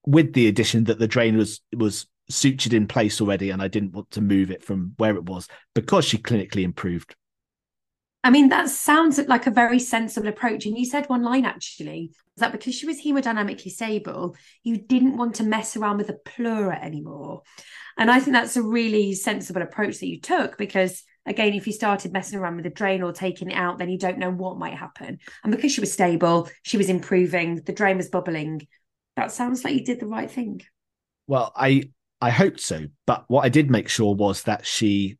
with 0.07 0.33
the 0.33 0.47
addition 0.49 0.85
that 0.85 0.99
the 0.99 1.09
drain 1.09 1.37
was 1.37 1.61
was 1.77 2.07
sutured 2.31 2.73
in 2.73 2.88
place 2.88 3.21
already 3.21 3.51
and 3.51 3.62
I 3.62 3.69
didn't 3.69 3.92
want 3.92 4.11
to 4.12 4.21
move 4.21 4.51
it 4.51 4.64
from 4.64 4.95
where 4.97 5.14
it 5.14 5.25
was 5.25 5.49
because 5.75 6.05
she 6.05 6.19
clinically 6.19 6.62
improved. 6.62 7.14
I 8.25 8.31
mean, 8.31 8.49
that 8.49 8.69
sounds 8.69 9.21
like 9.29 9.47
a 9.47 9.53
very 9.53 9.79
sensible 9.79 10.27
approach. 10.27 10.66
And 10.66 10.77
you 10.77 10.85
said 10.85 11.09
one 11.09 11.23
line 11.23 11.45
actually 11.45 12.11
that 12.38 12.51
because 12.51 12.75
she 12.75 12.85
was 12.85 13.01
hemodynamically 13.01 13.71
stable, 13.71 14.35
you 14.64 14.79
didn't 14.79 15.16
want 15.16 15.37
to 15.37 15.45
mess 15.45 15.77
around 15.77 15.99
with 15.99 16.09
the 16.09 16.19
pleura 16.25 16.77
anymore. 16.77 17.42
And 17.97 18.11
I 18.11 18.19
think 18.19 18.35
that's 18.35 18.57
a 18.57 18.62
really 18.62 19.14
sensible 19.14 19.62
approach 19.62 20.01
that 20.01 20.09
you 20.09 20.21
took 20.21 20.59
because, 20.59 21.05
again, 21.25 21.55
if 21.55 21.69
you 21.69 21.73
started 21.73 22.12
messing 22.12 22.40
around 22.40 22.57
with 22.57 22.64
the 22.64 22.71
drain 22.71 23.03
or 23.05 23.12
taking 23.12 23.53
it 23.53 23.57
out, 23.57 23.79
then 23.79 23.88
you 23.88 23.99
don't 23.99 24.19
know 24.19 24.33
what 24.33 24.59
might 24.59 24.75
happen. 24.75 25.19
And 25.45 25.55
because 25.55 25.71
she 25.71 25.81
was 25.81 25.92
stable, 25.92 26.49
she 26.62 26.77
was 26.77 26.88
improving, 26.88 27.62
the 27.64 27.73
drain 27.73 27.97
was 27.97 28.09
bubbling. 28.09 28.66
That 29.16 29.33
sounds 29.33 29.64
like 29.64 29.74
you 29.74 29.85
did 29.85 30.00
the 30.00 30.07
right 30.07 30.31
thing. 30.31 30.62
Well, 31.26 31.52
I 31.57 31.90
I 32.20 32.31
hoped 32.31 32.61
so, 32.61 32.87
but 33.07 33.24
what 33.29 33.44
I 33.44 33.48
did 33.48 33.70
make 33.70 33.88
sure 33.88 34.14
was 34.14 34.44
that 34.44 34.66
she 34.66 35.18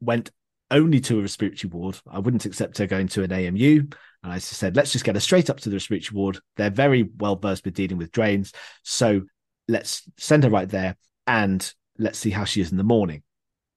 went 0.00 0.30
only 0.70 1.00
to 1.00 1.18
a 1.18 1.22
respiratory 1.22 1.70
ward. 1.70 1.98
I 2.10 2.18
wouldn't 2.18 2.44
accept 2.44 2.78
her 2.78 2.86
going 2.86 3.08
to 3.08 3.22
an 3.22 3.32
AMU. 3.32 3.86
And 4.22 4.32
I 4.32 4.38
said, 4.38 4.76
let's 4.76 4.92
just 4.92 5.04
get 5.04 5.14
her 5.14 5.20
straight 5.20 5.48
up 5.48 5.60
to 5.60 5.70
the 5.70 5.76
respiratory 5.76 6.16
ward. 6.16 6.40
They're 6.56 6.70
very 6.70 7.08
well 7.18 7.36
versed 7.36 7.64
with 7.64 7.74
dealing 7.74 7.98
with 7.98 8.12
drains. 8.12 8.52
So 8.82 9.22
let's 9.68 10.02
send 10.18 10.44
her 10.44 10.50
right 10.50 10.68
there 10.68 10.96
and 11.26 11.72
let's 11.98 12.18
see 12.18 12.30
how 12.30 12.44
she 12.44 12.60
is 12.60 12.70
in 12.70 12.78
the 12.78 12.84
morning. 12.84 13.22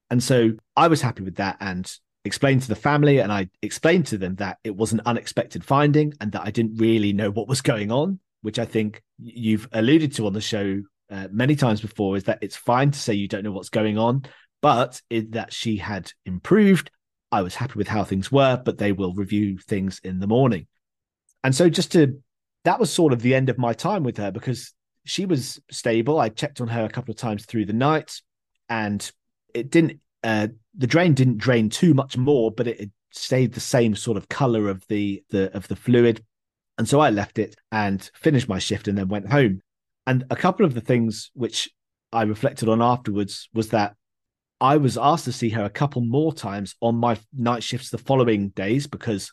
And 0.09 0.23
so 0.23 0.53
I 0.75 0.87
was 0.87 1.01
happy 1.01 1.23
with 1.23 1.35
that 1.35 1.57
and 1.59 1.91
explained 2.25 2.63
to 2.63 2.67
the 2.67 2.75
family 2.75 3.19
and 3.19 3.31
I 3.31 3.49
explained 3.61 4.07
to 4.07 4.17
them 4.17 4.35
that 4.35 4.57
it 4.63 4.75
was 4.75 4.91
an 4.91 5.01
unexpected 5.05 5.63
finding 5.63 6.13
and 6.19 6.31
that 6.31 6.41
I 6.43 6.51
didn't 6.51 6.77
really 6.77 7.13
know 7.13 7.29
what 7.29 7.47
was 7.47 7.61
going 7.61 7.91
on, 7.91 8.19
which 8.41 8.59
I 8.59 8.65
think 8.65 9.03
you've 9.17 9.67
alluded 9.71 10.13
to 10.15 10.27
on 10.27 10.33
the 10.33 10.41
show 10.41 10.81
uh, 11.09 11.27
many 11.31 11.55
times 11.55 11.81
before 11.81 12.17
is 12.17 12.25
that 12.25 12.39
it's 12.41 12.55
fine 12.55 12.91
to 12.91 12.99
say 12.99 13.13
you 13.13 13.27
don't 13.27 13.43
know 13.43 13.51
what's 13.51 13.69
going 13.69 13.97
on, 13.97 14.23
but 14.61 15.01
in 15.09 15.31
that 15.31 15.53
she 15.53 15.77
had 15.77 16.11
improved. 16.25 16.91
I 17.31 17.41
was 17.41 17.55
happy 17.55 17.73
with 17.75 17.87
how 17.87 18.03
things 18.03 18.31
were, 18.31 18.61
but 18.63 18.77
they 18.77 18.91
will 18.91 19.13
review 19.13 19.57
things 19.57 20.01
in 20.03 20.19
the 20.19 20.27
morning. 20.27 20.67
And 21.43 21.55
so 21.55 21.69
just 21.69 21.91
to 21.93 22.21
that 22.65 22.79
was 22.79 22.91
sort 22.91 23.13
of 23.13 23.21
the 23.21 23.35
end 23.35 23.49
of 23.49 23.57
my 23.57 23.73
time 23.73 24.03
with 24.03 24.17
her 24.17 24.31
because 24.31 24.73
she 25.05 25.25
was 25.25 25.59
stable. 25.71 26.19
I 26.19 26.29
checked 26.29 26.61
on 26.61 26.67
her 26.67 26.85
a 26.85 26.89
couple 26.89 27.11
of 27.11 27.17
times 27.17 27.45
through 27.45 27.65
the 27.65 27.73
night 27.73 28.21
and 28.67 29.09
it 29.53 29.71
didn't 29.71 29.99
uh 30.23 30.47
the 30.77 30.87
drain 30.87 31.13
didn't 31.13 31.37
drain 31.37 31.69
too 31.69 31.93
much 31.93 32.17
more, 32.17 32.51
but 32.51 32.67
it, 32.67 32.79
it 32.79 32.91
stayed 33.11 33.53
the 33.53 33.59
same 33.59 33.95
sort 33.95 34.17
of 34.17 34.29
color 34.29 34.69
of 34.69 34.85
the 34.87 35.23
the 35.29 35.55
of 35.55 35.67
the 35.67 35.75
fluid. 35.75 36.23
And 36.79 36.87
so 36.87 37.01
I 37.01 37.09
left 37.09 37.37
it 37.37 37.57
and 37.73 38.09
finished 38.15 38.47
my 38.47 38.57
shift 38.57 38.87
and 38.87 38.97
then 38.97 39.09
went 39.09 39.29
home. 39.29 39.61
And 40.07 40.23
a 40.31 40.35
couple 40.35 40.65
of 40.65 40.73
the 40.73 40.81
things 40.81 41.29
which 41.33 41.69
I 42.13 42.23
reflected 42.23 42.69
on 42.69 42.81
afterwards 42.81 43.49
was 43.53 43.69
that 43.69 43.95
I 44.61 44.77
was 44.77 44.97
asked 44.97 45.25
to 45.25 45.33
see 45.33 45.49
her 45.49 45.65
a 45.65 45.69
couple 45.69 46.01
more 46.01 46.33
times 46.33 46.75
on 46.81 46.95
my 46.95 47.17
night 47.37 47.63
shifts 47.63 47.89
the 47.89 47.97
following 47.97 48.49
days 48.49 48.87
because 48.87 49.31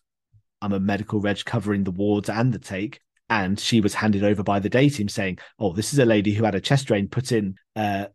I'm 0.60 0.72
a 0.72 0.80
medical 0.80 1.20
reg 1.20 1.44
covering 1.44 1.84
the 1.84 1.92
wards 1.92 2.28
and 2.28 2.52
the 2.52 2.58
take. 2.58 3.00
And 3.30 3.58
she 3.58 3.80
was 3.80 3.94
handed 3.94 4.24
over 4.24 4.42
by 4.42 4.58
the 4.58 4.68
day 4.68 4.88
team 4.88 5.08
saying, 5.08 5.38
Oh, 5.58 5.72
this 5.72 5.92
is 5.92 6.00
a 6.00 6.04
lady 6.04 6.34
who 6.34 6.44
had 6.44 6.56
a 6.56 6.60
chest 6.60 6.88
drain 6.88 7.08
put 7.08 7.30
in 7.30 7.54
uh, 7.76 8.06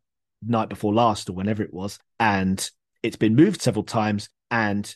night 0.46 0.68
before 0.68 0.94
last 0.94 1.30
or 1.30 1.34
whenever 1.34 1.64
it 1.64 1.74
was. 1.74 2.00
And 2.20 2.70
it's 3.02 3.18
been 3.18 3.36
moved 3.36 3.62
several 3.62 3.86
times. 3.86 4.30
and 4.52 4.94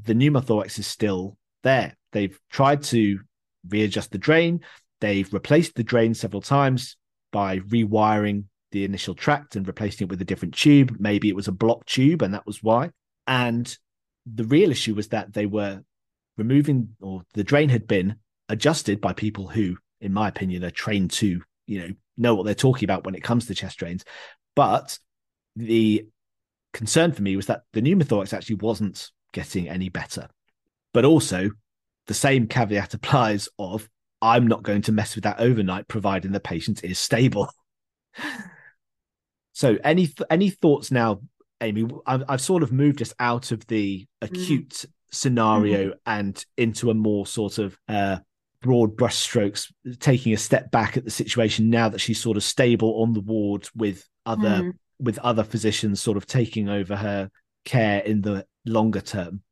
the 0.00 0.14
pneumothorax 0.14 0.78
is 0.78 0.86
still 0.86 1.36
there. 1.62 1.96
They've 2.12 2.38
tried 2.50 2.82
to 2.84 3.18
readjust 3.68 4.10
the 4.10 4.18
drain. 4.18 4.60
They've 5.00 5.32
replaced 5.32 5.74
the 5.74 5.84
drain 5.84 6.14
several 6.14 6.42
times 6.42 6.96
by 7.32 7.58
rewiring 7.60 8.44
the 8.72 8.84
initial 8.84 9.14
tract 9.14 9.56
and 9.56 9.66
replacing 9.66 10.06
it 10.06 10.10
with 10.10 10.20
a 10.20 10.26
different 10.26 10.54
tube. 10.54 10.96
Maybe 10.98 11.28
it 11.28 11.36
was 11.36 11.48
a 11.48 11.52
block 11.52 11.86
tube, 11.86 12.22
and 12.22 12.34
that 12.34 12.46
was 12.46 12.62
why. 12.62 12.90
And 13.26 13.76
the 14.26 14.44
real 14.44 14.70
issue 14.70 14.94
was 14.94 15.08
that 15.08 15.32
they 15.32 15.46
were 15.46 15.82
removing, 16.36 16.96
or 17.00 17.22
the 17.34 17.44
drain 17.44 17.68
had 17.68 17.86
been 17.86 18.16
adjusted 18.48 19.00
by 19.00 19.12
people 19.12 19.48
who, 19.48 19.76
in 20.00 20.12
my 20.12 20.28
opinion, 20.28 20.64
are 20.64 20.70
trained 20.70 21.10
to, 21.12 21.42
you 21.66 21.78
know, 21.80 21.88
know 22.16 22.34
what 22.34 22.44
they're 22.44 22.54
talking 22.54 22.84
about 22.84 23.04
when 23.04 23.14
it 23.14 23.22
comes 23.22 23.46
to 23.46 23.54
chest 23.54 23.78
drains. 23.78 24.04
But 24.54 24.98
the 25.56 26.06
concern 26.72 27.12
for 27.12 27.22
me 27.22 27.36
was 27.36 27.46
that 27.46 27.62
the 27.72 27.82
pneumothorax 27.82 28.32
actually 28.32 28.56
wasn't 28.56 29.10
getting 29.32 29.68
any 29.68 29.88
better. 29.88 30.28
But 30.92 31.04
also, 31.04 31.50
the 32.08 32.14
same 32.14 32.48
caveat 32.48 32.94
applies 32.94 33.48
of 33.58 33.88
I'm 34.20 34.48
not 34.48 34.64
going 34.64 34.82
to 34.82 34.92
mess 34.92 35.14
with 35.14 35.24
that 35.24 35.38
overnight, 35.38 35.86
providing 35.86 36.32
the 36.32 36.40
patient 36.40 36.82
is 36.82 36.98
stable. 36.98 37.48
so, 39.52 39.78
any 39.84 40.12
any 40.28 40.50
thoughts 40.50 40.90
now, 40.90 41.20
Amie? 41.60 41.88
I've, 42.06 42.24
I've, 42.28 42.40
sort 42.40 42.64
of 42.64 42.72
moved 42.72 43.00
us 43.00 43.14
out 43.20 43.52
of 43.52 43.64
the 43.68 44.06
acute 44.20 44.70
mm. 44.70 44.86
scenario 45.12 45.90
mm. 45.90 45.94
and 46.06 46.44
into 46.56 46.90
a 46.90 46.94
more 46.94 47.26
sort 47.26 47.58
of 47.58 47.78
uh, 47.88 48.18
broad 48.60 48.96
brushstrokes, 48.96 49.72
taking 50.00 50.32
a 50.32 50.38
step 50.38 50.72
back 50.72 50.96
at 50.96 51.04
the 51.04 51.10
situation 51.10 51.70
now 51.70 51.88
that 51.88 52.00
she's 52.00 52.20
sort 52.20 52.36
of 52.36 52.42
stable 52.42 53.02
on 53.02 53.12
the 53.12 53.20
ward 53.20 53.68
with 53.76 54.04
other 54.26 54.62
mm. 54.62 54.72
with 54.98 55.18
other 55.18 55.44
physicians 55.44 56.00
sort 56.00 56.16
of 56.16 56.26
taking 56.26 56.68
over 56.68 56.96
her 56.96 57.30
care 57.64 58.00
in 58.00 58.22
the 58.22 58.44
longer 58.66 59.00
term. 59.00 59.42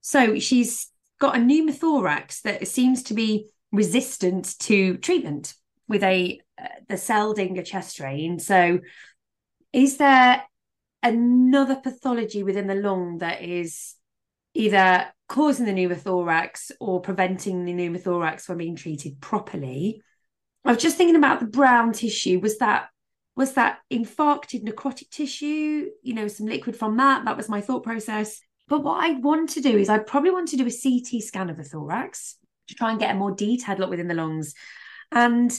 So 0.00 0.38
she's 0.38 0.90
got 1.24 1.36
a 1.36 1.40
pneumothorax 1.40 2.42
that 2.42 2.68
seems 2.68 3.02
to 3.04 3.14
be 3.14 3.48
resistant 3.72 4.58
to 4.58 4.98
treatment 4.98 5.54
with 5.88 6.02
a 6.02 6.38
uh, 6.60 6.68
the 6.88 6.94
Seldinger 6.94 7.64
chest 7.64 7.96
drain. 7.96 8.38
So, 8.38 8.80
is 9.72 9.96
there 9.96 10.44
another 11.02 11.76
pathology 11.76 12.42
within 12.42 12.66
the 12.66 12.74
lung 12.74 13.18
that 13.18 13.42
is 13.42 13.94
either 14.52 15.06
causing 15.28 15.64
the 15.64 15.72
pneumothorax 15.72 16.70
or 16.78 17.00
preventing 17.00 17.64
the 17.64 17.72
pneumothorax 17.72 18.42
from 18.42 18.58
being 18.58 18.76
treated 18.76 19.20
properly? 19.20 20.02
I 20.64 20.72
was 20.72 20.82
just 20.82 20.96
thinking 20.98 21.16
about 21.16 21.40
the 21.40 21.46
brown 21.46 21.92
tissue. 21.92 22.38
Was 22.38 22.58
that 22.58 22.88
was 23.34 23.54
that 23.54 23.78
infarcted 23.90 24.62
necrotic 24.62 25.08
tissue? 25.10 25.88
You 26.02 26.14
know, 26.14 26.28
some 26.28 26.46
liquid 26.46 26.76
from 26.76 26.98
that. 26.98 27.24
That 27.24 27.36
was 27.36 27.48
my 27.48 27.62
thought 27.62 27.82
process. 27.82 28.40
But 28.68 28.82
what 28.82 29.04
I 29.04 29.12
want 29.14 29.50
to 29.50 29.60
do 29.60 29.76
is 29.76 29.88
I 29.88 29.98
probably 29.98 30.30
want 30.30 30.48
to 30.48 30.56
do 30.56 30.66
a 30.66 30.70
CT 30.70 31.22
scan 31.22 31.50
of 31.50 31.56
the 31.56 31.64
thorax 31.64 32.36
to 32.68 32.74
try 32.74 32.90
and 32.90 32.98
get 32.98 33.10
a 33.10 33.18
more 33.18 33.32
detailed 33.32 33.78
look 33.78 33.90
within 33.90 34.08
the 34.08 34.14
lungs. 34.14 34.54
And 35.12 35.52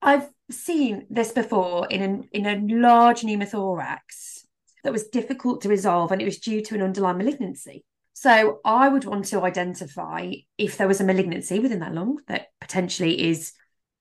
I've 0.00 0.28
seen 0.50 1.06
this 1.10 1.32
before 1.32 1.88
in 1.88 2.02
a, 2.32 2.36
in 2.36 2.46
a 2.46 2.74
large 2.74 3.22
pneumothorax 3.22 4.44
that 4.84 4.92
was 4.92 5.08
difficult 5.08 5.62
to 5.62 5.68
resolve 5.68 6.12
and 6.12 6.22
it 6.22 6.26
was 6.26 6.38
due 6.38 6.62
to 6.62 6.74
an 6.76 6.82
underlying 6.82 7.18
malignancy. 7.18 7.84
So 8.12 8.60
I 8.64 8.88
would 8.88 9.04
want 9.04 9.26
to 9.26 9.42
identify 9.42 10.32
if 10.56 10.78
there 10.78 10.88
was 10.88 11.00
a 11.00 11.04
malignancy 11.04 11.58
within 11.58 11.80
that 11.80 11.92
lung 11.92 12.18
that 12.28 12.46
potentially 12.60 13.28
is 13.28 13.52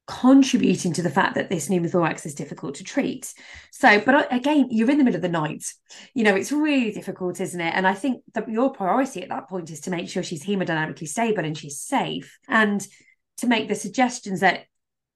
contributing 0.08 0.94
to 0.94 1.02
the 1.02 1.10
fact 1.10 1.36
that 1.36 1.50
this 1.50 1.68
pneumothorax 1.68 2.26
is 2.26 2.36
difficult 2.36 2.76
to 2.76 2.84
treat. 2.84 3.34
So, 3.72 4.00
but 4.00 4.32
again, 4.32 4.68
you're 4.70 4.90
in 4.92 5.00
the 5.00 5.04
middle 5.04 5.18
of 5.18 5.24
the 5.24 5.30
night. 5.30 5.66
You 6.14 6.24
know, 6.24 6.36
it's 6.36 6.52
really 6.52 6.92
difficult, 6.92 7.42
isn't 7.42 7.60
it? 7.60 7.74
And 7.74 7.88
I 7.88 7.94
think 7.94 8.22
that 8.34 8.48
your 8.48 8.72
priority 8.72 9.24
at 9.24 9.30
that 9.30 9.50
point 9.50 9.72
is 9.72 9.82
to 9.82 9.90
make 9.90 10.08
sure 10.08 10.22
she's 10.22 10.46
hemodynamically 10.46 11.08
stable 11.08 11.44
and 11.44 11.58
she's 11.58 11.80
safe 11.80 12.38
and 12.48 12.86
to 13.38 13.48
make 13.48 13.68
the 13.68 13.76
suggestions 13.76 14.42
that 14.42 14.66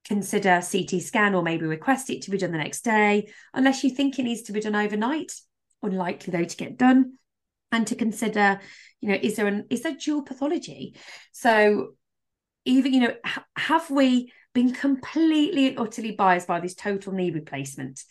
consider 0.06 0.62
CT 0.70 1.02
scan 1.02 1.36
or 1.36 1.44
maybe 1.44 1.66
request 1.66 2.10
it 2.10 2.24
to 2.24 2.32
be 2.32 2.38
done 2.38 2.52
the 2.52 2.58
next 2.58 2.82
day, 2.82 3.32
unless 3.54 3.84
you 3.84 3.92
think 3.92 4.18
it 4.18 4.24
needs 4.24 4.42
to 4.44 4.52
be 4.52 4.60
done 4.60 4.76
overnight. 4.76 5.32
Unlikely 5.84 6.32
though 6.32 6.46
to 6.46 6.58
get 6.58 6.78
done. 6.78 7.14
And 7.72 7.86
to 7.86 7.96
consider, 7.96 8.60
you 9.02 9.10
know, 9.10 9.20
is 9.22 9.36
there 9.36 9.46
an 9.46 9.68
is 9.70 9.84
there 9.84 9.96
dual 9.96 10.24
pathology? 10.24 10.96
So 11.32 11.90
even, 12.66 12.94
you 12.94 13.02
know, 13.02 13.14
have 13.56 13.92
we 13.92 14.32
been 14.54 14.74
completely 14.74 15.70
and 15.70 15.80
utterly 15.80 16.12
biased 16.12 16.48
by 16.48 16.60
this 16.60 16.76
total 16.76 17.14
knee 17.14 17.32
replacement. 17.32 18.04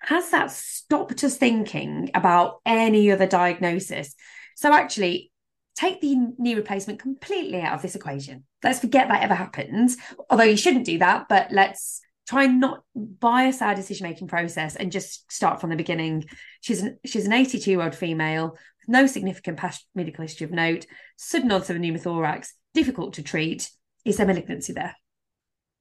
Has 0.00 0.30
that 0.30 0.50
stopped 0.50 1.22
us 1.22 1.36
thinking 1.36 2.10
about 2.14 2.60
any 2.66 3.10
other 3.12 3.26
diagnosis? 3.26 4.14
So, 4.56 4.72
actually, 4.72 5.30
take 5.76 6.00
the 6.00 6.16
knee 6.38 6.54
replacement 6.54 6.98
completely 6.98 7.60
out 7.60 7.74
of 7.74 7.82
this 7.82 7.94
equation. 7.94 8.44
Let's 8.62 8.80
forget 8.80 9.08
that 9.08 9.22
ever 9.22 9.34
happened, 9.34 9.90
although 10.28 10.44
you 10.44 10.56
shouldn't 10.56 10.86
do 10.86 10.98
that, 10.98 11.26
but 11.28 11.52
let's 11.52 12.00
try 12.28 12.44
and 12.44 12.60
not 12.60 12.82
bias 12.94 13.60
our 13.60 13.74
decision 13.74 14.06
making 14.06 14.28
process 14.28 14.76
and 14.76 14.92
just 14.92 15.30
start 15.30 15.60
from 15.60 15.70
the 15.70 15.76
beginning. 15.76 16.24
She's 16.60 16.82
an 16.82 16.98
she's 17.04 17.26
an 17.26 17.32
82 17.32 17.70
year 17.70 17.82
old 17.82 17.94
female, 17.94 18.56
with 18.80 18.88
no 18.88 19.06
significant 19.06 19.58
past 19.58 19.86
medical 19.94 20.22
history 20.22 20.44
of 20.44 20.52
note, 20.52 20.86
sudden 21.16 21.52
onset 21.52 21.76
of 21.76 21.82
pneumothorax, 21.82 22.48
difficult 22.74 23.14
to 23.14 23.22
treat. 23.22 23.70
Is 24.04 24.16
there 24.16 24.26
malignancy 24.26 24.72
there? 24.72 24.96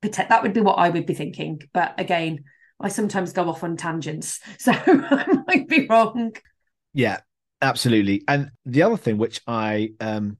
That 0.02 0.44
would 0.44 0.54
be 0.54 0.62
what 0.62 0.80
I 0.80 0.90
would 0.90 1.06
be 1.06 1.14
thinking. 1.14 1.62
But 1.74 1.94
again, 2.00 2.44
I 2.80 2.90
sometimes 2.90 3.34
go 3.34 3.48
off 3.50 3.64
on 3.64 3.78
tangents, 3.78 4.40
so 4.58 4.72
I 4.76 5.44
might 5.48 5.68
be 5.68 5.88
wrong. 5.88 6.34
Yeah, 6.94 7.20
absolutely. 7.62 8.24
And 8.28 8.52
the 8.66 8.84
other 8.84 8.98
thing, 8.98 9.18
which 9.18 9.42
I, 9.48 9.92
um, 10.00 10.38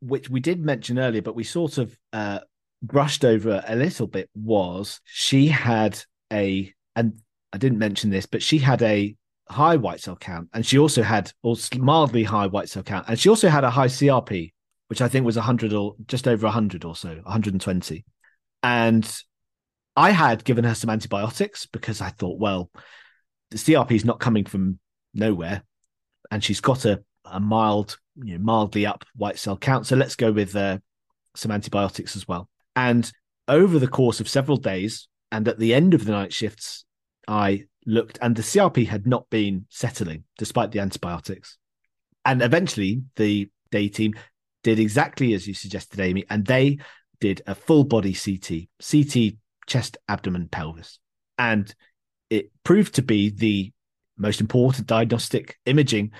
which 0.00 0.28
we 0.28 0.40
did 0.40 0.60
mention 0.60 0.98
earlier, 0.98 1.22
but 1.22 1.36
we 1.36 1.44
sort 1.44 1.78
of 1.78 1.96
uh, 2.12 2.40
brushed 2.82 3.24
over 3.24 3.62
a 3.66 3.76
little 3.76 4.06
bit, 4.06 4.28
was 4.34 5.00
she 5.04 5.48
had 5.48 5.98
a, 6.32 6.72
and 6.94 7.20
I 7.52 7.58
didn't 7.58 7.78
mention 7.78 8.10
this, 8.10 8.26
but 8.26 8.42
she 8.42 8.58
had 8.58 8.82
a 8.82 9.16
high 9.48 9.76
white 9.76 10.00
cell 10.00 10.16
count, 10.16 10.48
and 10.52 10.66
she 10.66 10.78
also 10.78 11.02
had, 11.02 11.32
or 11.42 11.56
mildly 11.78 12.24
high 12.24 12.48
white 12.48 12.68
cell 12.68 12.82
count, 12.82 13.06
and 13.08 13.18
she 13.18 13.28
also 13.28 13.48
had 13.48 13.64
a 13.64 13.70
high 13.70 13.86
CRP, 13.86 14.52
which 14.88 15.00
I 15.00 15.08
think 15.08 15.24
was 15.24 15.36
100 15.36 15.72
or 15.72 15.94
just 16.06 16.28
over 16.28 16.46
100 16.46 16.84
or 16.84 16.94
so, 16.94 17.08
120. 17.08 18.04
And 18.66 19.08
I 19.94 20.10
had 20.10 20.42
given 20.42 20.64
her 20.64 20.74
some 20.74 20.90
antibiotics 20.90 21.66
because 21.66 22.00
I 22.00 22.08
thought, 22.08 22.40
well, 22.40 22.68
the 23.52 23.58
CRP 23.58 23.92
is 23.92 24.04
not 24.04 24.18
coming 24.18 24.44
from 24.44 24.80
nowhere, 25.14 25.62
and 26.32 26.42
she's 26.42 26.60
got 26.60 26.84
a, 26.84 27.00
a 27.24 27.38
mild, 27.38 27.96
you 28.16 28.36
know, 28.36 28.44
mildly 28.44 28.84
up 28.84 29.04
white 29.14 29.38
cell 29.38 29.56
count. 29.56 29.86
So 29.86 29.94
let's 29.94 30.16
go 30.16 30.32
with 30.32 30.56
uh, 30.56 30.78
some 31.36 31.52
antibiotics 31.52 32.16
as 32.16 32.26
well. 32.26 32.48
And 32.74 33.10
over 33.46 33.78
the 33.78 33.86
course 33.86 34.18
of 34.18 34.28
several 34.28 34.56
days, 34.56 35.06
and 35.30 35.46
at 35.46 35.60
the 35.60 35.72
end 35.72 35.94
of 35.94 36.04
the 36.04 36.10
night 36.10 36.32
shifts, 36.32 36.84
I 37.28 37.66
looked, 37.86 38.18
and 38.20 38.34
the 38.34 38.42
CRP 38.42 38.88
had 38.88 39.06
not 39.06 39.30
been 39.30 39.66
settling 39.70 40.24
despite 40.38 40.72
the 40.72 40.80
antibiotics. 40.80 41.56
And 42.24 42.42
eventually, 42.42 43.02
the 43.14 43.48
day 43.70 43.86
team 43.86 44.14
did 44.64 44.80
exactly 44.80 45.34
as 45.34 45.46
you 45.46 45.54
suggested, 45.54 46.00
Amie, 46.00 46.26
and 46.28 46.44
they 46.44 46.78
did 47.20 47.42
a 47.46 47.54
full 47.54 47.84
body 47.84 48.14
CT, 48.14 48.68
CT 48.80 49.34
chest, 49.66 49.98
abdomen, 50.08 50.48
pelvis. 50.48 50.98
And 51.38 51.72
it 52.30 52.50
proved 52.64 52.94
to 52.94 53.02
be 53.02 53.30
the 53.30 53.72
most 54.16 54.40
important 54.40 54.86
diagnostic 54.86 55.58
imaging. 55.66 56.12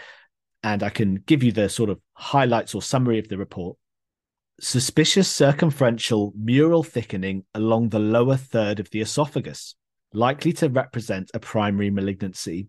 And 0.63 0.83
I 0.83 0.91
can 0.91 1.17
give 1.27 1.43
you 1.43 1.53
the 1.53 1.69
sort 1.69 1.91
of 1.91 2.01
highlights 2.15 2.75
or 2.75 2.83
summary 2.83 3.19
of 3.19 3.29
the 3.29 3.39
report. 3.39 3.77
Suspicious 4.61 5.31
circumferential 5.31 6.33
mural 6.37 6.83
thickening 6.83 7.45
along 7.55 7.91
the 7.91 7.99
lower 7.99 8.37
third 8.37 8.81
of 8.81 8.91
the 8.91 9.01
esophagus, 9.01 9.75
likely 10.13 10.53
to 10.55 10.69
represent 10.69 11.31
a 11.35 11.41
primary 11.41 11.91
malignancy. 11.91 12.69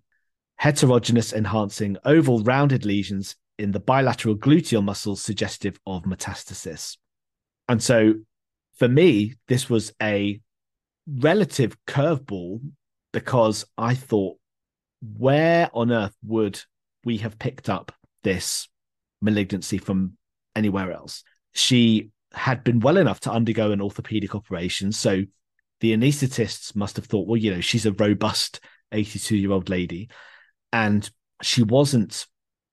Heterogeneous 0.57 1.33
enhancing 1.33 1.97
oval 2.03 2.43
rounded 2.43 2.83
lesions 2.83 3.35
in 3.57 3.71
the 3.71 3.79
bilateral 3.79 4.35
gluteal 4.35 4.83
muscles 4.83 5.21
suggestive 5.21 5.79
of 5.85 6.03
metastasis. 6.03 6.97
And 7.67 7.81
so 7.81 8.13
for 8.77 8.87
me, 8.87 9.35
this 9.47 9.69
was 9.69 9.93
a 10.01 10.39
relative 11.07 11.77
curveball 11.85 12.61
because 13.11 13.65
I 13.77 13.95
thought, 13.95 14.37
where 15.01 15.69
on 15.73 15.91
earth 15.91 16.15
would 16.23 16.59
we 17.03 17.17
have 17.17 17.39
picked 17.39 17.69
up 17.69 17.91
this 18.23 18.67
malignancy 19.21 19.77
from 19.77 20.17
anywhere 20.55 20.91
else? 20.91 21.23
She 21.53 22.11
had 22.33 22.63
been 22.63 22.79
well 22.79 22.97
enough 22.97 23.19
to 23.21 23.31
undergo 23.31 23.71
an 23.71 23.81
orthopedic 23.81 24.35
operation. 24.35 24.91
So 24.91 25.23
the 25.79 25.95
anaesthetists 25.95 26.75
must 26.75 26.95
have 26.95 27.05
thought, 27.05 27.27
well, 27.27 27.37
you 27.37 27.53
know, 27.53 27.61
she's 27.61 27.85
a 27.85 27.93
robust 27.93 28.59
82 28.91 29.37
year 29.37 29.51
old 29.51 29.69
lady. 29.69 30.09
And 30.73 31.09
she 31.41 31.63
wasn't 31.63 32.25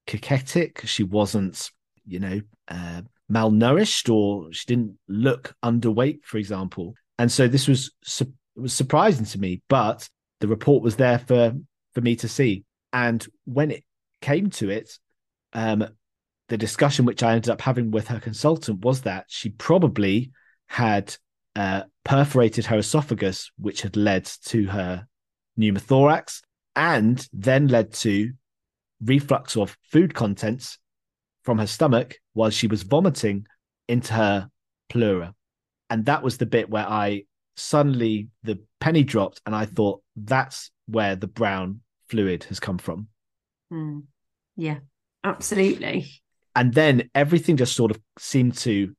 cachectic. 0.06 0.82
She 0.86 1.02
wasn't, 1.02 1.70
you 2.06 2.20
know, 2.20 2.40
uh, 2.68 3.02
malnourished 3.30 4.12
or 4.12 4.52
she 4.52 4.66
didn't 4.66 4.98
look 5.08 5.54
underweight, 5.62 6.24
for 6.24 6.38
example. 6.38 6.94
And 7.18 7.30
so 7.30 7.48
this 7.48 7.68
was 7.68 7.92
su- 8.02 8.32
was 8.56 8.72
surprising 8.72 9.24
to 9.26 9.40
me, 9.40 9.62
but 9.68 10.08
the 10.40 10.48
report 10.48 10.82
was 10.82 10.96
there 10.96 11.18
for 11.18 11.54
for 11.92 12.00
me 12.00 12.16
to 12.16 12.28
see. 12.28 12.64
And 12.92 13.26
when 13.44 13.70
it 13.70 13.84
came 14.20 14.50
to 14.50 14.70
it, 14.70 14.98
um, 15.52 15.86
the 16.48 16.58
discussion 16.58 17.04
which 17.04 17.22
I 17.22 17.32
ended 17.32 17.50
up 17.50 17.60
having 17.60 17.90
with 17.90 18.08
her 18.08 18.20
consultant 18.20 18.84
was 18.84 19.02
that 19.02 19.26
she 19.28 19.50
probably 19.50 20.32
had 20.66 21.16
uh, 21.56 21.82
perforated 22.04 22.66
her 22.66 22.78
esophagus, 22.78 23.50
which 23.58 23.82
had 23.82 23.96
led 23.96 24.24
to 24.46 24.66
her 24.66 25.06
pneumothorax, 25.58 26.42
and 26.76 27.26
then 27.32 27.68
led 27.68 27.92
to 27.92 28.32
reflux 29.02 29.56
of 29.56 29.76
food 29.90 30.14
contents 30.14 30.78
from 31.44 31.58
her 31.58 31.66
stomach 31.66 32.16
while 32.32 32.50
she 32.50 32.66
was 32.66 32.82
vomiting 32.82 33.46
into 33.88 34.12
her 34.12 34.48
pleura. 34.88 35.34
And 35.90 36.06
that 36.06 36.22
was 36.22 36.38
the 36.38 36.46
bit 36.46 36.70
where 36.70 36.88
I 36.88 37.24
suddenly 37.56 38.28
the 38.42 38.58
penny 38.80 39.04
dropped 39.04 39.40
and 39.46 39.54
I 39.54 39.66
thought 39.66 40.02
that's 40.16 40.70
where 40.86 41.16
the 41.16 41.26
brown 41.26 41.80
fluid 42.08 42.44
has 42.44 42.60
come 42.60 42.78
from. 42.78 43.08
Mm. 43.72 44.04
Yeah, 44.56 44.78
absolutely. 45.22 46.06
And 46.56 46.72
then 46.72 47.10
everything 47.14 47.56
just 47.56 47.76
sort 47.76 47.90
of 47.90 48.00
seemed 48.18 48.56
to 48.58 48.94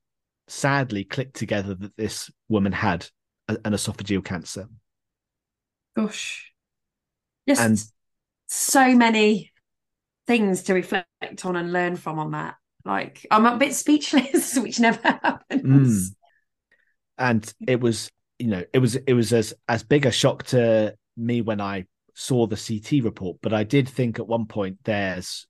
sadly 0.48 1.04
click 1.04 1.34
together 1.34 1.74
that 1.74 1.96
this 1.98 2.30
woman 2.50 2.72
had 2.72 3.08
a, 3.48 3.58
an 3.66 3.74
esophageal 3.74 4.24
cancer. 4.24 4.68
Gosh. 5.96 6.52
Yes. 7.46 7.60
and 7.60 7.84
so 8.48 8.96
many 8.96 9.52
things 10.28 10.63
to 10.63 10.73
reflect 10.73 11.45
on 11.45 11.55
and 11.55 11.71
learn 11.71 11.95
from 11.95 12.19
on 12.19 12.32
that. 12.32 12.55
Like 12.84 13.26
I'm 13.32 13.45
a 13.45 13.57
bit 13.57 13.73
speechless, 13.73 14.57
which 14.59 14.80
never 14.80 15.01
happens. 15.01 16.11
Mm. 16.11 16.15
And 17.17 17.53
it 17.67 17.80
was, 17.80 18.11
you 18.39 18.47
know, 18.47 18.63
it 18.73 18.80
was 18.80 18.95
it 18.95 19.13
was 19.13 19.34
as 19.34 19.53
as 19.67 19.84
big 19.84 20.05
a 20.05 20.11
shock 20.11 20.43
to 20.47 20.95
me 21.17 21.41
when 21.41 21.61
I 21.61 21.86
saw 22.13 22.47
the 22.47 22.55
CT 22.55 23.03
report, 23.03 23.38
but 23.41 23.53
I 23.53 23.63
did 23.63 23.89
think 23.89 24.19
at 24.19 24.28
one 24.28 24.45
point 24.45 24.78
there's 24.84 25.47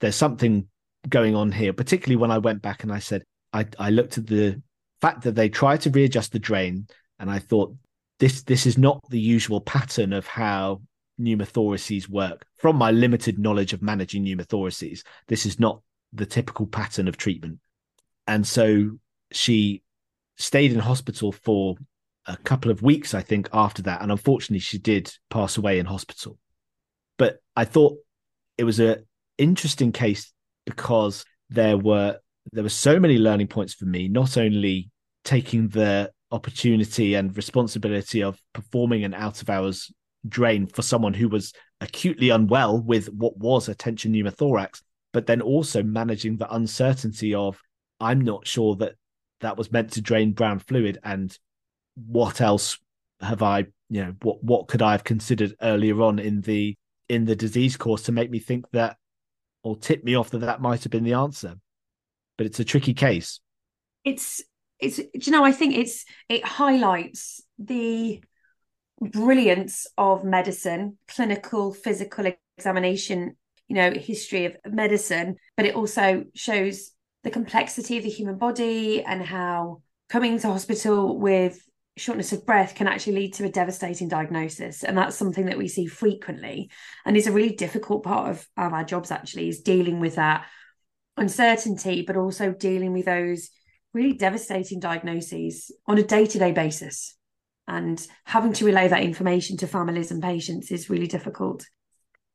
there's 0.00 0.16
something 0.16 0.66
going 1.08 1.34
on 1.34 1.52
here, 1.52 1.72
particularly 1.72 2.16
when 2.16 2.30
I 2.30 2.38
went 2.38 2.62
back 2.62 2.82
and 2.82 2.92
I 2.92 2.98
said 3.00 3.24
I 3.52 3.66
I 3.78 3.90
looked 3.90 4.18
at 4.18 4.26
the 4.26 4.62
fact 5.00 5.22
that 5.22 5.34
they 5.34 5.48
tried 5.48 5.80
to 5.82 5.90
readjust 5.90 6.32
the 6.32 6.38
drain 6.38 6.86
and 7.18 7.30
I 7.30 7.38
thought 7.38 7.74
this 8.18 8.42
this 8.42 8.66
is 8.66 8.78
not 8.78 9.00
the 9.10 9.20
usual 9.20 9.60
pattern 9.60 10.12
of 10.12 10.26
how 10.26 10.82
pneumothoraces 11.20 12.08
work. 12.08 12.46
From 12.56 12.76
my 12.76 12.90
limited 12.90 13.38
knowledge 13.38 13.72
of 13.72 13.82
managing 13.82 14.24
pneumothoraces, 14.24 15.02
this 15.28 15.46
is 15.46 15.60
not 15.60 15.82
the 16.12 16.26
typical 16.26 16.66
pattern 16.66 17.08
of 17.08 17.16
treatment. 17.16 17.58
And 18.26 18.46
so 18.46 18.98
she 19.32 19.82
stayed 20.36 20.72
in 20.72 20.78
hospital 20.78 21.32
for 21.32 21.76
a 22.26 22.36
couple 22.36 22.70
of 22.70 22.82
weeks, 22.82 23.14
I 23.14 23.22
think, 23.22 23.48
after 23.52 23.82
that. 23.82 24.02
And 24.02 24.10
unfortunately, 24.10 24.60
she 24.60 24.78
did 24.78 25.12
pass 25.30 25.56
away 25.56 25.78
in 25.78 25.86
hospital. 25.86 26.38
But 27.18 27.38
I 27.56 27.64
thought 27.64 27.98
it 28.56 28.64
was 28.64 28.80
an 28.80 29.04
interesting 29.38 29.92
case 29.92 30.32
because 30.66 31.24
there 31.48 31.76
were 31.76 32.18
there 32.52 32.62
were 32.62 32.70
so 32.70 32.98
many 32.98 33.18
learning 33.18 33.48
points 33.48 33.74
for 33.74 33.84
me, 33.84 34.08
not 34.08 34.36
only 34.36 34.90
taking 35.24 35.68
the 35.68 36.10
opportunity 36.32 37.14
and 37.14 37.36
responsibility 37.36 38.22
of 38.22 38.40
performing 38.54 39.04
an 39.04 39.14
out 39.14 39.42
of 39.42 39.50
hours 39.50 39.92
drain 40.28 40.66
for 40.66 40.82
someone 40.82 41.14
who 41.14 41.28
was 41.28 41.52
acutely 41.80 42.30
unwell 42.30 42.80
with 42.80 43.06
what 43.08 43.36
was 43.38 43.68
a 43.68 43.74
tension 43.74 44.12
pneumothorax, 44.12 44.82
but 45.12 45.26
then 45.26 45.40
also 45.40 45.82
managing 45.82 46.36
the 46.36 46.52
uncertainty 46.54 47.34
of 47.34 47.60
I'm 48.00 48.20
not 48.20 48.46
sure 48.46 48.76
that 48.76 48.94
that 49.40 49.56
was 49.56 49.72
meant 49.72 49.92
to 49.92 50.00
drain 50.00 50.32
brown 50.32 50.58
fluid 50.58 50.98
and 51.02 51.36
what 51.94 52.40
else 52.40 52.78
have 53.20 53.42
I, 53.42 53.66
you 53.88 54.04
know, 54.04 54.14
what 54.22 54.42
what 54.42 54.68
could 54.68 54.82
I 54.82 54.92
have 54.92 55.04
considered 55.04 55.54
earlier 55.60 56.00
on 56.02 56.18
in 56.18 56.40
the 56.40 56.76
in 57.08 57.24
the 57.24 57.36
disease 57.36 57.76
course 57.76 58.04
to 58.04 58.12
make 58.12 58.30
me 58.30 58.38
think 58.38 58.66
that 58.72 58.96
or 59.62 59.76
tip 59.76 60.04
me 60.04 60.14
off 60.14 60.30
that 60.30 60.38
that 60.38 60.62
might 60.62 60.84
have 60.84 60.92
been 60.92 61.04
the 61.04 61.14
answer. 61.14 61.54
But 62.38 62.46
it's 62.46 62.60
a 62.60 62.64
tricky 62.64 62.94
case. 62.94 63.40
It's 64.04 64.42
it's 64.78 64.98
you 64.98 65.32
know 65.32 65.44
I 65.44 65.52
think 65.52 65.76
it's 65.76 66.04
it 66.28 66.44
highlights 66.44 67.42
the 67.58 68.22
brilliance 69.00 69.86
of 69.96 70.24
medicine, 70.24 70.98
clinical, 71.08 71.72
physical 71.72 72.32
examination, 72.56 73.36
you 73.68 73.76
know, 73.76 73.90
history 73.92 74.44
of 74.44 74.56
medicine, 74.66 75.36
but 75.56 75.66
it 75.66 75.74
also 75.74 76.24
shows 76.34 76.92
the 77.22 77.30
complexity 77.30 77.96
of 77.96 78.04
the 78.04 78.10
human 78.10 78.36
body 78.36 79.02
and 79.02 79.22
how 79.22 79.82
coming 80.08 80.38
to 80.38 80.48
hospital 80.48 81.18
with 81.18 81.66
shortness 81.96 82.32
of 82.32 82.46
breath 82.46 82.74
can 82.74 82.86
actually 82.86 83.14
lead 83.14 83.34
to 83.34 83.44
a 83.44 83.50
devastating 83.50 84.08
diagnosis. 84.08 84.84
And 84.84 84.96
that's 84.96 85.16
something 85.16 85.46
that 85.46 85.58
we 85.58 85.68
see 85.68 85.86
frequently. 85.86 86.70
And 87.04 87.16
is 87.16 87.26
a 87.26 87.32
really 87.32 87.54
difficult 87.54 88.04
part 88.04 88.30
of, 88.30 88.48
of 88.56 88.72
our 88.72 88.84
jobs 88.84 89.10
actually 89.10 89.48
is 89.48 89.60
dealing 89.60 90.00
with 90.00 90.16
that 90.16 90.46
uncertainty 91.16 92.02
but 92.02 92.16
also 92.16 92.52
dealing 92.52 92.92
with 92.92 93.04
those 93.04 93.50
really 93.92 94.14
devastating 94.14 94.80
diagnoses 94.80 95.70
on 95.86 95.98
a 95.98 96.02
day-to-day 96.02 96.52
basis 96.52 97.16
and 97.70 98.06
having 98.24 98.52
to 98.52 98.66
relay 98.66 98.88
that 98.88 99.02
information 99.02 99.56
to 99.56 99.66
families 99.66 100.10
and 100.10 100.22
patients 100.22 100.70
is 100.70 100.90
really 100.90 101.06
difficult. 101.06 101.64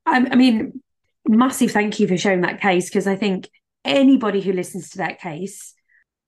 I, 0.05 0.25
I 0.31 0.36
mean 0.36 0.81
massive 1.27 1.71
thank 1.71 1.99
you 1.99 2.07
for 2.07 2.17
showing 2.17 2.41
that 2.41 2.61
case 2.61 2.89
because 2.89 3.07
i 3.07 3.15
think 3.15 3.49
anybody 3.83 4.41
who 4.41 4.53
listens 4.53 4.89
to 4.91 4.99
that 4.99 5.19
case 5.19 5.73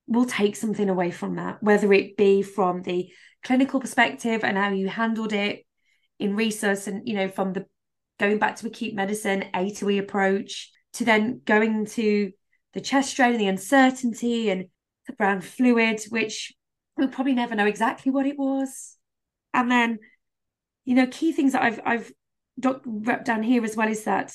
will 0.08 0.26
take 0.26 0.56
something 0.56 0.90
away 0.90 1.12
from 1.12 1.36
that 1.36 1.62
whether 1.62 1.92
it 1.94 2.18
be 2.18 2.42
from 2.42 2.82
the 2.82 3.12
clinical 3.44 3.80
perspective 3.80 4.44
and 4.44 4.58
how 4.58 4.70
you 4.70 4.88
handled 4.88 5.34
it 5.34 5.66
in 6.20 6.36
resus 6.36 6.88
and 6.88 7.08
you 7.08 7.16
know 7.16 7.28
from 7.28 7.54
the 7.54 7.66
going 8.20 8.40
back 8.40 8.56
to 8.56 8.68
acute 8.68 8.96
medicine 8.96 9.46
a 9.54 9.70
to 9.70 9.90
e 9.90 9.98
approach 10.00 10.72
to 10.94 11.06
then 11.06 11.42
going 11.46 11.86
to 11.86 12.32
the 12.74 12.82
chest 12.82 13.16
drain 13.16 13.32
and 13.32 13.40
the 13.40 13.48
uncertainty 13.48 14.50
and 14.50 14.66
the 15.06 15.14
brown 15.14 15.42
fluid 15.42 16.02
which 16.10 16.54
we'll 16.98 17.08
probably 17.08 17.34
never 17.34 17.54
know 17.54 17.68
exactly 17.68 18.12
what 18.12 18.26
it 18.26 18.38
was 18.38 18.97
and 19.54 19.72
then 19.72 20.00
you 20.86 20.96
know 20.96 21.08
key 21.08 21.32
things 21.32 21.54
that 21.54 21.64
i've 21.64 21.80
i've 21.86 22.12
wrote 22.86 23.26
down 23.26 23.44
here 23.44 23.64
as 23.64 23.76
well 23.76 23.90
is 23.90 24.04
that 24.06 24.34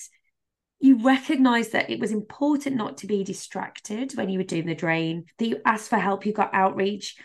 you 0.81 1.03
recognize 1.03 1.71
that 1.71 1.91
it 1.91 2.01
was 2.01 2.11
important 2.11 2.77
not 2.77 2.99
to 2.99 3.07
be 3.07 3.23
distracted 3.23 4.13
when 4.13 4.29
you 4.29 4.39
were 4.39 4.45
doing 4.45 4.67
the 4.67 4.75
drain 4.75 5.25
that 5.39 5.47
you 5.47 5.61
asked 5.65 5.89
for 5.89 5.99
help 5.99 6.27
you 6.27 6.33
got 6.33 6.55
outreach 6.55 7.17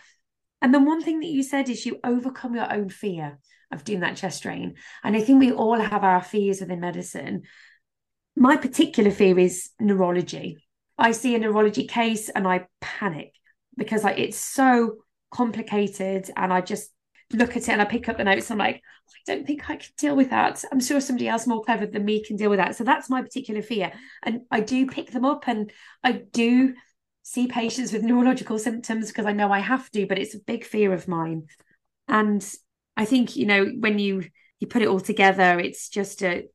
and 0.62 0.74
then 0.74 0.86
one 0.86 1.02
thing 1.02 1.20
that 1.20 1.28
you 1.28 1.44
said 1.44 1.70
is 1.70 1.86
you 1.86 2.00
overcome 2.04 2.56
your 2.56 2.72
own 2.72 2.90
fear 2.90 3.40
of 3.72 3.84
doing 3.84 4.00
that 4.02 4.18
chest 4.18 4.44
drain. 4.44 4.76
And 5.04 5.16
I 5.16 5.22
think 5.22 5.40
we 5.40 5.52
all 5.52 5.80
have 5.80 6.04
our 6.04 6.22
fears 6.22 6.62
within 6.62 6.80
medicine. 6.80 7.44
My 8.36 8.58
particular 8.58 9.12
fear 9.12 9.38
is 9.38 9.70
neurology. 9.80 10.64
I 10.98 11.12
see 11.12 11.36
a 11.36 11.40
neurology 11.40 11.86
case 11.86 12.30
and 12.30 12.48
I 12.48 12.68
panic 12.82 13.34
because 13.76 14.04
like 14.04 14.18
it's 14.18 14.38
so 14.38 14.98
complicated 15.30 16.32
and 16.36 16.52
I 16.52 16.62
just 16.62 16.90
look 17.34 17.52
at 17.52 17.58
it 17.58 17.70
and 17.70 17.82
I 17.82 17.86
pick 17.86 18.08
up 18.08 18.18
the 18.18 18.24
notes. 18.24 18.50
I'm 18.50 18.58
like, 18.58 18.78
I 18.78 19.20
don't 19.26 19.46
think 19.46 19.70
I 19.70 19.76
can 19.76 19.90
deal 19.98 20.16
with 20.16 20.30
that. 20.30 20.64
I'm 20.72 20.80
sure 20.80 21.02
somebody 21.02 21.28
else 21.28 21.48
more 21.48 21.64
clever 21.64 21.86
than 21.86 22.06
me 22.06 22.24
can 22.24 22.38
deal 22.38 22.50
with 22.50 22.60
that. 22.60 22.76
So 22.76 22.84
that's 22.84 23.10
my 23.10 23.22
particular 23.22 23.62
fear. 23.62 23.92
And 24.24 24.42
I 24.52 24.62
do 24.62 24.88
pick 24.88 25.12
them 25.12 25.26
up 25.26 25.48
and 25.48 25.72
I 26.04 26.24
do 26.32 26.74
see 27.24 27.48
patients 27.48 27.92
with 27.92 28.04
neurological 28.04 28.58
symptoms 28.58 29.08
because 29.08 29.26
I 29.26 29.34
know 29.34 29.52
I 29.52 29.60
have 29.60 29.90
to, 29.92 30.06
but 30.08 30.18
it's 30.18 30.36
a 30.36 30.40
big 30.40 30.64
fear 30.64 30.94
of 30.94 31.08
mine. 31.08 31.48
And 32.08 32.46
I 32.96 33.06
think, 33.06 33.36
you 33.36 33.46
know, 33.46 33.66
when 33.66 34.00
you 34.00 34.24
you 34.60 34.68
put 34.68 34.82
it 34.82 34.88
all 34.88 35.00
together, 35.00 35.60
it's 35.60 35.90
just 35.90 36.24
a 36.24 36.48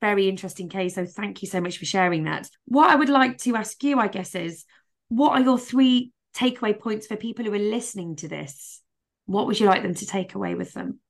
very 0.00 0.28
interesting 0.28 0.68
case. 0.68 0.96
So 0.96 1.06
thank 1.06 1.40
you 1.42 1.48
so 1.48 1.60
much 1.60 1.78
for 1.78 1.86
sharing 1.86 2.24
that. 2.24 2.48
What 2.66 2.90
I 2.90 2.94
would 2.94 3.08
like 3.08 3.38
to 3.38 3.56
ask 3.56 3.82
you, 3.82 3.98
I 3.98 4.08
guess, 4.08 4.34
is 4.34 4.64
what 5.08 5.32
are 5.32 5.42
your 5.42 5.58
three 5.58 6.12
takeaway 6.36 6.78
points 6.78 7.06
for 7.06 7.16
people 7.16 7.44
who 7.44 7.54
are 7.54 7.58
listening 7.58 8.16
to 8.16 8.28
this? 8.28 8.82
What 9.28 9.46
would 9.46 9.60
you 9.60 9.66
like 9.66 9.82
them 9.82 9.94
to 9.94 10.06
take 10.06 10.34
away 10.34 10.54
with 10.54 10.72
them? 10.72 11.00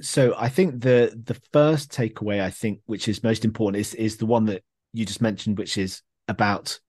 So 0.00 0.34
I 0.38 0.48
think 0.48 0.80
the 0.80 1.14
the 1.24 1.38
first 1.52 1.92
takeaway 1.92 2.40
I 2.40 2.48
think 2.48 2.80
which 2.86 3.08
is 3.08 3.22
most 3.22 3.44
important 3.44 3.80
is 3.82 3.94
is 3.94 4.16
the 4.16 4.26
one 4.26 4.46
that 4.46 4.62
you 4.94 5.04
just 5.04 5.20
mentioned, 5.20 5.58
which 5.58 5.76
is 5.76 6.00
about 6.28 6.80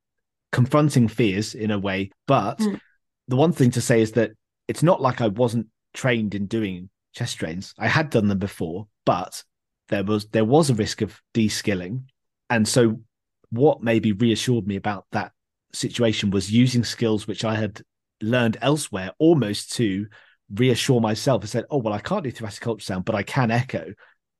confronting 0.53 1.09
fears 1.09 1.53
in 1.53 1.69
a 1.69 1.77
way. 1.77 2.11
But 2.27 2.59
mm. 2.59 2.79
the 3.27 3.35
one 3.35 3.51
thing 3.51 3.71
to 3.71 3.81
say 3.81 4.01
is 4.01 4.13
that 4.13 4.31
it's 4.69 4.83
not 4.83 5.01
like 5.01 5.19
I 5.19 5.27
wasn't 5.27 5.67
trained 5.93 6.33
in 6.33 6.45
doing 6.45 6.89
chest 7.13 7.37
drains. 7.39 7.73
I 7.77 7.89
had 7.89 8.09
done 8.09 8.29
them 8.29 8.39
before, 8.39 8.87
but 9.05 9.43
there 9.89 10.05
was 10.05 10.29
there 10.29 10.45
was 10.45 10.69
a 10.69 10.75
risk 10.75 11.01
of 11.01 11.21
de-skilling. 11.33 12.05
And 12.49 12.65
so 12.65 13.01
what 13.49 13.83
maybe 13.83 14.13
reassured 14.13 14.65
me 14.65 14.77
about 14.77 15.07
that 15.11 15.33
situation 15.73 16.29
was 16.31 16.49
using 16.49 16.85
skills 16.85 17.27
which 17.27 17.43
I 17.43 17.55
had 17.55 17.81
learned 18.21 18.57
elsewhere 18.61 19.11
almost 19.19 19.73
to 19.73 20.07
reassure 20.53 21.01
myself. 21.01 21.41
and 21.41 21.49
said, 21.49 21.65
oh, 21.69 21.77
well, 21.77 21.93
I 21.93 21.99
can't 21.99 22.23
do 22.23 22.31
thoracic 22.31 22.63
ultrasound, 22.63 23.05
but 23.05 23.15
I 23.15 23.23
can 23.23 23.51
echo. 23.51 23.93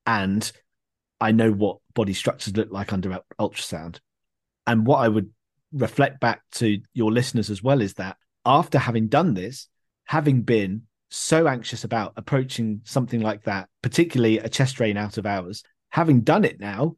And 0.06 0.50
I 1.20 1.32
know 1.32 1.52
what 1.52 1.78
body 1.94 2.14
structures 2.14 2.56
look 2.56 2.72
like 2.72 2.94
under 2.94 3.20
ultrasound. 3.40 4.00
And 4.68 4.86
what 4.86 4.98
I 4.98 5.08
would 5.08 5.32
reflect 5.72 6.20
back 6.20 6.42
to 6.54 6.80
your 6.94 7.12
listeners 7.12 7.50
as 7.50 7.64
well 7.64 7.82
is 7.82 7.96
that 7.96 8.18
after 8.46 8.78
having 8.78 9.08
done 9.08 9.34
this, 9.34 9.68
having 10.06 10.42
been 10.42 10.84
so 11.10 11.48
anxious 11.48 11.84
about 11.84 12.14
approaching 12.18 12.82
something 12.84 13.22
like 13.22 13.44
that, 13.44 13.70
particularly 13.82 14.40
a 14.40 14.50
chest 14.50 14.76
drain 14.76 14.98
out 14.98 15.18
of 15.18 15.26
hours, 15.26 15.64
having 15.90 16.22
done 16.22 16.44
it 16.44 16.60
now, 16.60 16.96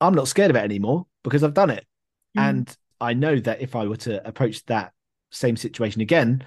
I'm 0.00 0.14
not 0.14 0.28
scared 0.28 0.50
of 0.50 0.56
it 0.56 0.64
anymore 0.64 1.06
because 1.22 1.44
I've 1.44 1.54
done 1.54 1.70
it. 1.70 1.86
Mm. 2.36 2.42
And 2.42 2.76
I 3.00 3.14
know 3.14 3.38
that 3.40 3.60
if 3.60 3.76
I 3.76 3.86
were 3.86 3.96
to 3.98 4.26
approach 4.26 4.64
that 4.66 4.92
same 5.30 5.56
situation 5.56 6.00
again, 6.00 6.44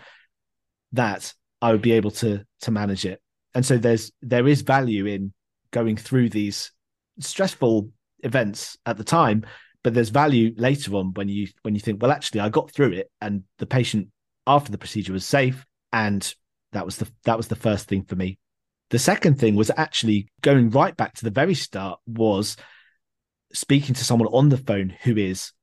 that 0.91 1.33
I 1.63 1.71
would 1.71 1.81
be 1.81 1.93
able 1.93 2.11
to 2.11 2.43
to 2.61 2.71
manage 2.71 3.05
it. 3.05 3.21
And 3.55 3.65
so 3.65 3.77
there's 3.77 4.11
there 4.21 4.47
is 4.49 4.61
value 4.61 5.05
in 5.05 5.33
going 5.71 5.95
through 5.95 6.29
these 6.29 6.71
stressful 7.19 7.89
events 8.19 8.77
at 8.85 8.97
the 8.97 9.03
time, 9.05 9.45
but 9.81 9.93
there's 9.93 10.09
value 10.09 10.53
later 10.57 10.93
on 10.95 11.13
when 11.13 11.29
you 11.29 11.47
when 11.61 11.73
you 11.73 11.79
think, 11.79 12.01
well, 12.01 12.11
actually, 12.11 12.41
I 12.41 12.49
got 12.49 12.69
through 12.69 12.91
it, 12.91 13.09
and 13.21 13.43
the 13.59 13.65
patient 13.65 14.09
after 14.45 14.73
the 14.73 14.77
procedure 14.77 15.13
was 15.13 15.25
safe, 15.25 15.65
and 15.93 16.35
that 16.73 16.85
was 16.85 16.97
the 16.97 17.07
that 17.23 17.37
was 17.37 17.47
the 17.47 17.55
first 17.55 17.87
thing 17.87 18.03
for 18.03 18.17
me. 18.17 18.37
The 18.89 18.99
second 18.99 19.39
thing 19.39 19.55
was 19.55 19.71
actually 19.77 20.27
going 20.41 20.69
right 20.69 20.95
back 20.97 21.13
to 21.15 21.23
the 21.23 21.31
very 21.31 21.55
start 21.55 21.97
was 22.05 22.57
speaking 23.53 23.95
to 23.95 24.03
someone 24.03 24.27
on 24.33 24.49
the 24.49 24.57
phone 24.57 24.89
who 25.03 25.15
is 25.15 25.53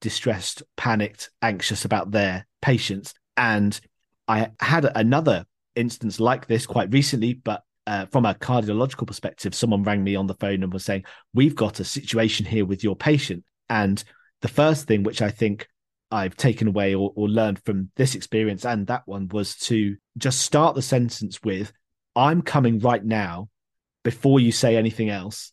distressed, 0.00 0.62
panicked, 0.76 1.30
anxious 1.42 1.84
about 1.84 2.12
their 2.12 2.46
patients. 2.62 3.12
And 3.36 3.78
I 4.28 4.50
had 4.60 4.90
another 4.94 5.46
instance 5.74 6.20
like 6.20 6.46
this 6.46 6.66
quite 6.66 6.92
recently, 6.92 7.34
but 7.34 7.62
uh, 7.86 8.04
from 8.06 8.26
a 8.26 8.34
cardiological 8.34 9.06
perspective, 9.06 9.54
someone 9.54 9.82
rang 9.82 10.04
me 10.04 10.14
on 10.14 10.26
the 10.26 10.34
phone 10.34 10.62
and 10.62 10.72
was 10.72 10.84
saying, 10.84 11.04
We've 11.32 11.56
got 11.56 11.80
a 11.80 11.84
situation 11.84 12.44
here 12.44 12.66
with 12.66 12.84
your 12.84 12.94
patient. 12.94 13.44
And 13.70 14.02
the 14.42 14.48
first 14.48 14.86
thing 14.86 15.02
which 15.02 15.22
I 15.22 15.30
think 15.30 15.66
I've 16.10 16.36
taken 16.36 16.68
away 16.68 16.94
or, 16.94 17.12
or 17.16 17.28
learned 17.28 17.62
from 17.64 17.90
this 17.96 18.14
experience 18.14 18.64
and 18.64 18.86
that 18.86 19.02
one 19.06 19.28
was 19.28 19.56
to 19.56 19.96
just 20.18 20.40
start 20.40 20.74
the 20.74 20.82
sentence 20.82 21.42
with, 21.42 21.72
I'm 22.14 22.42
coming 22.42 22.78
right 22.78 23.04
now 23.04 23.48
before 24.04 24.40
you 24.40 24.52
say 24.52 24.76
anything 24.76 25.08
else. 25.08 25.52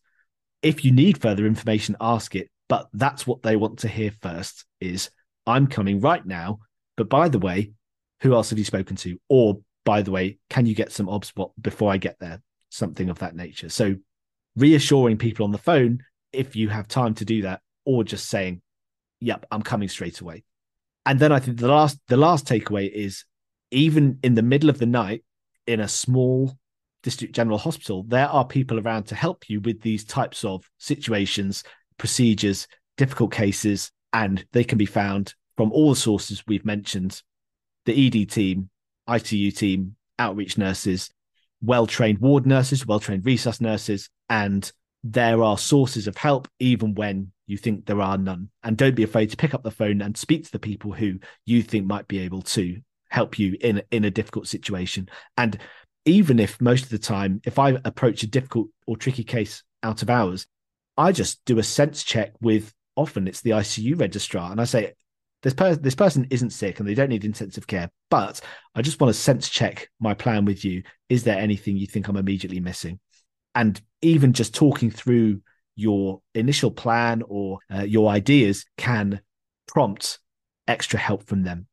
If 0.62 0.84
you 0.84 0.92
need 0.92 1.20
further 1.20 1.46
information, 1.46 1.96
ask 2.00 2.34
it. 2.34 2.50
But 2.68 2.88
that's 2.92 3.26
what 3.26 3.42
they 3.42 3.56
want 3.56 3.80
to 3.80 3.88
hear 3.88 4.10
first 4.20 4.64
is 4.80 5.10
I'm 5.46 5.68
coming 5.68 6.00
right 6.00 6.24
now. 6.24 6.58
But 6.96 7.08
by 7.08 7.28
the 7.28 7.38
way, 7.38 7.72
who 8.20 8.34
else 8.34 8.50
have 8.50 8.58
you 8.58 8.64
spoken 8.64 8.96
to? 8.96 9.18
Or 9.28 9.58
by 9.84 10.02
the 10.02 10.10
way, 10.10 10.38
can 10.50 10.66
you 10.66 10.74
get 10.74 10.92
some 10.92 11.08
obs 11.08 11.32
before 11.60 11.92
I 11.92 11.96
get 11.96 12.18
there? 12.18 12.40
Something 12.70 13.08
of 13.08 13.18
that 13.20 13.36
nature. 13.36 13.68
So 13.68 13.96
reassuring 14.56 15.18
people 15.18 15.44
on 15.44 15.52
the 15.52 15.58
phone 15.58 16.02
if 16.32 16.54
you 16.54 16.68
have 16.68 16.88
time 16.88 17.14
to 17.14 17.24
do 17.24 17.42
that, 17.42 17.60
or 17.84 18.04
just 18.04 18.28
saying, 18.28 18.60
Yep, 19.20 19.46
I'm 19.50 19.62
coming 19.62 19.88
straight 19.88 20.20
away. 20.20 20.44
And 21.06 21.18
then 21.18 21.32
I 21.32 21.38
think 21.38 21.58
the 21.58 21.68
last 21.68 21.98
the 22.08 22.16
last 22.16 22.46
takeaway 22.46 22.90
is 22.92 23.24
even 23.70 24.18
in 24.22 24.34
the 24.34 24.42
middle 24.42 24.68
of 24.68 24.78
the 24.78 24.86
night 24.86 25.24
in 25.66 25.80
a 25.80 25.88
small 25.88 26.56
district 27.02 27.34
general 27.34 27.58
hospital, 27.58 28.04
there 28.06 28.28
are 28.28 28.44
people 28.44 28.78
around 28.80 29.04
to 29.04 29.14
help 29.14 29.48
you 29.48 29.60
with 29.60 29.80
these 29.80 30.04
types 30.04 30.44
of 30.44 30.68
situations, 30.78 31.62
procedures, 31.98 32.66
difficult 32.96 33.32
cases, 33.32 33.90
and 34.12 34.44
they 34.52 34.64
can 34.64 34.78
be 34.78 34.86
found 34.86 35.34
from 35.56 35.72
all 35.72 35.90
the 35.90 35.96
sources 35.96 36.44
we've 36.46 36.64
mentioned 36.64 37.22
the 37.86 38.06
ED 38.06 38.30
team, 38.30 38.68
ITU 39.08 39.50
team, 39.50 39.96
outreach 40.18 40.58
nurses, 40.58 41.10
well 41.62 41.86
trained 41.86 42.18
ward 42.18 42.46
nurses, 42.46 42.86
well 42.86 43.00
trained 43.00 43.24
resus 43.24 43.60
nurses, 43.60 44.10
and 44.28 44.70
there 45.02 45.42
are 45.42 45.56
sources 45.56 46.06
of 46.06 46.16
help 46.16 46.48
even 46.58 46.94
when 46.94 47.32
you 47.46 47.56
think 47.56 47.86
there 47.86 48.00
are 48.00 48.18
none. 48.18 48.50
And 48.62 48.76
don't 48.76 48.96
be 48.96 49.04
afraid 49.04 49.30
to 49.30 49.36
pick 49.36 49.54
up 49.54 49.62
the 49.62 49.70
phone 49.70 50.02
and 50.02 50.16
speak 50.16 50.44
to 50.44 50.52
the 50.52 50.58
people 50.58 50.92
who 50.92 51.20
you 51.44 51.62
think 51.62 51.86
might 51.86 52.08
be 52.08 52.18
able 52.20 52.42
to 52.42 52.80
help 53.08 53.38
you 53.38 53.56
in 53.60 53.82
in 53.90 54.04
a 54.04 54.10
difficult 54.10 54.48
situation. 54.48 55.08
And 55.36 55.58
even 56.04 56.38
if 56.38 56.60
most 56.60 56.84
of 56.84 56.90
the 56.90 56.98
time, 56.98 57.40
if 57.44 57.58
I 57.58 57.78
approach 57.84 58.22
a 58.22 58.28
difficult 58.28 58.68
or 58.86 58.96
tricky 58.96 59.24
case 59.24 59.62
out 59.82 60.02
of 60.02 60.10
hours, 60.10 60.46
I 60.96 61.12
just 61.12 61.44
do 61.44 61.58
a 61.58 61.62
sense 61.62 62.02
check 62.02 62.32
with 62.40 62.72
often 62.96 63.28
it's 63.28 63.42
the 63.42 63.50
ICU 63.50 64.00
registrar, 64.00 64.50
and 64.50 64.60
I 64.60 64.64
say, 64.64 64.94
this, 65.42 65.54
per- 65.54 65.76
this 65.76 65.94
person 65.94 66.26
isn't 66.30 66.50
sick 66.50 66.78
and 66.78 66.88
they 66.88 66.94
don't 66.94 67.08
need 67.08 67.24
intensive 67.24 67.66
care, 67.66 67.90
but 68.10 68.40
I 68.74 68.82
just 68.82 69.00
want 69.00 69.14
to 69.14 69.20
sense 69.20 69.48
check 69.48 69.88
my 70.00 70.14
plan 70.14 70.44
with 70.44 70.64
you. 70.64 70.82
Is 71.08 71.24
there 71.24 71.38
anything 71.38 71.76
you 71.76 71.86
think 71.86 72.08
I'm 72.08 72.16
immediately 72.16 72.60
missing? 72.60 73.00
And 73.54 73.80
even 74.02 74.32
just 74.32 74.54
talking 74.54 74.90
through 74.90 75.40
your 75.76 76.20
initial 76.34 76.70
plan 76.70 77.22
or 77.26 77.58
uh, 77.72 77.82
your 77.82 78.08
ideas 78.10 78.64
can 78.76 79.20
prompt 79.68 80.18
extra 80.66 80.98
help 80.98 81.24
from 81.24 81.42
them. 81.42 81.66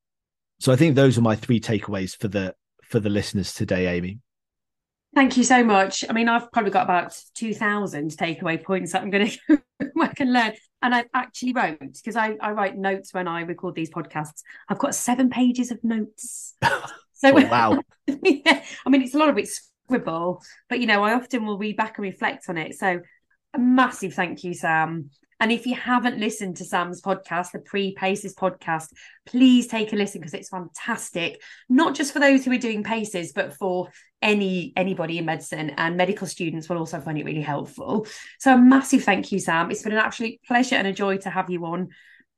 So 0.59 0.71
I 0.71 0.75
think 0.75 0.95
those 0.95 1.17
are 1.17 1.21
my 1.21 1.35
three 1.35 1.59
takeaways 1.59 2.15
for 2.15 2.27
the 2.27 2.55
for 2.83 2.99
the 2.99 3.09
listeners 3.09 3.53
today, 3.53 3.87
Amie. 3.87 4.19
Thank 5.15 5.37
you 5.37 5.43
so 5.43 5.63
much. 5.63 6.03
I 6.09 6.13
mean, 6.13 6.27
I've 6.27 6.51
probably 6.51 6.71
got 6.71 6.83
about 6.83 7.15
2,000 7.35 8.11
takeaway 8.11 8.63
points 8.63 8.93
that 8.93 9.03
I'm 9.03 9.11
going 9.11 9.29
to 9.29 9.61
work 9.95 10.19
and 10.19 10.33
learn. 10.33 10.53
And 10.83 10.93
I 10.93 11.05
actually 11.13 11.53
wrote, 11.53 11.79
because 11.79 12.15
I, 12.15 12.35
I 12.41 12.51
write 12.51 12.77
notes 12.77 13.13
when 13.13 13.27
I 13.27 13.41
record 13.41 13.73
these 13.73 13.89
podcasts, 13.89 14.43
I've 14.69 14.77
got 14.77 14.93
seven 14.93 15.29
pages 15.29 15.71
of 15.71 15.83
notes. 15.83 16.55
So, 17.15 17.29
oh, 17.37 17.47
wow. 17.47 17.79
yeah, 18.21 18.65
I 18.85 18.89
mean, 18.89 19.01
it's 19.01 19.15
a 19.15 19.17
lot 19.17 19.29
of 19.29 19.37
it 19.37 19.47
scribble, 19.47 20.41
but, 20.67 20.81
you 20.81 20.87
know, 20.87 21.03
I 21.03 21.13
often 21.13 21.45
will 21.45 21.57
read 21.57 21.77
back 21.77 21.97
and 21.97 22.03
reflect 22.03 22.49
on 22.49 22.57
it. 22.57 22.75
So 22.75 22.99
a 23.53 23.59
massive 23.59 24.13
thank 24.13 24.43
you, 24.43 24.53
Sam. 24.53 25.09
And 25.39 25.51
if 25.51 25.65
you 25.65 25.75
haven't 25.75 26.19
listened 26.19 26.57
to 26.57 26.65
Sam's 26.65 27.01
podcast, 27.01 27.51
the 27.51 27.59
Pre 27.59 27.93
PACES 27.93 28.35
podcast, 28.35 28.87
please 29.25 29.67
take 29.67 29.93
a 29.93 29.95
listen 29.95 30.21
because 30.21 30.33
it's 30.33 30.49
fantastic. 30.49 31.41
Not 31.69 31.95
just 31.95 32.13
for 32.13 32.19
those 32.19 32.45
who 32.45 32.51
are 32.51 32.57
doing 32.57 32.83
PACES, 32.83 33.33
but 33.33 33.53
for 33.53 33.89
any 34.21 34.71
anybody 34.77 35.17
in 35.17 35.25
medicine 35.25 35.71
and 35.71 35.97
medical 35.97 36.25
students 36.25 36.69
will 36.69 36.77
also 36.77 36.99
find 37.01 37.17
it 37.17 37.25
really 37.25 37.41
helpful. 37.41 38.07
So 38.39 38.53
a 38.53 38.57
massive 38.57 39.03
thank 39.03 39.31
you, 39.31 39.39
Sam. 39.39 39.69
It's 39.69 39.83
been 39.83 39.91
an 39.91 39.97
absolute 39.97 40.39
pleasure 40.47 40.75
and 40.75 40.87
a 40.87 40.93
joy 40.93 41.17
to 41.17 41.29
have 41.29 41.49
you 41.49 41.65
on 41.65 41.89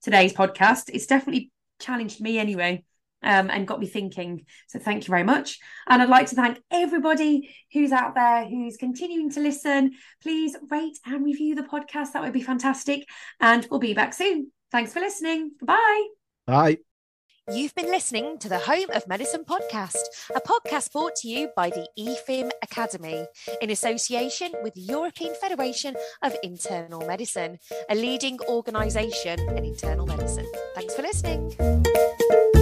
today's 0.02 0.34
podcast. 0.34 0.90
It's 0.90 1.06
definitely 1.06 1.52
challenged 1.80 2.22
me 2.22 2.40
anyway 2.40 2.84
um, 3.26 3.50
and 3.50 3.68
got 3.68 3.80
me 3.80 3.88
thinking. 3.88 4.46
So 4.68 4.80
thank 4.80 5.08
you 5.08 5.12
very 5.12 5.24
much. 5.24 5.60
And 5.88 6.02
I'd 6.02 6.10
like 6.10 6.28
to 6.28 6.36
thank 6.36 6.62
everybody 6.72 7.54
who's 7.74 7.92
out 7.92 8.16
there 8.16 8.46
who's 8.46 8.78
continuing 8.78 9.32
to 9.32 9.42
listen. 9.42 9.94
Please 10.22 10.56
rate 10.70 10.98
and 11.06 11.26
review 11.26 11.56
the 11.56 11.64
podcast. 11.64 12.14
That 12.14 12.24
would 12.24 12.34
be 12.34 12.42
fantastic. 12.42 13.06
And 13.42 13.68
we'll 13.70 13.80
be 13.80 13.94
back 13.94 14.14
soon. 14.14 14.52
Thanks 14.72 14.94
for 14.94 15.00
listening. 15.00 15.52
Bye. 15.62 16.08
Bye. 16.46 16.78
You've 17.54 17.76
been 17.76 17.92
listening 17.92 18.40
to 18.40 18.50
the 18.50 18.58
Home 18.58 18.90
of 18.96 19.08
Medicine 19.08 19.44
podcast, 19.46 20.02
a 20.36 20.42
podcast 20.42 20.92
brought 20.92 21.16
to 21.18 21.28
you 21.28 21.50
by 21.56 21.70
the 21.70 21.88
EFIM 21.96 22.50
Academy 22.64 23.24
in 23.62 23.70
association 23.70 24.52
with 24.64 24.74
the 24.74 24.82
European 24.82 25.36
Federation 25.36 25.96
of 26.24 26.36
Internal 26.42 27.06
Medicine, 27.06 27.60
a 27.88 27.94
leading 27.94 28.40
organisation 28.50 29.40
in 29.56 29.64
internal 29.64 30.08
medicine. 30.08 30.52
Thanks 30.74 30.96
for 30.96 31.04
listening. 31.04 32.55